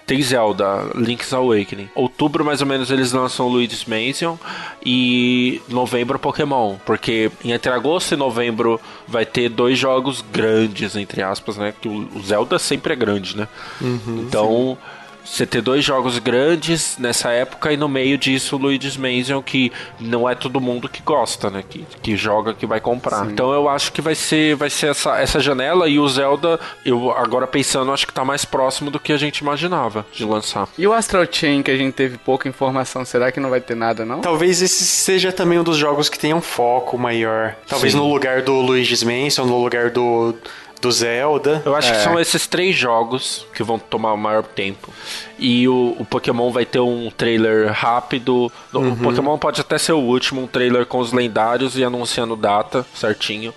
tem 0.05 0.21
Zelda, 0.21 0.91
Link's 0.95 1.33
Awakening. 1.33 1.89
Outubro, 1.95 2.45
mais 2.45 2.61
ou 2.61 2.67
menos, 2.67 2.91
eles 2.91 3.13
lançam 3.13 3.47
Luigi's 3.47 3.85
Mansion. 3.85 4.37
E 4.85 5.63
novembro, 5.69 6.19
Pokémon. 6.19 6.77
Porque 6.85 7.31
entre 7.45 7.71
agosto 7.73 8.13
e 8.13 8.17
novembro 8.17 8.81
vai 9.07 9.25
ter 9.25 9.49
dois 9.49 9.79
jogos 9.79 10.25
grandes, 10.33 10.97
entre 10.97 11.23
aspas, 11.23 11.57
né? 11.57 11.73
Que 11.81 11.89
o 11.89 12.09
o 12.15 12.23
Zelda 12.23 12.59
sempre 12.59 12.93
é 12.93 12.97
grande, 12.97 13.37
né? 13.37 13.47
então. 14.27 14.77
Você 15.25 15.47
ter 15.47 15.61
dois 15.61 15.85
jogos 15.85 16.19
grandes 16.19 16.97
nessa 16.99 17.31
época 17.31 17.73
e 17.73 17.77
no 17.77 17.89
meio 17.89 18.19
disso 18.19 18.57
o 18.57 18.59
Luigi's 18.59 18.97
Mansion, 18.97 19.43
que 19.43 19.73
não 19.99 20.29
é 20.29 20.35
todo 20.35 20.61
mundo 20.61 20.89
que 20.89 21.03
gosta, 21.03 21.51
né? 21.51 21.65
Que, 21.69 21.87
que 22.03 22.17
joga, 22.17 22.55
que 22.55 22.67
vai 22.67 22.81
comprar. 22.81 23.27
Então 23.31 23.53
eu 23.53 23.69
acho 23.69 23.93
que 23.93 24.01
vai 24.01 24.15
ser, 24.15 24.57
vai 24.57 24.71
ser 24.71 24.89
essa, 24.89 25.19
essa 25.19 25.41
janela 25.41 25.89
e 25.89 25.99
o 25.99 26.09
Zelda, 26.09 26.59
eu 26.85 27.11
agora 27.13 27.47
pensando, 27.47 27.93
acho 27.93 28.07
que 28.07 28.13
tá 28.13 28.25
mais 28.25 28.45
próximo 28.45 28.91
do 28.91 29.01
que 29.01 29.13
a 29.13 29.17
gente 29.17 29.39
imaginava 29.39 30.05
de 30.13 30.25
lançar. 30.25 30.69
E 30.77 30.87
o 30.87 30.93
Astral 30.93 31.27
Chain, 31.31 31.63
que 31.63 31.71
a 31.71 31.77
gente 31.77 31.95
teve 31.95 32.19
pouca 32.19 32.49
informação, 32.49 33.05
será 33.05 33.31
que 33.31 33.41
não 33.41 33.51
vai 33.51 33.61
ter 33.61 33.75
nada, 33.75 34.05
não? 34.05 34.21
Talvez 34.21 34.61
esse 34.63 34.85
seja 34.85 35.33
também 35.33 35.59
um 35.59 35.65
dos 35.65 35.77
jogos 35.77 36.09
que 36.09 36.19
tenha 36.19 36.37
um 36.37 36.41
foco 36.41 36.99
maior. 36.99 37.55
Talvez 37.67 37.93
Sim. 37.93 37.99
no 37.99 38.09
lugar 38.09 38.43
do 38.43 38.55
Luigi's 38.61 39.03
Mansion, 39.03 39.47
no 39.47 39.63
lugar 39.63 39.91
do, 39.91 40.35
do 40.83 40.91
Zelda. 40.91 41.63
Eu 41.65 41.77
acho 41.77 41.93
É. 41.93 41.97
que 41.97 42.03
são 42.03 42.19
esses 42.19 42.47
três 42.49 42.75
jogos 42.77 43.47
que 43.55 43.63
vão 43.63 43.79
tomar 43.79 44.13
o 44.13 44.17
maior 44.19 44.43
tempo. 44.43 44.93
E 45.39 45.67
o, 45.69 45.97
o 45.99 46.05
Pokémon 46.05 46.51
vai 46.51 46.67
ter 46.67 46.81
um 46.81 47.09
trailer 47.11 47.73
rápido. 47.73 48.51
O 48.73 48.97
Pokémon 48.97 49.39
pode 49.39 49.61
até 49.61 49.79
ser 49.79 49.93
o 49.93 49.99
último, 50.01 50.43
um 50.43 50.47
trailer 50.49 50.85
com 50.85 50.99
os 50.99 51.13
lendários 51.13 51.79
e 51.79 51.85
anunciando 51.85 52.35
data 52.35 52.85
certinho. 52.95 53.55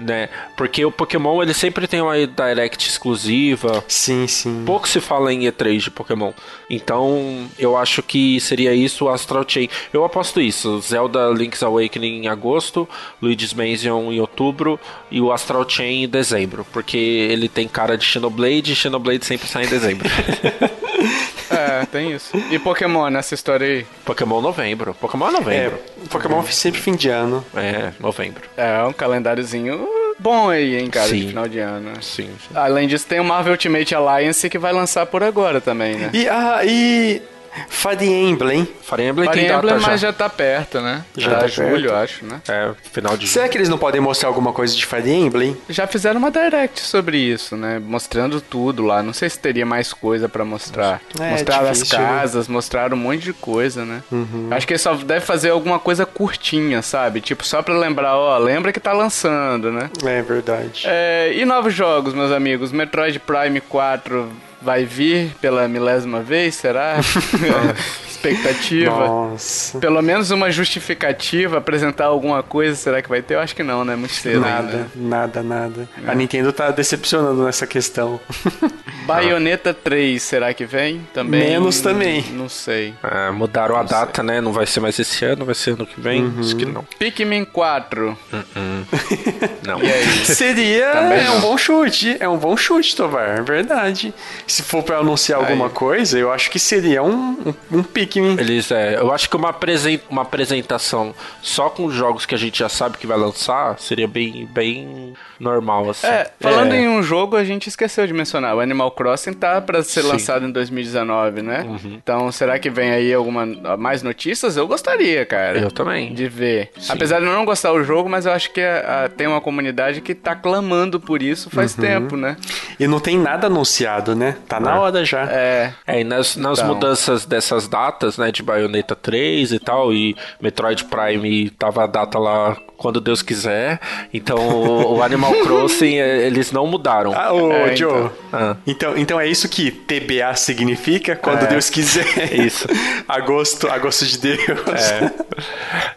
Né? 0.00 0.30
Porque 0.56 0.82
o 0.84 0.90
Pokémon 0.90 1.42
ele 1.42 1.52
sempre 1.52 1.86
tem 1.86 2.00
uma 2.00 2.14
Direct 2.26 2.88
exclusiva. 2.88 3.84
Sim, 3.86 4.26
sim. 4.26 4.62
Pouco 4.64 4.88
se 4.88 5.00
fala 5.00 5.32
em 5.32 5.40
E3 5.40 5.78
de 5.78 5.90
Pokémon. 5.90 6.32
Então, 6.70 7.48
eu 7.58 7.76
acho 7.76 8.02
que 8.02 8.40
seria 8.40 8.74
isso 8.74 9.04
o 9.04 9.08
Astral 9.10 9.44
Chain. 9.46 9.68
Eu 9.92 10.04
aposto 10.04 10.40
isso. 10.40 10.80
Zelda 10.80 11.28
Link's 11.30 11.62
Awakening 11.62 12.24
em 12.24 12.28
agosto, 12.28 12.88
Luigi's 13.20 13.52
Mansion 13.52 14.10
em 14.10 14.20
outubro 14.20 14.80
e 15.10 15.20
o 15.20 15.30
Astral 15.32 15.68
Chain 15.68 16.04
em 16.04 16.08
dezembro. 16.08 16.66
Porque 16.72 16.96
ele 16.96 17.48
tem 17.48 17.68
cara 17.68 17.98
de 17.98 18.04
Xenoblade 18.04 18.72
e 18.72 18.76
Xenoblade 18.76 19.26
sempre 19.26 19.48
sai 19.48 19.64
em 19.64 19.68
dezembro. 19.68 20.08
É, 21.50 21.84
tem 21.86 22.12
isso. 22.12 22.30
E 22.48 22.60
Pokémon 22.60 23.10
nessa 23.10 23.34
história 23.34 23.66
aí? 23.66 23.86
Pokémon 24.04 24.40
novembro. 24.40 24.94
Pokémon 24.94 25.26
é 25.26 25.28
É, 25.30 25.32
novembro. 25.32 25.78
Pokémon 26.08 26.42
sempre 26.44 26.80
fim 26.80 26.94
de 26.94 27.08
ano. 27.08 27.44
É, 27.56 27.90
novembro. 27.98 28.42
É, 28.56 28.80
um 28.84 28.92
calendáriozinho 28.92 29.84
bom 30.16 30.48
aí, 30.48 30.76
hein, 30.76 30.88
cara, 30.88 31.08
de 31.08 31.22
Sim. 31.22 31.28
final 31.28 31.48
de 31.48 31.58
ano. 31.58 32.00
Sim, 32.02 32.30
sim. 32.40 32.54
Além 32.54 32.86
disso, 32.86 33.04
tem 33.06 33.18
o 33.18 33.24
Marvel 33.24 33.52
Ultimate 33.52 33.92
Alliance 33.94 34.48
que 34.48 34.58
vai 34.58 34.72
lançar 34.72 35.06
por 35.06 35.24
agora 35.24 35.60
também, 35.60 35.96
né? 35.96 36.10
E, 36.12 36.28
ah, 36.28 36.60
e 36.64 37.20
Fire 37.68 38.04
Emblem. 38.06 38.68
Fire 38.82 39.02
Emblem 39.02 39.28
Fire 39.28 39.40
tem 39.40 39.48
data 39.48 39.58
Emblem, 39.66 39.80
já. 39.80 39.86
mas 39.88 40.00
já 40.00 40.12
tá 40.12 40.28
perto, 40.28 40.80
né? 40.80 41.04
Já 41.16 41.30
Já 41.30 41.38
tá 41.38 41.46
julho, 41.46 41.90
perto. 41.90 42.02
acho, 42.04 42.24
né? 42.26 42.40
É, 42.48 42.70
final 42.92 43.16
de 43.16 43.26
Será 43.28 43.48
que 43.48 43.56
eles 43.58 43.68
não 43.68 43.78
podem 43.78 44.00
mostrar 44.00 44.28
alguma 44.28 44.52
coisa 44.52 44.74
de 44.74 44.84
Fire 44.86 45.10
Emblem? 45.10 45.56
Já 45.68 45.86
fizeram 45.86 46.18
uma 46.18 46.30
direct 46.30 46.80
sobre 46.80 47.18
isso, 47.18 47.56
né? 47.56 47.80
Mostrando 47.84 48.40
tudo 48.40 48.84
lá. 48.84 49.02
Não 49.02 49.12
sei 49.12 49.28
se 49.28 49.38
teria 49.38 49.66
mais 49.66 49.92
coisa 49.92 50.28
pra 50.28 50.44
mostrar. 50.44 51.00
É, 51.20 51.30
mostraram 51.30 51.68
as 51.68 51.78
difícil, 51.78 51.98
né? 51.98 52.06
casas, 52.06 52.48
mostraram 52.48 52.96
um 52.96 53.00
monte 53.00 53.22
de 53.22 53.32
coisa, 53.32 53.84
né? 53.84 54.02
Acho 54.50 54.66
que 54.66 54.72
ele 54.74 54.78
só 54.78 54.94
deve 54.94 55.24
fazer 55.24 55.50
alguma 55.50 55.78
coisa 55.78 56.04
curtinha, 56.06 56.82
sabe? 56.82 57.20
Tipo, 57.20 57.44
só 57.44 57.62
pra 57.62 57.76
lembrar, 57.76 58.16
ó, 58.16 58.38
lembra 58.38 58.72
que 58.72 58.80
tá 58.80 58.92
lançando, 58.92 59.70
né? 59.72 59.90
É 60.04 60.22
verdade. 60.22 60.82
É, 60.86 61.32
e 61.34 61.44
novos 61.44 61.74
jogos, 61.74 62.14
meus 62.14 62.30
amigos? 62.32 62.72
Metroid 62.72 63.18
Prime 63.20 63.60
4 63.60 64.28
vai 64.60 64.84
vir 64.84 65.34
pela 65.40 65.66
milésima 65.68 66.20
vez, 66.20 66.54
será? 66.56 66.96
Expectativa. 68.08 68.90
Nossa. 68.90 69.78
Pelo 69.78 70.02
menos 70.02 70.30
uma 70.30 70.50
justificativa, 70.50 71.56
apresentar 71.58 72.04
alguma 72.06 72.42
coisa, 72.42 72.76
será 72.76 73.00
que 73.00 73.08
vai 73.08 73.22
ter? 73.22 73.34
Eu 73.34 73.40
acho 73.40 73.56
que 73.56 73.62
não, 73.62 73.84
né? 73.84 73.96
Muito 73.96 74.12
cedo 74.12 74.40
Nada, 74.40 74.72
ainda. 74.72 74.90
nada, 74.94 75.42
nada. 75.42 75.88
É. 76.06 76.10
A 76.10 76.14
Nintendo 76.14 76.52
tá 76.52 76.70
decepcionando 76.70 77.42
nessa 77.44 77.66
questão. 77.66 78.20
Bayonetta 79.14 79.72
3, 79.74 80.22
será 80.22 80.52
que 80.54 80.64
vem? 80.64 81.06
Também. 81.12 81.40
Menos 81.50 81.80
também. 81.80 82.22
Não 82.32 82.48
sei. 82.48 82.94
É, 83.02 83.30
mudaram 83.30 83.76
a 83.76 83.82
data, 83.82 84.22
né? 84.22 84.40
Não 84.40 84.52
vai 84.52 84.66
ser 84.66 84.80
mais 84.80 84.98
esse 84.98 85.24
ano, 85.24 85.44
vai 85.44 85.54
ser 85.54 85.72
ano 85.72 85.86
que 85.86 86.00
vem. 86.00 86.22
Uhum. 86.24 86.40
Acho 86.40 86.56
que 86.56 86.64
não. 86.66 86.84
Pikmin 86.98 87.44
4. 87.44 88.18
Não. 89.66 89.80
E 89.82 89.92
aí? 89.92 90.06
Seria 90.24 90.90
Também 90.92 91.18
é 91.20 91.24
não. 91.24 91.36
um 91.36 91.40
bom 91.40 91.58
chute, 91.58 92.16
é 92.18 92.28
um 92.28 92.36
bom 92.38 92.56
chute, 92.56 92.96
Tovar, 92.96 93.38
é 93.38 93.42
verdade. 93.42 94.12
Se 94.46 94.62
for 94.62 94.82
pra 94.82 94.98
anunciar 94.98 95.38
Aí. 95.40 95.46
alguma 95.46 95.68
coisa, 95.70 96.18
eu 96.18 96.32
acho 96.32 96.50
que 96.50 96.58
seria 96.58 97.02
um, 97.02 97.36
um, 97.70 97.78
um 97.78 97.82
Pikmin. 97.82 98.36
Eles, 98.38 98.70
é, 98.70 98.96
eu 98.96 99.12
acho 99.12 99.28
que 99.28 99.36
uma, 99.36 99.50
apresen- 99.50 100.00
uma 100.08 100.22
apresentação 100.22 101.14
só 101.42 101.68
com 101.70 101.90
jogos 101.90 102.26
que 102.26 102.34
a 102.34 102.38
gente 102.38 102.58
já 102.58 102.68
sabe 102.68 102.98
que 102.98 103.06
vai 103.06 103.18
lançar 103.18 103.78
seria 103.78 104.08
bem, 104.08 104.48
bem 104.50 105.14
normal, 105.38 105.90
assim. 105.90 106.06
É, 106.06 106.30
falando 106.40 106.72
É. 106.72 106.80
em 106.80 106.88
um 106.88 107.02
jogo, 107.02 107.36
a 107.36 107.44
gente 107.44 107.68
esqueceu 107.68 108.06
de 108.06 108.12
mencionar. 108.12 108.56
O 108.56 108.60
Animal 108.60 108.90
Crossing 109.00 109.32
tá 109.32 109.60
pra 109.62 109.82
ser 109.82 110.02
Sim. 110.02 110.08
lançado 110.08 110.44
em 110.46 110.50
2019, 110.52 111.40
né? 111.42 111.64
Então, 111.86 112.30
será 112.30 112.58
que 112.58 112.68
vem 112.68 112.90
aí 112.90 113.14
alguma 113.14 113.46
mais 113.78 114.02
notícias? 114.02 114.56
Eu 114.58 114.66
gostaria, 114.66 115.24
cara. 115.24 115.58
Eu 115.58 115.70
também. 115.70 116.12
De 116.12 116.28
ver. 116.28 116.70
Apesar 116.88 117.18
de 117.20 117.26
eu 117.26 117.32
não 117.32 117.44
gostar 117.46 117.72
do 117.72 117.82
jogo, 117.82 118.08
mas 118.10 118.26
eu 118.26 118.32
acho 118.32 118.52
que 118.52 118.60
a- 118.60 119.04
a- 119.04 119.08
tem 119.08 119.26
uma 119.26 119.40
comunidade 119.40 120.00
que 120.02 120.14
tá 120.14 120.34
clamando 120.36 121.00
por 121.00 121.22
isso 121.22 121.48
faz 121.48 121.74
tempo, 121.74 122.16
né? 122.16 122.36
E 122.78 122.86
não 122.86 123.00
tem 123.00 123.18
nada 123.18 123.46
anunciado, 123.46 124.14
né? 124.14 124.36
Tá 124.46 124.60
na 124.60 124.78
hora 124.78 125.02
já. 125.04 125.22
É. 125.30 125.72
É, 125.86 126.00
e 126.00 126.04
nas, 126.04 126.36
nas 126.36 126.58
Então. 126.58 126.74
mudanças 126.74 127.24
dessas 127.24 127.66
datas, 127.68 128.18
né, 128.18 128.30
de 128.30 128.42
Bayonetta 128.42 128.94
3 128.94 129.52
e 129.52 129.58
tal, 129.58 129.92
e 129.94 130.14
Metroid 130.40 130.84
Prime 130.84 131.48
tava 131.50 131.84
a 131.84 131.86
data 131.86 132.18
lá 132.18 132.56
quando 132.76 132.98
Deus 132.98 133.20
quiser, 133.20 133.78
então 134.12 134.38
o, 134.38 134.96
o 134.96 135.02
Animal 135.02 135.32
Crossing, 135.44 135.96
é, 135.98 136.26
eles 136.26 136.50
não 136.50 136.66
mudaram. 136.66 137.12
Ah, 137.14 137.30
ô, 137.30 137.52
É, 137.52 137.76
Joe. 137.76 137.90
então. 137.92 138.12
Ah. 138.32 138.56
Então, 138.66 138.89
então 138.96 139.20
é 139.20 139.26
isso 139.26 139.48
que 139.48 139.70
TBA 139.70 140.34
significa 140.36 141.16
quando 141.16 141.44
É. 141.44 141.46
Deus 141.46 141.68
quiser. 141.70 142.06
Isso. 142.34 142.66
agosto, 143.08 143.68
agosto 143.68 144.04
de 144.06 144.18
Deus. 144.18 144.38
É. 144.40 145.12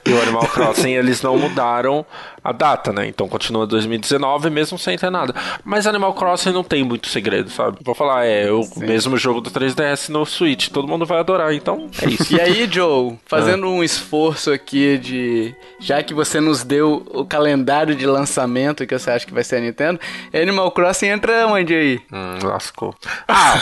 E 0.05 0.11
o 0.11 0.21
Animal 0.21 0.47
Crossing, 0.47 0.91
eles 0.91 1.21
não 1.21 1.37
mudaram 1.37 2.05
a 2.43 2.51
data, 2.51 2.91
né? 2.91 3.07
Então 3.07 3.27
continua 3.27 3.65
2019 3.65 4.49
mesmo 4.49 4.77
sem 4.77 4.97
ter 4.97 5.09
nada. 5.09 5.33
Mas 5.63 5.87
Animal 5.87 6.13
Crossing 6.13 6.51
não 6.51 6.63
tem 6.63 6.83
muito 6.83 7.07
segredo, 7.07 7.49
sabe? 7.49 7.77
Vou 7.83 7.95
falar, 7.95 8.25
é 8.25 8.51
o 8.51 8.67
mesmo 8.77 9.17
jogo 9.17 9.39
do 9.39 9.49
3DS 9.49 10.09
no 10.09 10.25
Switch. 10.25 10.67
Todo 10.69 10.87
mundo 10.87 11.05
vai 11.05 11.19
adorar, 11.19 11.53
então 11.53 11.89
é 12.01 12.09
isso. 12.09 12.35
E 12.35 12.41
aí, 12.41 12.67
Joe, 12.69 13.17
fazendo 13.25 13.67
um 13.67 13.83
esforço 13.83 14.51
aqui 14.51 14.97
de. 14.97 15.55
Já 15.79 16.03
que 16.03 16.13
você 16.13 16.39
nos 16.41 16.63
deu 16.63 17.05
o 17.13 17.25
calendário 17.25 17.95
de 17.95 18.05
lançamento 18.05 18.85
que 18.85 18.97
você 18.97 19.11
acha 19.11 19.25
que 19.25 19.33
vai 19.33 19.43
ser 19.43 19.57
a 19.57 19.59
Nintendo, 19.61 19.99
Animal 20.33 20.71
Crossing 20.71 21.07
entra 21.07 21.47
onde 21.47 21.73
aí? 21.73 21.99
Hum, 22.11 22.37
lascou. 22.73 22.95
Ah, 23.27 23.61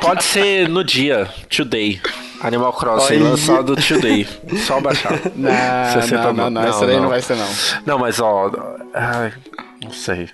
pode 0.00 0.24
ser 0.24 0.68
no 0.68 0.84
dia, 0.84 1.28
today. 1.48 2.00
Animal 2.40 2.72
Crossing, 2.72 3.16
Olha. 3.16 3.30
lançado 3.30 3.76
today. 3.76 4.26
Só 4.66 4.80
baixar. 4.80 5.12
Não, 5.36 6.00
60 6.00 6.32
não, 6.32 6.32
não, 6.32 6.50
não, 6.50 6.70
isso 6.70 6.86
daí 6.86 7.00
não. 7.00 7.08
vai 7.08 7.20
ser 7.20 7.36
não. 7.36 7.48
Não, 7.84 7.98
mas 7.98 8.18
ó. 8.20 8.50
Ai, 8.94 9.32
não 9.82 9.92
sei. 9.92 10.28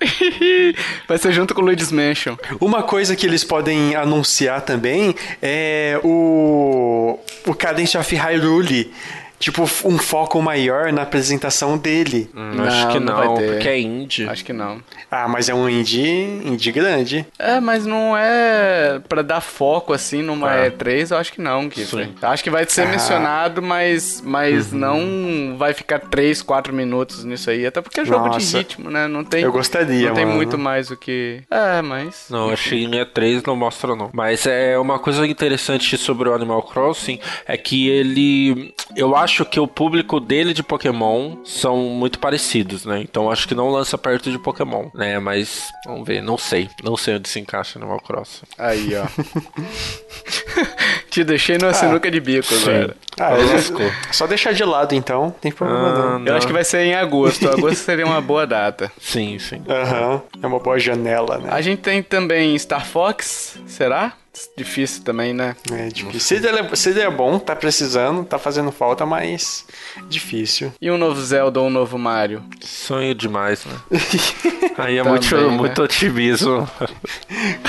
Vai 1.08 1.18
ser 1.18 1.32
junto 1.32 1.54
com 1.54 1.62
o 1.62 1.64
Luigi's 1.64 1.92
Mansion. 1.92 2.36
Uma 2.60 2.82
coisa 2.82 3.14
que 3.14 3.26
eles 3.26 3.44
podem 3.44 3.94
anunciar 3.94 4.60
também 4.62 5.14
é 5.40 6.00
o 6.02 7.18
o 7.46 7.54
Cadence 7.54 7.96
of 7.96 8.14
Hyrule. 8.14 8.92
Tipo, 9.38 9.62
um 9.84 9.98
foco 9.98 10.40
maior 10.40 10.92
na 10.92 11.02
apresentação 11.02 11.76
dele. 11.76 12.30
Hum, 12.34 12.52
Não, 12.54 12.64
acho 12.64 12.88
que 12.88 12.98
não 12.98 13.16
não, 13.24 13.34
porque 13.34 13.68
é 13.68 13.78
indie. 13.78 14.28
Acho 14.28 14.44
que 14.44 14.52
não. 14.52 14.80
Ah, 15.10 15.28
mas 15.28 15.48
é 15.48 15.54
um 15.54 15.68
indie, 15.68 16.02
indie 16.44 16.72
grande. 16.72 17.26
É, 17.38 17.60
mas 17.60 17.84
não 17.84 18.16
é 18.16 18.98
pra 19.08 19.20
dar 19.22 19.40
foco 19.42 19.92
assim 19.92 20.22
numa 20.22 20.52
É. 20.54 20.70
E3, 20.70 21.10
eu 21.10 21.18
acho 21.18 21.32
que 21.32 21.40
não, 21.40 21.68
Kiffer. 21.68 22.08
Acho 22.22 22.42
que 22.42 22.48
vai 22.50 22.64
ser 22.66 22.82
Ah. 22.82 22.86
mencionado, 22.86 23.60
mas, 23.60 24.22
mas 24.24 24.72
Uhum. 24.72 24.78
não 24.78 25.56
vai 25.58 25.74
ficar 25.74 25.98
3, 26.00 26.40
4 26.40 26.72
minutos 26.72 27.22
nisso 27.24 27.50
aí. 27.50 27.66
Até 27.66 27.80
porque 27.82 28.00
é 28.00 28.04
jogo 28.06 28.28
de 28.30 28.36
Nossa. 28.36 28.58
ritmo, 28.58 28.90
né? 28.90 29.06
Não 29.06 29.22
tem, 29.22 29.42
Eu 29.42 29.52
gostaria, 29.52 30.08
não 30.08 30.14
tem 30.14 30.24
mano. 30.24 30.36
muito 30.36 30.56
mais 30.56 30.90
o 30.90 30.96
que. 30.96 31.42
É, 31.50 31.82
mas. 31.82 32.26
Não, 32.30 32.50
acho 32.50 32.70
que 32.70 32.76
em 32.84 32.90
E3 32.90 33.42
não 33.46 33.54
mostra 33.54 33.94
não. 33.94 34.08
Mas 34.14 34.46
é 34.46 34.78
uma 34.78 34.98
coisa 34.98 35.26
interessante 35.26 35.96
sobre 35.98 36.28
o 36.28 36.34
Animal 36.34 36.62
Crossing 36.62 37.20
é 37.46 37.56
que 37.56 37.88
ele, 37.88 38.74
eu 38.96 39.14
acho 39.14 39.25
que 39.44 39.58
o 39.58 39.66
público 39.66 40.20
dele 40.20 40.52
de 40.52 40.62
Pokémon 40.62 41.36
são 41.44 41.78
muito 41.78 42.18
parecidos, 42.18 42.84
né? 42.84 43.00
Então 43.00 43.30
acho 43.30 43.48
que 43.48 43.54
não 43.54 43.70
lança 43.70 43.96
perto 43.98 44.30
de 44.30 44.38
Pokémon, 44.38 44.88
né? 44.94 45.18
Mas 45.18 45.68
vamos 45.84 46.06
ver, 46.06 46.22
não 46.22 46.38
sei, 46.38 46.68
não 46.82 46.96
sei 46.96 47.16
onde 47.16 47.28
se 47.28 47.40
encaixa 47.40 47.78
Animal 47.78 48.00
Crossing. 48.00 48.46
Aí, 48.58 48.92
ó. 48.96 49.06
Te 51.10 51.24
deixei 51.24 51.56
numa 51.58 51.72
sinuca 51.72 52.10
de 52.10 52.20
bico 52.20 52.46
agora. 52.54 52.96
Ah, 53.18 53.32
é- 53.32 54.12
só 54.12 54.26
deixar 54.26 54.52
de 54.52 54.62
lado 54.64 54.94
então, 54.94 55.34
tem 55.40 55.50
problema 55.50 55.88
Ah, 55.88 56.18
não. 56.18 56.26
Eu 56.26 56.36
acho 56.36 56.46
que 56.46 56.52
vai 56.52 56.64
ser 56.64 56.84
em 56.84 56.94
agosto. 56.94 57.48
Agosto 57.48 57.76
seria 57.76 58.04
uma 58.04 58.20
boa 58.20 58.46
data. 58.46 58.92
Sim, 59.00 59.38
sim. 59.38 59.62
Aham, 59.68 60.22
é 60.42 60.46
uma 60.46 60.58
boa 60.58 60.78
janela, 60.78 61.38
né? 61.38 61.48
A 61.50 61.60
gente 61.62 61.80
tem 61.80 62.02
também 62.02 62.58
Star 62.58 62.84
Fox, 62.86 63.58
será? 63.66 64.12
Difícil 64.56 65.02
também, 65.02 65.34
né? 65.34 65.54
É 65.72 65.88
difícil. 65.88 66.20
Seria, 66.20 66.76
seria 66.76 67.10
bom, 67.10 67.38
tá 67.38 67.54
precisando, 67.54 68.24
tá 68.24 68.38
fazendo 68.38 68.72
falta, 68.72 69.04
mas 69.04 69.66
difícil. 70.08 70.72
E 70.80 70.90
um 70.90 70.96
novo 70.98 71.20
Zelda 71.20 71.60
ou 71.60 71.66
um 71.66 71.70
novo 71.70 71.98
Mario? 71.98 72.42
Sonho 72.60 73.14
demais, 73.14 73.64
né? 73.64 73.74
Aí 74.78 74.98
é 74.98 75.02
Também, 75.02 75.18
muito, 75.20 75.36
né? 75.36 75.48
muito 75.48 75.82
otimismo. 75.82 76.68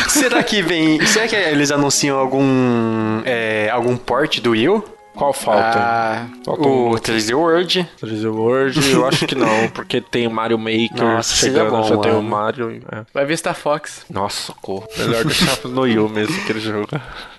será 0.09 0.43
que 0.43 0.61
vem. 0.61 1.05
Será 1.05 1.27
que 1.27 1.35
eles 1.35 1.71
anunciam 1.71 2.17
algum. 2.17 3.21
é, 3.25 3.69
algum 3.71 3.95
port 3.97 4.39
do 4.39 4.51
Wii? 4.51 4.96
Qual 5.17 5.33
falta? 5.33 5.79
Ah, 5.79 6.27
Falta 6.45 6.61
O 6.67 6.91
um 6.91 6.95
3D 6.95 7.33
World? 7.35 7.89
3D 8.01 8.31
World, 8.31 8.91
eu 8.91 9.05
acho 9.07 9.25
que 9.25 9.33
não, 9.35 9.67
porque 9.73 9.99
tem 9.99 10.27
o 10.27 10.31
Mario 10.31 10.57
Maker 10.59 11.03
Nossa, 11.03 11.35
seria 11.35 11.57
chegando, 11.59 11.71
bom, 11.71 11.83
já 11.83 11.97
tem 11.97 12.11
o 12.11 12.21
mano. 12.21 12.29
Mario. 12.29 12.81
é. 12.91 13.05
vai 13.13 13.25
vir 13.25 13.37
Star 13.37 13.55
Fox. 13.55 14.05
Nossa, 14.09 14.39
socorro. 14.47 14.87
Melhor 14.97 15.23
deixar 15.25 15.57
no 15.67 15.81
Wii 15.81 15.99
U 15.99 16.07
mesmo 16.09 16.39
aquele 16.41 16.59
jogo. 16.59 16.87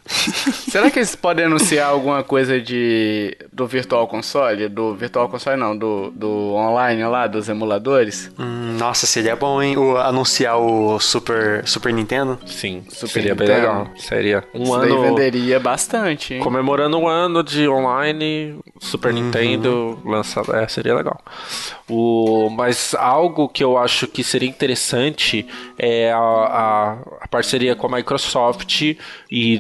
Será 0.70 0.90
que 0.90 0.98
eles 0.98 1.14
podem 1.14 1.44
anunciar 1.44 1.90
alguma 1.90 2.22
coisa 2.22 2.60
de 2.60 3.36
do 3.52 3.66
Virtual 3.66 4.06
Console? 4.08 4.68
Do 4.68 4.94
Virtual 4.94 5.28
Console 5.28 5.56
não, 5.56 5.76
do, 5.76 6.10
do 6.10 6.54
online 6.54 7.04
lá, 7.04 7.26
dos 7.26 7.48
emuladores? 7.48 8.30
Hum, 8.38 8.76
nossa, 8.78 9.06
seria 9.06 9.36
bom, 9.36 9.62
hein? 9.62 9.76
O, 9.76 9.96
anunciar 9.98 10.58
o 10.58 10.98
Super, 10.98 11.66
Super 11.66 11.92
Nintendo? 11.92 12.38
Sim, 12.46 12.84
Super 12.88 13.08
seria 13.08 13.34
bem 13.34 13.48
Nintendo. 13.48 13.66
legal. 13.68 13.90
Seria 13.96 14.44
um 14.54 14.62
Isso 14.62 14.74
ano 14.74 15.02
venderia 15.02 15.60
bastante, 15.60 16.34
hein? 16.34 16.40
comemorando 16.40 16.96
um 16.96 17.06
ano 17.06 17.42
de 17.42 17.68
online, 17.68 18.58
Super 18.80 19.12
Nintendo 19.12 20.00
lançado. 20.04 20.54
É, 20.56 20.66
seria 20.68 20.94
legal. 20.94 21.20
O, 21.88 22.48
mas 22.50 22.94
algo 22.94 23.48
que 23.48 23.62
eu 23.62 23.76
acho 23.76 24.06
que 24.06 24.22
seria 24.22 24.48
interessante 24.48 25.46
é 25.78 26.12
a, 26.12 26.18
a, 26.18 26.92
a 27.22 27.28
parceria 27.28 27.74
com 27.74 27.86
a 27.86 27.96
Microsoft 27.96 28.82
e 29.30 29.58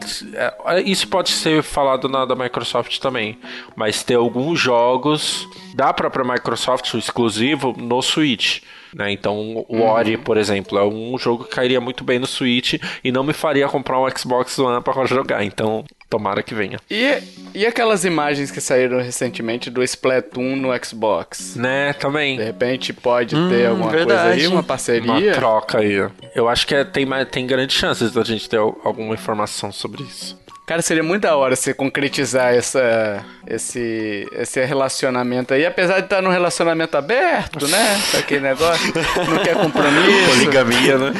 isso 0.84 1.08
pode 1.08 1.30
ser 1.30 1.62
falado 1.62 2.08
na 2.08 2.24
da 2.24 2.34
Microsoft 2.34 2.98
também, 2.98 3.38
mas 3.74 4.02
ter 4.02 4.14
alguns 4.14 4.58
jogos 4.58 5.48
da 5.74 5.92
própria 5.92 6.24
Microsoft 6.24 6.94
exclusivo 6.94 7.74
no 7.76 8.00
Switch. 8.02 8.60
Né? 8.94 9.12
Então, 9.12 9.64
o 9.68 9.80
Ori, 9.82 10.16
por 10.16 10.36
exemplo, 10.36 10.78
é 10.78 10.84
um 10.84 11.16
jogo 11.18 11.44
que 11.44 11.50
cairia 11.50 11.80
muito 11.80 12.02
bem 12.04 12.18
no 12.18 12.26
Switch 12.26 12.74
e 13.04 13.12
não 13.12 13.22
me 13.22 13.32
faria 13.32 13.68
comprar 13.68 14.00
um 14.00 14.08
Xbox 14.16 14.58
One 14.58 14.82
para 14.82 15.04
jogar. 15.04 15.44
Então, 15.44 15.84
tomara 16.08 16.42
que 16.42 16.54
venha. 16.54 16.78
E, 16.90 17.18
e 17.54 17.66
aquelas 17.66 18.04
imagens 18.04 18.50
que 18.50 18.60
saíram 18.60 18.98
recentemente 18.98 19.70
do 19.70 19.82
Splatoon 19.82 20.56
no 20.56 20.68
Xbox? 20.84 21.54
Né, 21.56 21.92
De 21.92 21.98
também. 21.98 22.36
repente 22.38 22.92
pode 22.92 23.36
ter 23.48 23.66
alguma 23.66 23.90
coisa 23.90 24.06
verdade. 24.06 24.40
aí, 24.40 24.46
uma 24.46 24.56
Uma 24.56 24.62
parceria? 24.62 25.32
troca 25.34 25.78
aí. 25.78 26.08
Eu 26.34 26.48
acho 26.48 26.66
que 26.66 26.74
é- 26.74 26.84
tem, 26.84 27.06
tem 27.30 27.46
grandes 27.46 27.76
chances 27.76 28.10
da 28.12 28.24
gente 28.24 28.48
ter 28.48 28.56
al- 28.58 28.78
alguma 28.84 29.14
informação 29.14 29.70
sobre 29.70 30.02
isso. 30.02 30.38
Cara, 30.68 30.82
seria 30.82 31.02
muito 31.02 31.22
da 31.22 31.34
hora 31.34 31.56
você 31.56 31.72
concretizar 31.72 32.54
essa, 32.54 33.24
esse, 33.46 34.28
esse 34.32 34.62
relacionamento 34.66 35.54
aí, 35.54 35.64
apesar 35.64 35.94
de 35.94 36.04
estar 36.04 36.20
num 36.20 36.28
relacionamento 36.28 36.94
aberto, 36.94 37.66
né? 37.66 37.98
Aquele 38.18 38.40
negócio, 38.40 38.92
não 39.30 39.42
quer 39.42 39.56
compromisso. 39.56 40.28
Poligamia, 40.28 40.98
né? 40.98 41.14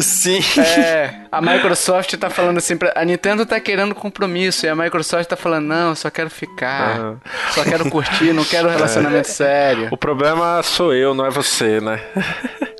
Sim. 0.00 0.40
É, 0.58 1.14
a 1.30 1.42
Microsoft 1.42 2.14
tá 2.14 2.30
falando 2.30 2.56
assim, 2.56 2.74
pra, 2.74 2.94
a 2.96 3.04
Nintendo 3.04 3.44
tá 3.44 3.60
querendo 3.60 3.94
compromisso 3.94 4.64
e 4.64 4.68
a 4.70 4.74
Microsoft 4.74 5.28
tá 5.28 5.36
falando, 5.36 5.66
não, 5.66 5.90
eu 5.90 5.96
só 5.96 6.08
quero 6.08 6.30
ficar, 6.30 6.98
Aham. 6.98 7.20
só 7.50 7.64
quero 7.64 7.90
curtir, 7.90 8.32
não 8.32 8.46
quero 8.46 8.66
relacionamento 8.66 9.28
sério. 9.28 9.88
O 9.90 9.96
problema 9.98 10.62
sou 10.62 10.94
eu, 10.94 11.12
não 11.12 11.26
é 11.26 11.30
você, 11.30 11.82
né? 11.82 12.00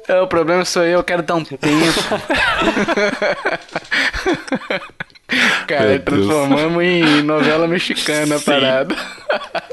É, 0.08 0.18
o 0.20 0.26
problema 0.26 0.64
sou 0.64 0.82
eu, 0.82 0.92
eu 0.92 1.04
quero 1.04 1.22
dar 1.22 1.34
um 1.34 1.44
tempo. 1.44 1.66
Cara, 5.66 5.98
transformamos 5.98 6.82
em 6.82 7.22
novela 7.22 7.66
mexicana 7.66 8.36
a 8.36 8.40
parada. 8.40 8.96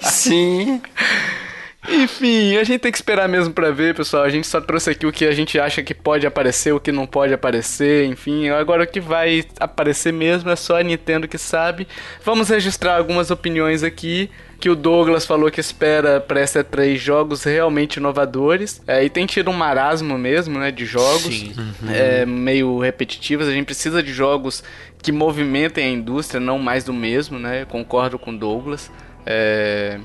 Sim. 0.02 0.82
Enfim, 1.90 2.56
a 2.56 2.64
gente 2.64 2.80
tem 2.80 2.92
que 2.92 2.98
esperar 2.98 3.28
mesmo 3.28 3.54
pra 3.54 3.70
ver, 3.70 3.94
pessoal. 3.94 4.24
A 4.24 4.30
gente 4.30 4.48
só 4.48 4.62
trouxe 4.62 4.90
aqui 4.90 5.06
o 5.06 5.12
que 5.12 5.26
a 5.26 5.34
gente 5.34 5.60
acha 5.60 5.84
que 5.84 5.94
pode 5.94 6.26
aparecer, 6.26 6.72
o 6.74 6.80
que 6.80 6.92
não 6.92 7.06
pode 7.06 7.34
aparecer, 7.34 8.06
enfim. 8.06 8.50
Agora 8.50 8.84
o 8.84 8.88
que 8.88 9.02
vai 9.02 9.44
aparecer 9.60 10.14
mesmo 10.14 10.50
é 10.50 10.56
só 10.56 10.80
a 10.80 10.84
Nintendo 10.84 11.28
que 11.28 11.38
sabe. 11.38 11.88
Vamos 12.24 12.50
registrar 12.50 12.98
algumas 12.98 13.32
opiniões 13.32 13.84
aqui. 13.84 14.30
Que 14.60 14.70
o 14.70 14.78
Douglas 14.78 15.26
falou 15.26 15.52
que 15.52 15.60
espera 15.60 16.22
pra 16.22 16.40
essa 16.40 16.64
três 16.64 17.02
jogos 17.02 17.44
realmente 17.44 17.98
inovadores. 17.98 18.82
É, 18.88 19.04
e 19.04 19.10
tem 19.10 19.26
tido 19.26 19.52
um 19.52 19.54
marasmo 19.54 20.18
mesmo, 20.18 20.58
né? 20.58 20.72
De 20.72 20.86
jogos. 20.86 21.38
Sim. 21.38 21.54
É, 21.90 22.26
meio 22.26 22.80
repetitivos. 22.80 23.46
A 23.46 23.52
gente 23.52 23.66
precisa 23.66 24.02
de 24.02 24.14
jogos 24.14 24.64
que 25.04 25.12
movimentem 25.12 25.86
a 25.86 25.90
indústria, 25.90 26.40
não 26.40 26.58
mais 26.58 26.86
do 26.86 26.94
mesmo, 26.94 27.38
né? 27.38 27.66
Concordo 27.66 28.18
com 28.18 28.36
Douglas. 28.36 28.90
É. 29.26 30.00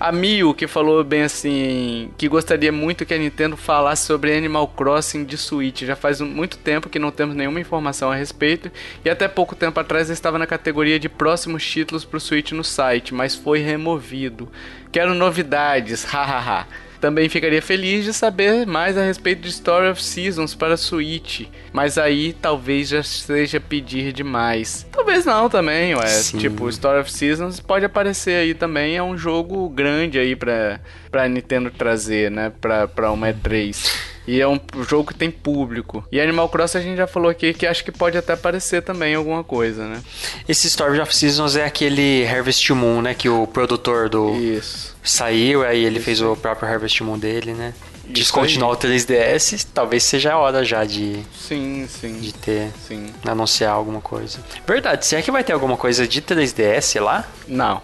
A 0.00 0.12
Mio, 0.12 0.54
que 0.54 0.68
falou 0.68 1.02
bem 1.02 1.22
assim, 1.22 2.10
que 2.16 2.28
gostaria 2.28 2.70
muito 2.70 3.04
que 3.04 3.12
a 3.12 3.18
Nintendo 3.18 3.56
falasse 3.56 4.06
sobre 4.06 4.34
Animal 4.34 4.68
Crossing 4.68 5.24
de 5.24 5.36
Switch. 5.36 5.82
Já 5.82 5.96
faz 5.96 6.20
muito 6.20 6.56
tempo 6.56 6.88
que 6.88 7.00
não 7.00 7.10
temos 7.10 7.34
nenhuma 7.34 7.60
informação 7.60 8.10
a 8.10 8.14
respeito, 8.14 8.70
e 9.04 9.10
até 9.10 9.26
pouco 9.26 9.56
tempo 9.56 9.78
atrás 9.80 10.08
estava 10.08 10.38
na 10.38 10.46
categoria 10.46 11.00
de 11.00 11.08
próximos 11.08 11.68
títulos 11.68 12.04
para 12.04 12.16
o 12.16 12.20
Switch 12.20 12.52
no 12.52 12.62
site, 12.62 13.12
mas 13.12 13.34
foi 13.34 13.58
removido. 13.58 14.48
Quero 14.92 15.14
novidades, 15.14 16.04
hahaha. 16.08 16.68
Também 17.00 17.28
ficaria 17.28 17.62
feliz 17.62 18.04
de 18.04 18.12
saber 18.12 18.66
mais 18.66 18.96
a 18.96 19.02
respeito 19.02 19.42
de 19.42 19.48
Story 19.48 19.88
of 19.88 20.02
Seasons 20.02 20.54
para 20.54 20.76
Switch, 20.76 21.46
mas 21.72 21.96
aí 21.96 22.32
talvez 22.32 22.88
já 22.88 23.02
seja 23.02 23.60
pedir 23.60 24.12
demais. 24.12 24.86
Talvez 24.90 25.24
não 25.24 25.48
também, 25.48 25.94
ué. 25.94 26.06
Sim. 26.06 26.38
Tipo, 26.38 26.68
Story 26.68 27.00
of 27.00 27.12
Seasons 27.12 27.60
pode 27.60 27.84
aparecer 27.84 28.34
aí 28.36 28.54
também, 28.54 28.96
é 28.96 29.02
um 29.02 29.16
jogo 29.16 29.68
grande 29.68 30.18
aí 30.18 30.34
pra, 30.34 30.80
pra 31.10 31.28
Nintendo 31.28 31.70
trazer, 31.70 32.30
né, 32.30 32.52
pra, 32.60 32.88
pra 32.88 33.12
uma 33.12 33.28
E3. 33.28 34.17
E 34.28 34.42
é 34.42 34.46
um 34.46 34.60
jogo 34.86 35.08
que 35.10 35.14
tem 35.18 35.30
público. 35.30 36.04
E 36.12 36.20
Animal 36.20 36.50
Crossing 36.50 36.76
a 36.76 36.80
gente 36.82 36.98
já 36.98 37.06
falou 37.06 37.30
aqui 37.30 37.54
que 37.54 37.66
acho 37.66 37.82
que 37.82 37.90
pode 37.90 38.18
até 38.18 38.34
aparecer 38.34 38.82
também 38.82 39.14
alguma 39.14 39.42
coisa, 39.42 39.86
né? 39.86 40.02
Esse 40.46 40.66
Story 40.66 41.00
of 41.00 41.16
Seasons 41.16 41.56
é 41.56 41.64
aquele 41.64 42.28
Harvest 42.28 42.68
Moon, 42.74 43.00
né? 43.00 43.14
Que 43.14 43.26
o 43.30 43.46
produtor 43.46 44.10
do 44.10 44.36
Isso. 44.36 44.94
saiu, 45.02 45.64
aí 45.64 45.82
ele 45.82 45.98
fez 45.98 46.20
o 46.20 46.36
próprio 46.36 46.68
Harvest 46.68 47.02
Moon 47.02 47.18
dele, 47.18 47.54
né? 47.54 47.72
Isso 48.04 48.12
Descontinuar 48.12 48.72
o 48.72 48.76
3DS, 48.76 49.66
talvez 49.72 50.02
seja 50.02 50.34
a 50.34 50.38
hora 50.38 50.62
já 50.62 50.84
de, 50.84 51.22
Sim, 51.34 51.86
sim. 51.88 52.20
de 52.20 52.32
ter, 52.34 52.70
Sim. 52.86 53.06
anunciar 53.26 53.72
alguma 53.72 54.00
coisa. 54.02 54.40
Verdade, 54.66 55.06
será 55.06 55.22
que 55.22 55.30
vai 55.30 55.42
ter 55.44 55.52
alguma 55.52 55.76
coisa 55.76 56.06
de 56.06 56.20
3DS 56.20 57.00
lá? 57.00 57.26
Não. 57.46 57.82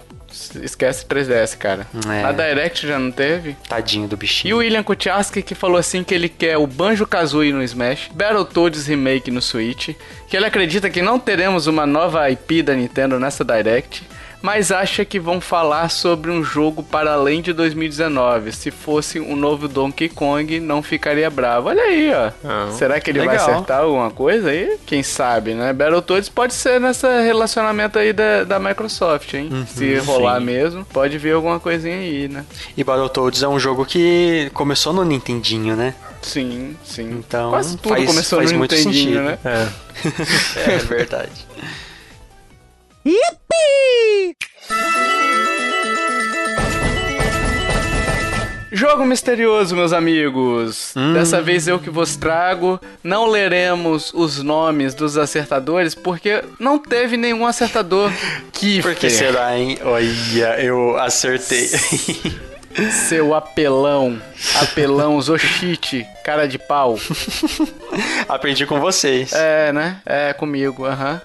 Esquece 0.62 1.05
3DS, 1.07 1.57
cara. 1.57 1.87
É. 2.07 2.22
Na 2.22 2.32
Direct 2.32 2.87
já 2.87 2.99
não 2.99 3.11
teve. 3.11 3.57
Tadinho 3.68 4.07
do 4.09 4.14
E 4.14 4.18
bichinho. 4.18 4.57
o 4.57 4.59
William 4.59 4.82
Kucharsky 4.82 5.43
que 5.43 5.55
falou 5.55 5.76
assim 5.78 6.03
que 6.05 6.14
ele 6.14 6.28
quer 6.28 6.57
o 6.59 6.66
Banjo-Kazooie 6.66 7.53
no 7.53 7.62
Smash, 7.62 8.11
Battletoads 8.14 8.87
Remake 8.87 9.30
no 9.30 9.41
Switch, 9.41 9.91
que 10.28 10.37
ele 10.37 10.47
acredita 10.47 10.91
que 10.91 11.01
não 11.03 11.18
teremos 11.18 11.66
uma 11.66 11.87
nova 11.87 12.28
IP 12.30 12.62
da 12.62 12.74
Nintendo 12.74 13.18
nessa 13.20 13.45
Direct, 13.45 14.03
mas 14.45 14.70
acha 14.70 15.07
que 15.07 15.18
vão 15.18 15.40
falar 15.40 15.88
sobre 15.88 16.30
um 16.30 16.45
jogo 16.45 16.82
para 16.82 17.14
além 17.14 17.40
de 17.40 17.51
2019. 17.55 18.53
Se 18.53 18.70
fosse 18.70 19.18
um 19.18 19.34
novo 19.34 19.66
Donkey 19.66 20.11
Kong, 20.11 20.61
não 20.61 20.82
ficaria 20.82 21.30
bravo. 21.30 21.70
Olha 21.70 21.82
aí, 21.82 22.12
ó. 22.12 22.30
Ah, 22.45 22.68
Será 22.72 23.01
que 23.01 23.11
ele 23.11 23.20
vai 23.20 23.38
legal. 23.38 23.49
acertar 23.51 23.80
alguma 23.80 24.11
coisa 24.11 24.51
aí? 24.51 24.76
Quem 24.84 25.03
sabe, 25.03 25.55
né? 25.55 25.72
Battletoads 25.72 26.28
pode 26.28 26.53
ser 26.53 26.78
nessa 26.78 27.22
relacionamento 27.22 27.99
aí 27.99 28.12
da, 28.12 28.45
da 28.45 28.59
Microsoft, 28.59 29.32
hein? 29.32 29.49
Se 29.66 29.97
rolar 30.01 30.40
sim. 30.40 30.45
mesmo, 30.45 30.84
pode 30.84 31.16
vir 31.16 31.32
alguma 31.32 31.59
coisinha 31.59 31.97
aí, 31.97 32.28
né? 32.28 32.45
E 32.76 32.84
Battletoads 32.84 33.42
é 33.42 33.49
um 33.49 33.59
jogo 33.59 33.86
que 33.86 34.51
começou 34.53 34.92
no 34.92 35.07
Nintendinho, 35.07 35.74
né? 35.74 35.95
Sim, 36.20 36.76
sim. 36.84 37.22
Então 37.26 37.49
Quase 37.49 37.78
tudo 37.78 37.95
faz, 37.95 38.05
começou 38.05 38.38
faz 38.40 38.53
no 38.53 38.59
muito 38.59 38.74
Nintendinho, 38.74 39.24
sentido. 39.24 39.24
né? 39.24 39.38
É. 39.42 39.95
É 40.74 40.76
verdade. 40.78 41.47
Jogo 48.73 49.05
misterioso, 49.07 49.77
meus 49.77 49.93
amigos. 49.93 50.95
Dessa 51.13 51.41
vez 51.41 51.69
eu 51.69 51.79
que 51.79 51.91
vos 51.91 52.17
trago. 52.17 52.81
Não 53.03 53.27
leremos 53.27 54.13
os 54.15 54.43
nomes 54.43 54.95
dos 54.95 55.17
acertadores 55.17 55.95
porque 55.95 56.43
não 56.59 56.79
teve 56.79 57.17
nenhum 57.17 57.47
acertador. 57.47 58.11
Que 58.53 58.81
Por 58.81 58.95
que 58.95 59.11
será, 59.11 59.59
hein? 59.59 59.79
Olha, 59.83 60.61
eu 60.61 60.97
acertei. 60.97 61.69
Seu 63.09 63.35
apelão, 63.35 64.20
apelão, 64.61 65.20
Zoshite, 65.20 66.05
cara 66.25 66.49
de 66.49 66.59
pau. 66.59 66.99
Aprendi 68.29 68.66
com 68.66 68.81
vocês. 68.81 69.33
É, 69.33 69.72
né? 69.72 70.01
É, 70.05 70.33
comigo, 70.33 70.85
aham. 70.85 71.20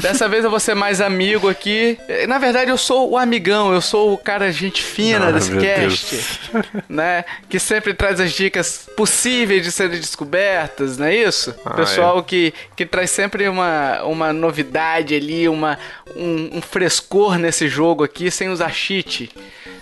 Dessa 0.00 0.28
vez 0.28 0.44
eu 0.44 0.50
vou 0.50 0.60
ser 0.60 0.74
mais 0.74 1.00
amigo 1.00 1.48
aqui. 1.48 1.98
Eh, 2.08 2.26
Na 2.28 2.38
verdade, 2.38 2.70
eu 2.70 2.78
sou 2.78 3.10
o 3.10 3.18
amigão, 3.18 3.72
eu 3.72 3.80
sou 3.80 4.12
o 4.12 4.18
cara 4.18 4.52
gente 4.52 4.82
fina 4.82 5.28
Ah, 5.28 5.32
desse 5.32 5.50
cast. 5.56 6.40
Né? 6.88 7.24
Que 7.48 7.58
sempre 7.58 7.92
traz 7.92 8.20
as 8.20 8.32
dicas 8.32 8.88
possíveis 8.96 9.62
de 9.64 9.72
serem 9.72 9.98
descobertas, 9.98 10.96
não 10.96 11.06
é 11.06 11.16
isso? 11.16 11.54
Ah, 11.64 11.70
Pessoal 11.70 12.22
que, 12.22 12.54
que 12.76 12.86
traz 12.86 13.10
sempre 13.10 13.48
uma, 13.48 14.02
uma 14.04 14.32
novidade 14.32 15.14
ali, 15.14 15.48
uma, 15.48 15.76
um, 16.14 16.58
um 16.58 16.62
frescor 16.62 17.36
nesse 17.36 17.66
jogo 17.68 18.04
aqui, 18.04 18.30
sem 18.30 18.48
usar 18.48 18.72
cheat. 18.72 19.30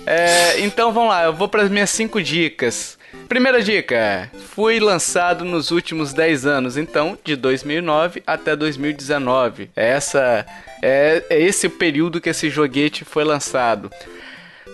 É, 0.06 0.60
então 0.60 0.92
vamos 0.92 1.10
lá, 1.10 1.24
eu 1.24 1.32
vou 1.32 1.48
para 1.48 1.62
as 1.62 1.70
minhas 1.70 1.90
cinco 1.90 2.20
dicas. 2.22 2.98
Primeira 3.28 3.62
dica: 3.62 4.30
fui 4.50 4.80
lançado 4.80 5.44
nos 5.44 5.70
últimos 5.70 6.12
10 6.12 6.46
anos, 6.46 6.76
então 6.76 7.18
de 7.24 7.36
2009 7.36 8.22
até 8.26 8.56
2019. 8.56 9.70
Essa 9.76 10.46
é, 10.82 11.22
é 11.30 11.40
esse 11.40 11.66
o 11.66 11.70
período 11.70 12.20
que 12.20 12.30
esse 12.30 12.50
joguete 12.50 13.04
foi 13.04 13.24
lançado. 13.24 13.90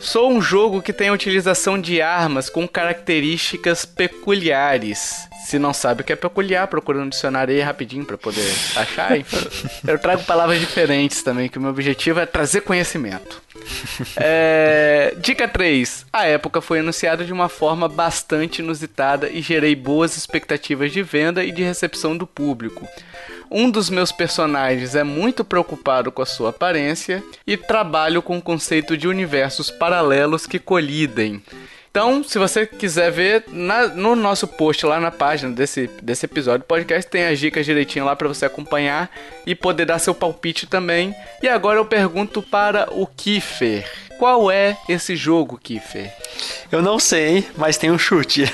Sou 0.01 0.31
um 0.31 0.41
jogo 0.41 0.81
que 0.81 0.93
tem 0.93 1.09
a 1.09 1.13
utilização 1.13 1.81
de 1.81 2.01
armas 2.01 2.49
com 2.49 2.69
características 2.69 3.85
peculiares. 3.85 5.29
Se 5.49 5.59
não 5.59 5.73
sabe 5.73 6.03
o 6.03 6.05
que 6.05 6.13
é 6.13 6.17
peculiar, 6.17 6.67
procura 6.67 7.03
no 7.03 7.09
dicionário 7.09 7.55
aí 7.55 7.63
rapidinho 7.63 8.05
pra 8.05 8.19
poder 8.19 8.55
achar. 8.77 9.13
Eu 9.89 9.99
trago 9.99 10.23
palavras 10.25 10.61
diferentes 10.61 11.23
também, 11.23 11.49
que 11.49 11.57
o 11.57 11.61
meu 11.63 11.71
objetivo 11.71 12.21
é 12.21 12.27
trazer 12.27 12.61
conhecimento. 12.61 13.41
É, 14.17 15.15
Dica 15.19 15.49
3. 15.49 16.07
A 16.13 16.27
época 16.27 16.61
foi 16.61 16.81
anunciada 16.81 17.25
de 17.25 17.33
uma 17.33 17.49
forma 17.49 17.89
bastante 17.89 18.61
inusitada 18.61 19.29
e 19.29 19.41
gerei 19.41 19.75
boas 19.75 20.17
expectativas 20.17 20.93
de 20.93 21.03
venda 21.03 21.43
e 21.43 21.51
de 21.51 21.63
recepção 21.63 22.17
do 22.17 22.27
público. 22.27 22.87
Um 23.51 23.71
dos 23.71 23.89
meus 23.89 24.13
personagens 24.13 24.95
é 24.95 25.03
muito 25.03 25.45
preocupado 25.45 26.13
com 26.13 26.21
a 26.21 26.27
sua 26.27 26.51
aparência 26.51 27.23
e 27.47 27.57
trabalho 27.57 28.21
com 28.21 28.37
o 28.37 28.43
conceito 28.43 28.97
de 28.97 29.09
universos 29.09 29.71
paralelos 29.71 30.47
que 30.47 30.59
colidem. 30.59 31.43
Então, 31.99 32.23
se 32.23 32.39
você 32.39 32.65
quiser 32.65 33.11
ver, 33.11 33.43
na- 33.49 33.89
no 33.89 34.15
nosso 34.15 34.47
post 34.47 34.87
lá 34.87 35.01
na 35.01 35.11
página 35.11 35.51
desse, 35.53 35.91
desse 36.01 36.27
episódio 36.27 36.61
do 36.61 36.65
podcast, 36.65 37.11
tem 37.11 37.27
as 37.27 37.41
dicas 37.41 37.67
direitinho 37.67 38.05
lá 38.05 38.15
para 38.15 38.29
você 38.29 38.47
acompanhar 38.47 39.11
e 39.45 39.53
poder 39.53 39.85
dar 39.85 39.99
seu 39.99 40.15
palpite 40.15 40.65
também. 40.69 41.13
E 41.43 41.49
agora 41.49 41.81
eu 41.81 41.85
pergunto 41.85 42.41
para 42.41 42.87
o 42.93 43.05
Kiefer. 43.05 43.85
Qual 44.17 44.49
é 44.49 44.79
esse 44.89 45.17
jogo, 45.17 45.59
Kiefer? 45.61 46.15
Eu 46.71 46.81
não 46.83 47.01
sei, 47.01 47.45
mas 47.57 47.77
tem 47.77 47.91
um 47.91 47.99
chute. 47.99 48.45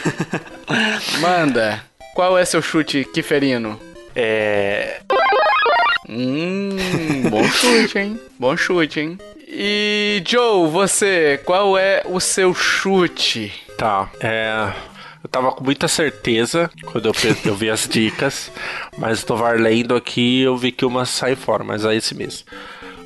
Manda. 1.20 1.84
Qual 2.14 2.38
é 2.38 2.46
seu 2.46 2.62
chute, 2.62 3.04
Kieferino? 3.12 3.78
É. 4.16 5.00
Hum, 6.08 7.28
bom 7.28 7.44
chute, 7.44 7.98
hein? 7.98 8.18
Bom 8.38 8.56
chute, 8.56 9.00
hein? 9.00 9.18
E 9.56 10.20
Joe, 10.26 10.68
você, 10.68 11.40
qual 11.44 11.78
é 11.78 12.02
o 12.06 12.18
seu 12.18 12.52
chute? 12.52 13.52
Tá, 13.78 14.08
é. 14.20 14.72
Eu 15.22 15.28
tava 15.30 15.52
com 15.52 15.62
muita 15.64 15.86
certeza 15.88 16.70
quando 16.86 17.06
eu, 17.06 17.14
eu 17.46 17.54
vi 17.54 17.70
as 17.70 17.88
dicas, 17.88 18.50
mas 18.98 19.22
tô 19.24 19.34
lendo 19.52 19.94
aqui 19.94 20.42
eu 20.42 20.56
vi 20.56 20.70
que 20.72 20.84
uma 20.84 21.06
sai 21.06 21.34
fora, 21.36 21.62
mas 21.64 21.84
é 21.84 21.94
esse 21.94 22.14
mesmo. 22.14 22.46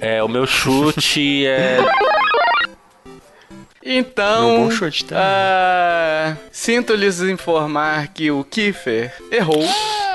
É, 0.01 0.23
o 0.23 0.29
meu 0.29 0.47
chute 0.47 1.47
é. 1.47 1.79
Então, 3.85 4.57
Meu 4.57 4.65
bom 4.65 4.71
chute 4.71 5.05
também. 5.05 5.23
ah, 5.25 6.37
sinto 6.51 6.95
lhes 6.95 7.21
informar 7.21 8.09
que 8.09 8.31
o 8.31 8.43
Kiefer 8.45 9.13
errou 9.31 9.65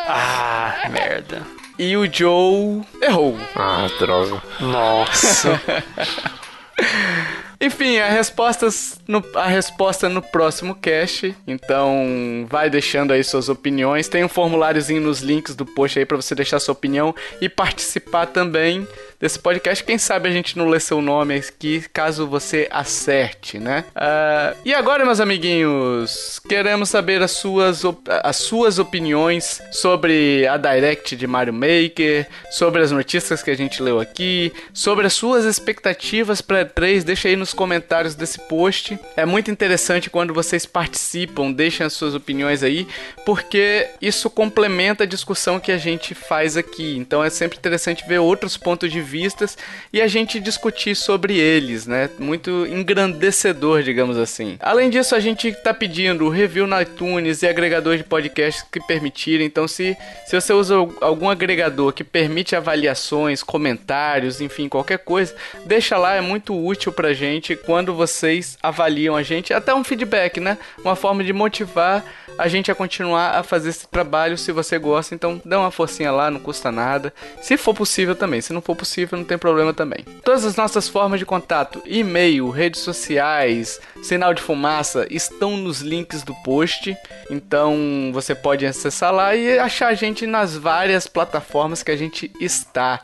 Ah, 0.07 0.87
merda. 0.91 1.41
E 1.77 1.95
o 1.97 2.11
Joe 2.11 2.81
errou. 3.01 3.37
Ah, 3.55 3.87
droga. 3.99 4.41
Nossa. 4.59 5.61
Enfim, 7.59 7.97
a, 7.97 8.09
respostas 8.09 8.99
no, 9.07 9.23
a 9.35 9.47
resposta 9.47 10.09
no 10.09 10.21
próximo 10.21 10.75
cast. 10.75 11.33
Então, 11.47 12.45
vai 12.49 12.69
deixando 12.69 13.13
aí 13.13 13.23
suas 13.23 13.47
opiniões. 13.47 14.09
Tem 14.09 14.21
um 14.21 14.27
formuláriozinho 14.27 15.01
nos 15.01 15.21
links 15.21 15.55
do 15.55 15.65
post 15.65 15.97
aí 15.97 16.05
pra 16.05 16.17
você 16.17 16.35
deixar 16.35 16.59
sua 16.59 16.73
opinião 16.73 17.15
e 17.39 17.47
participar 17.47 18.25
também 18.25 18.85
desse 19.23 19.39
podcast. 19.39 19.81
Quem 19.85 19.97
sabe 19.97 20.27
a 20.27 20.31
gente 20.33 20.57
não 20.57 20.67
lê 20.67 20.81
seu 20.81 21.01
nome 21.01 21.35
aqui, 21.35 21.85
caso 21.93 22.27
você 22.27 22.67
acerte, 22.69 23.57
né? 23.57 23.85
Ah, 23.95 24.53
e 24.65 24.73
agora, 24.73 25.05
meus 25.05 25.21
amiguinhos, 25.21 26.41
queremos 26.49 26.89
saber 26.89 27.21
as 27.21 27.31
suas, 27.31 27.83
as 28.21 28.35
suas 28.35 28.79
opiniões 28.79 29.61
sobre 29.71 30.45
a 30.45 30.57
Direct 30.57 31.15
de 31.15 31.25
Mario 31.25 31.53
Maker, 31.53 32.27
sobre 32.51 32.81
as 32.81 32.91
notícias 32.91 33.41
que 33.41 33.49
a 33.49 33.55
gente 33.55 33.81
leu 33.81 33.97
aqui, 33.97 34.51
sobre 34.73 35.07
as 35.07 35.13
suas 35.13 35.45
expectativas 35.45 36.41
para 36.41 36.65
3. 36.65 37.05
Deixa 37.05 37.29
aí 37.29 37.37
nos 37.37 37.53
comentários 37.53 38.15
desse 38.15 38.39
post. 38.39 38.99
É 39.15 39.25
muito 39.25 39.49
interessante 39.49 40.09
quando 40.09 40.33
vocês 40.33 40.65
participam, 40.65 41.49
deixem 41.49 41.85
as 41.85 41.93
suas 41.93 42.13
opiniões 42.13 42.61
aí, 42.61 42.85
porque 43.25 43.87
isso 44.01 44.29
complementa 44.29 45.05
a 45.05 45.07
discussão 45.07 45.61
que 45.61 45.71
a 45.71 45.77
gente 45.77 46.13
faz 46.13 46.57
aqui. 46.57 46.97
Então 46.97 47.23
é 47.23 47.29
sempre 47.29 47.57
interessante 47.57 48.05
ver 48.05 48.19
outros 48.19 48.57
pontos 48.57 48.91
de 48.91 49.12
vistas 49.13 49.55
e 49.93 50.01
a 50.01 50.07
gente 50.07 50.39
discutir 50.39 50.95
sobre 50.95 51.37
eles, 51.37 51.85
né? 51.85 52.09
Muito 52.17 52.65
engrandecedor, 52.65 53.83
digamos 53.83 54.17
assim. 54.17 54.57
Além 54.59 54.89
disso, 54.89 55.13
a 55.13 55.19
gente 55.19 55.51
tá 55.51 55.71
pedindo 55.71 56.27
review 56.29 56.65
no 56.65 56.81
iTunes 56.81 57.43
e 57.43 57.47
agregador 57.47 57.95
de 57.95 58.03
podcasts 58.03 58.65
que 58.71 58.79
permitirem. 58.79 59.45
Então, 59.45 59.67
se, 59.67 59.95
se 60.25 60.35
você 60.35 60.51
usa 60.51 60.75
algum 60.99 61.29
agregador 61.29 61.93
que 61.93 62.03
permite 62.03 62.55
avaliações, 62.55 63.43
comentários, 63.43 64.41
enfim, 64.41 64.67
qualquer 64.67 64.97
coisa, 64.97 65.35
deixa 65.63 65.95
lá, 65.95 66.15
é 66.15 66.21
muito 66.21 66.59
útil 66.59 66.91
pra 66.91 67.13
gente 67.13 67.55
quando 67.55 67.93
vocês 67.93 68.57
avaliam 68.63 69.15
a 69.15 69.21
gente. 69.21 69.53
Até 69.53 69.75
um 69.75 69.83
feedback, 69.83 70.39
né? 70.39 70.57
Uma 70.83 70.95
forma 70.95 71.23
de 71.23 71.31
motivar 71.31 72.03
a 72.37 72.47
gente 72.47 72.71
a 72.71 72.75
continuar 72.75 73.31
a 73.31 73.43
fazer 73.43 73.69
esse 73.69 73.87
trabalho 73.87 74.37
se 74.37 74.51
você 74.51 74.77
gosta. 74.77 75.13
Então, 75.13 75.41
dá 75.45 75.59
uma 75.59 75.71
forcinha 75.71 76.11
lá, 76.11 76.31
não 76.31 76.39
custa 76.39 76.71
nada. 76.71 77.13
Se 77.41 77.57
for 77.57 77.73
possível 77.73 78.15
também. 78.15 78.41
Se 78.41 78.53
não 78.53 78.61
for 78.61 78.75
possível, 78.75 79.17
não 79.17 79.25
tem 79.25 79.37
problema 79.37 79.73
também. 79.73 80.03
Todas 80.23 80.45
as 80.45 80.55
nossas 80.55 80.87
formas 80.87 81.19
de 81.19 81.25
contato, 81.25 81.81
e-mail, 81.85 82.49
redes 82.49 82.81
sociais, 82.81 83.79
sinal 84.01 84.33
de 84.33 84.41
fumaça, 84.41 85.07
estão 85.09 85.57
nos 85.57 85.81
links 85.81 86.23
do 86.23 86.33
post. 86.43 86.95
Então, 87.29 88.11
você 88.13 88.33
pode 88.33 88.65
acessar 88.65 89.13
lá 89.13 89.35
e 89.35 89.59
achar 89.59 89.87
a 89.87 89.93
gente 89.93 90.25
nas 90.25 90.55
várias 90.55 91.07
plataformas 91.07 91.83
que 91.83 91.91
a 91.91 91.97
gente 91.97 92.31
está. 92.39 93.01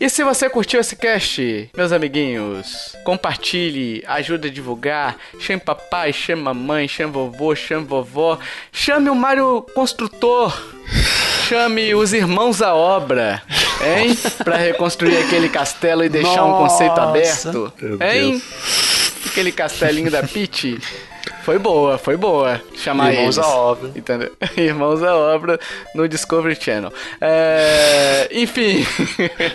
E 0.00 0.08
se 0.08 0.22
você 0.22 0.48
curtiu 0.48 0.78
esse 0.80 0.94
cast, 0.94 1.70
meus 1.76 1.90
amiguinhos, 1.90 2.96
compartilhe, 3.04 4.04
ajude 4.06 4.46
a 4.46 4.50
divulgar, 4.50 5.16
chame 5.40 5.60
papai, 5.60 6.12
chame 6.12 6.40
mamãe, 6.42 6.86
chame 6.86 7.12
vovô, 7.12 7.54
chame 7.56 7.84
vovó, 7.84 8.38
chame 8.70 9.10
o 9.10 9.14
Mário 9.14 9.66
Construtor, 9.74 10.56
chame 11.48 11.96
os 11.96 12.12
irmãos 12.12 12.62
à 12.62 12.74
obra, 12.74 13.42
Hein? 13.80 14.16
Pra 14.44 14.56
reconstruir 14.56 15.16
aquele 15.16 15.48
castelo 15.48 16.04
e 16.04 16.08
deixar 16.08 16.44
um 16.44 16.58
conceito 16.58 16.96
Nossa. 16.96 17.02
aberto? 17.02 17.72
Hein? 18.00 18.42
Aquele 19.26 19.52
castelinho 19.52 20.10
da 20.10 20.22
Peach? 20.22 20.78
Foi 21.48 21.58
boa, 21.58 21.96
foi 21.96 22.14
boa. 22.14 22.60
Chamar 22.76 23.10
Irmãos 23.10 23.38
eles. 23.38 23.48
à 23.48 23.56
obra. 23.56 23.90
Entendeu? 23.96 24.30
Irmãos 24.54 25.02
à 25.02 25.16
obra 25.16 25.58
no 25.94 26.06
Discovery 26.06 26.54
Channel. 26.54 26.92
É, 27.22 28.28
Enfim. 28.30 28.86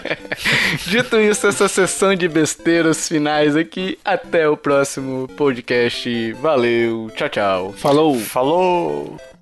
Dito 0.90 1.20
isso, 1.20 1.46
essa 1.46 1.68
sessão 1.68 2.16
de 2.16 2.28
besteiras 2.28 3.08
finais 3.08 3.56
aqui. 3.56 4.00
Até 4.04 4.50
o 4.50 4.58
próximo 4.58 5.28
podcast. 5.38 6.34
Valeu. 6.34 7.12
Tchau, 7.16 7.30
tchau. 7.30 7.74
Falou! 7.74 8.20
Falou! 8.20 9.33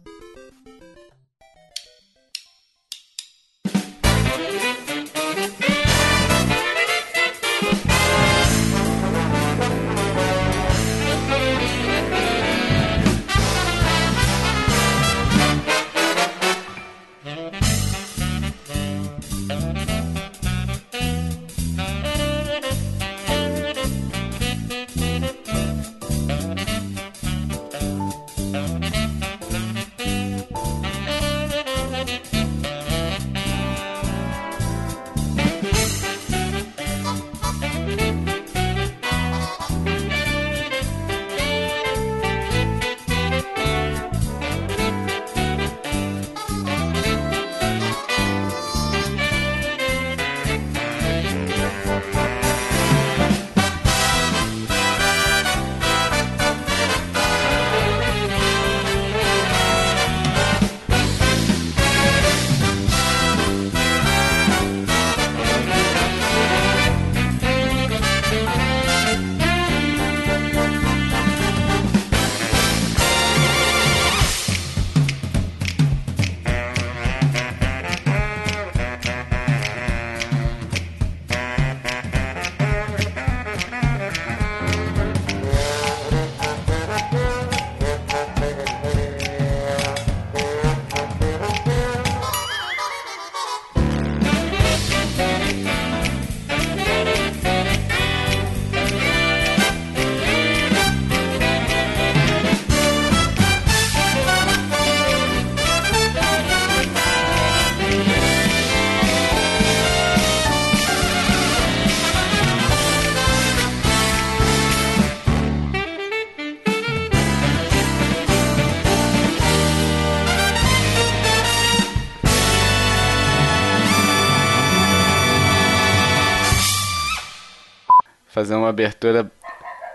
Uma 128.62 128.70
abertura 128.70 129.30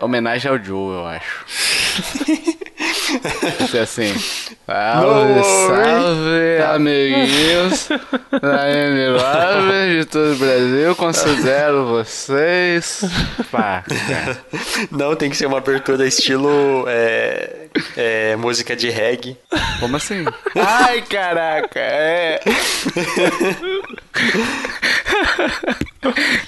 homenagem 0.01 0.51
ao 0.51 0.59
Joe, 0.59 0.95
eu 0.95 1.07
acho. 1.07 1.45
Isso 3.61 3.77
é 3.77 3.81
assim. 3.81 4.15
Salve, 4.67 5.43
salve, 5.45 6.63
amiguinhos 6.75 7.89
da 8.43 8.71
M-Lover 8.71 9.99
de 9.99 10.05
todo 10.07 10.33
o 10.33 10.37
Brasil. 10.37 10.97
Considero 10.97 11.87
vocês. 11.87 13.03
Pá. 13.51 13.85
Não, 14.91 15.15
tem 15.15 15.31
que 15.31 15.37
ser 15.37 15.47
uma 15.47 15.59
abertura 15.59 16.07
estilo 16.07 16.85
é, 16.89 17.69
é, 17.97 18.37
música 18.37 18.75
de 18.75 18.91
reggae. 18.91 19.37
Como 19.81 19.97
assim? 19.97 20.25
Ai, 20.57 21.03
caraca, 21.03 21.81
é. 21.81 22.41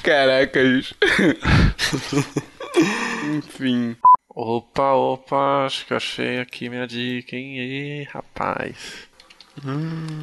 Caraca, 0.03 0.63
bicho. 0.63 0.95
Enfim. 3.37 3.97
Opa, 4.41 4.93
opa, 4.93 5.67
acho 5.67 5.85
que 5.85 5.93
achei 5.95 6.39
aqui 6.39 6.69
minha 6.69 6.87
dica, 6.87 7.35
hein? 7.35 7.59
Ê, 7.59 8.09
rapaz. 8.15 8.77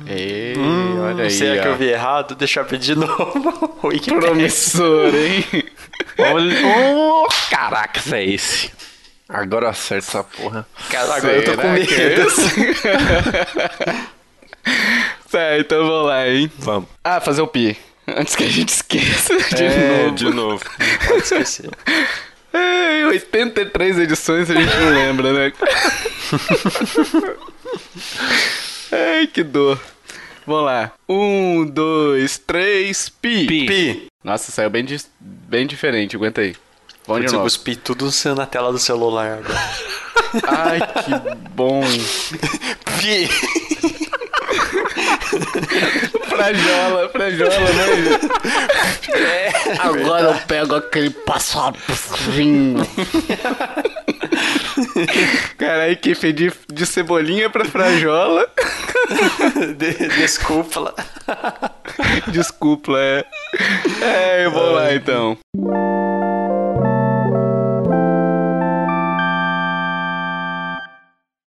Ei, 0.07 0.53
olha 1.01 1.25
aí. 1.25 1.29
Será 1.29 1.61
que 1.61 1.67
eu 1.67 1.75
vi 1.75 1.89
errado? 1.89 2.33
Deixa 2.33 2.61
eu 2.61 2.65
ver 2.65 2.79
de 2.79 2.95
novo. 2.95 3.77
Wikipedia. 3.83 4.21
Promissor, 4.21 5.13
hein? 5.13 5.43
Olha, 6.17 6.55
oh, 6.65 7.27
caraca, 7.49 7.99
é 8.15 8.23
esse. 8.23 8.71
Agora 9.27 9.67
acerta 9.71 10.07
essa 10.07 10.23
porra. 10.23 10.65
Cara, 10.89 11.15
agora 11.15 11.35
eu 11.35 11.43
tô 11.43 11.51
com 11.61 11.75
que 11.85 11.93
é 11.93 12.09
medo. 12.15 12.27
tá, 15.29 15.57
então 15.59 15.85
vamos 15.85 16.07
lá, 16.07 16.25
hein? 16.29 16.49
Vamos. 16.59 16.87
Ah, 17.03 17.19
fazer 17.19 17.41
o 17.41 17.47
pi. 17.47 17.77
Antes 18.07 18.33
que 18.35 18.43
a 18.45 18.49
gente 18.49 18.69
esqueça 18.69 19.35
de 19.55 19.63
É, 19.65 20.03
novo. 20.03 20.15
de 20.15 20.25
novo. 20.29 20.63
Pode 21.05 21.23
esquecer. 21.23 21.69
Ai, 23.09 23.15
83 23.15 23.99
edições 23.99 24.49
a 24.49 24.53
gente 24.53 24.75
não 24.75 24.89
lembra, 24.89 25.33
né? 25.33 25.53
Ai, 28.91 29.27
que 29.27 29.43
dor. 29.43 29.79
Vamos 30.45 30.65
lá. 30.65 30.91
Um, 31.09 31.65
dois, 31.65 32.37
três, 32.37 33.09
pi. 33.09 33.45
Pi. 33.47 33.65
Pi. 33.65 34.05
Nossa, 34.23 34.51
saiu 34.51 34.69
bem, 34.69 34.85
dis- 34.85 35.09
bem 35.19 35.65
diferente. 35.65 36.15
Aguenta 36.15 36.41
aí. 36.41 36.55
Vamos 37.07 37.21
Putz, 37.21 37.21
de 37.21 37.25
eu 37.27 37.31
novo. 37.33 37.43
cuspi 37.43 37.75
tudo 37.75 38.09
na 38.35 38.45
tela 38.45 38.71
do 38.71 38.79
celular 38.79 39.39
agora. 39.39 39.69
Ai, 40.47 40.79
que 41.03 41.35
bom. 41.51 41.81
Pi. 42.99 43.29
Frajola, 46.27 47.09
frajola, 47.09 47.49
né? 47.59 48.19
Agora 49.79 50.23
eu 50.29 50.35
pego 50.47 50.75
aquele 50.75 51.09
passo 51.09 51.59
a 51.59 51.71
passinho. 51.73 52.85
Caralho, 55.57 55.97
que 55.97 56.15
fez 56.15 56.35
de, 56.35 56.51
de 56.71 56.85
cebolinha 56.85 57.49
pra 57.49 57.65
frajola. 57.65 58.45
De- 59.77 60.07
desculpa. 60.19 60.93
Desculpa, 62.27 62.93
é. 62.97 63.23
É, 64.01 64.45
eu 64.45 64.51
vou 64.51 64.71
lá 64.73 64.93
então. 64.93 65.37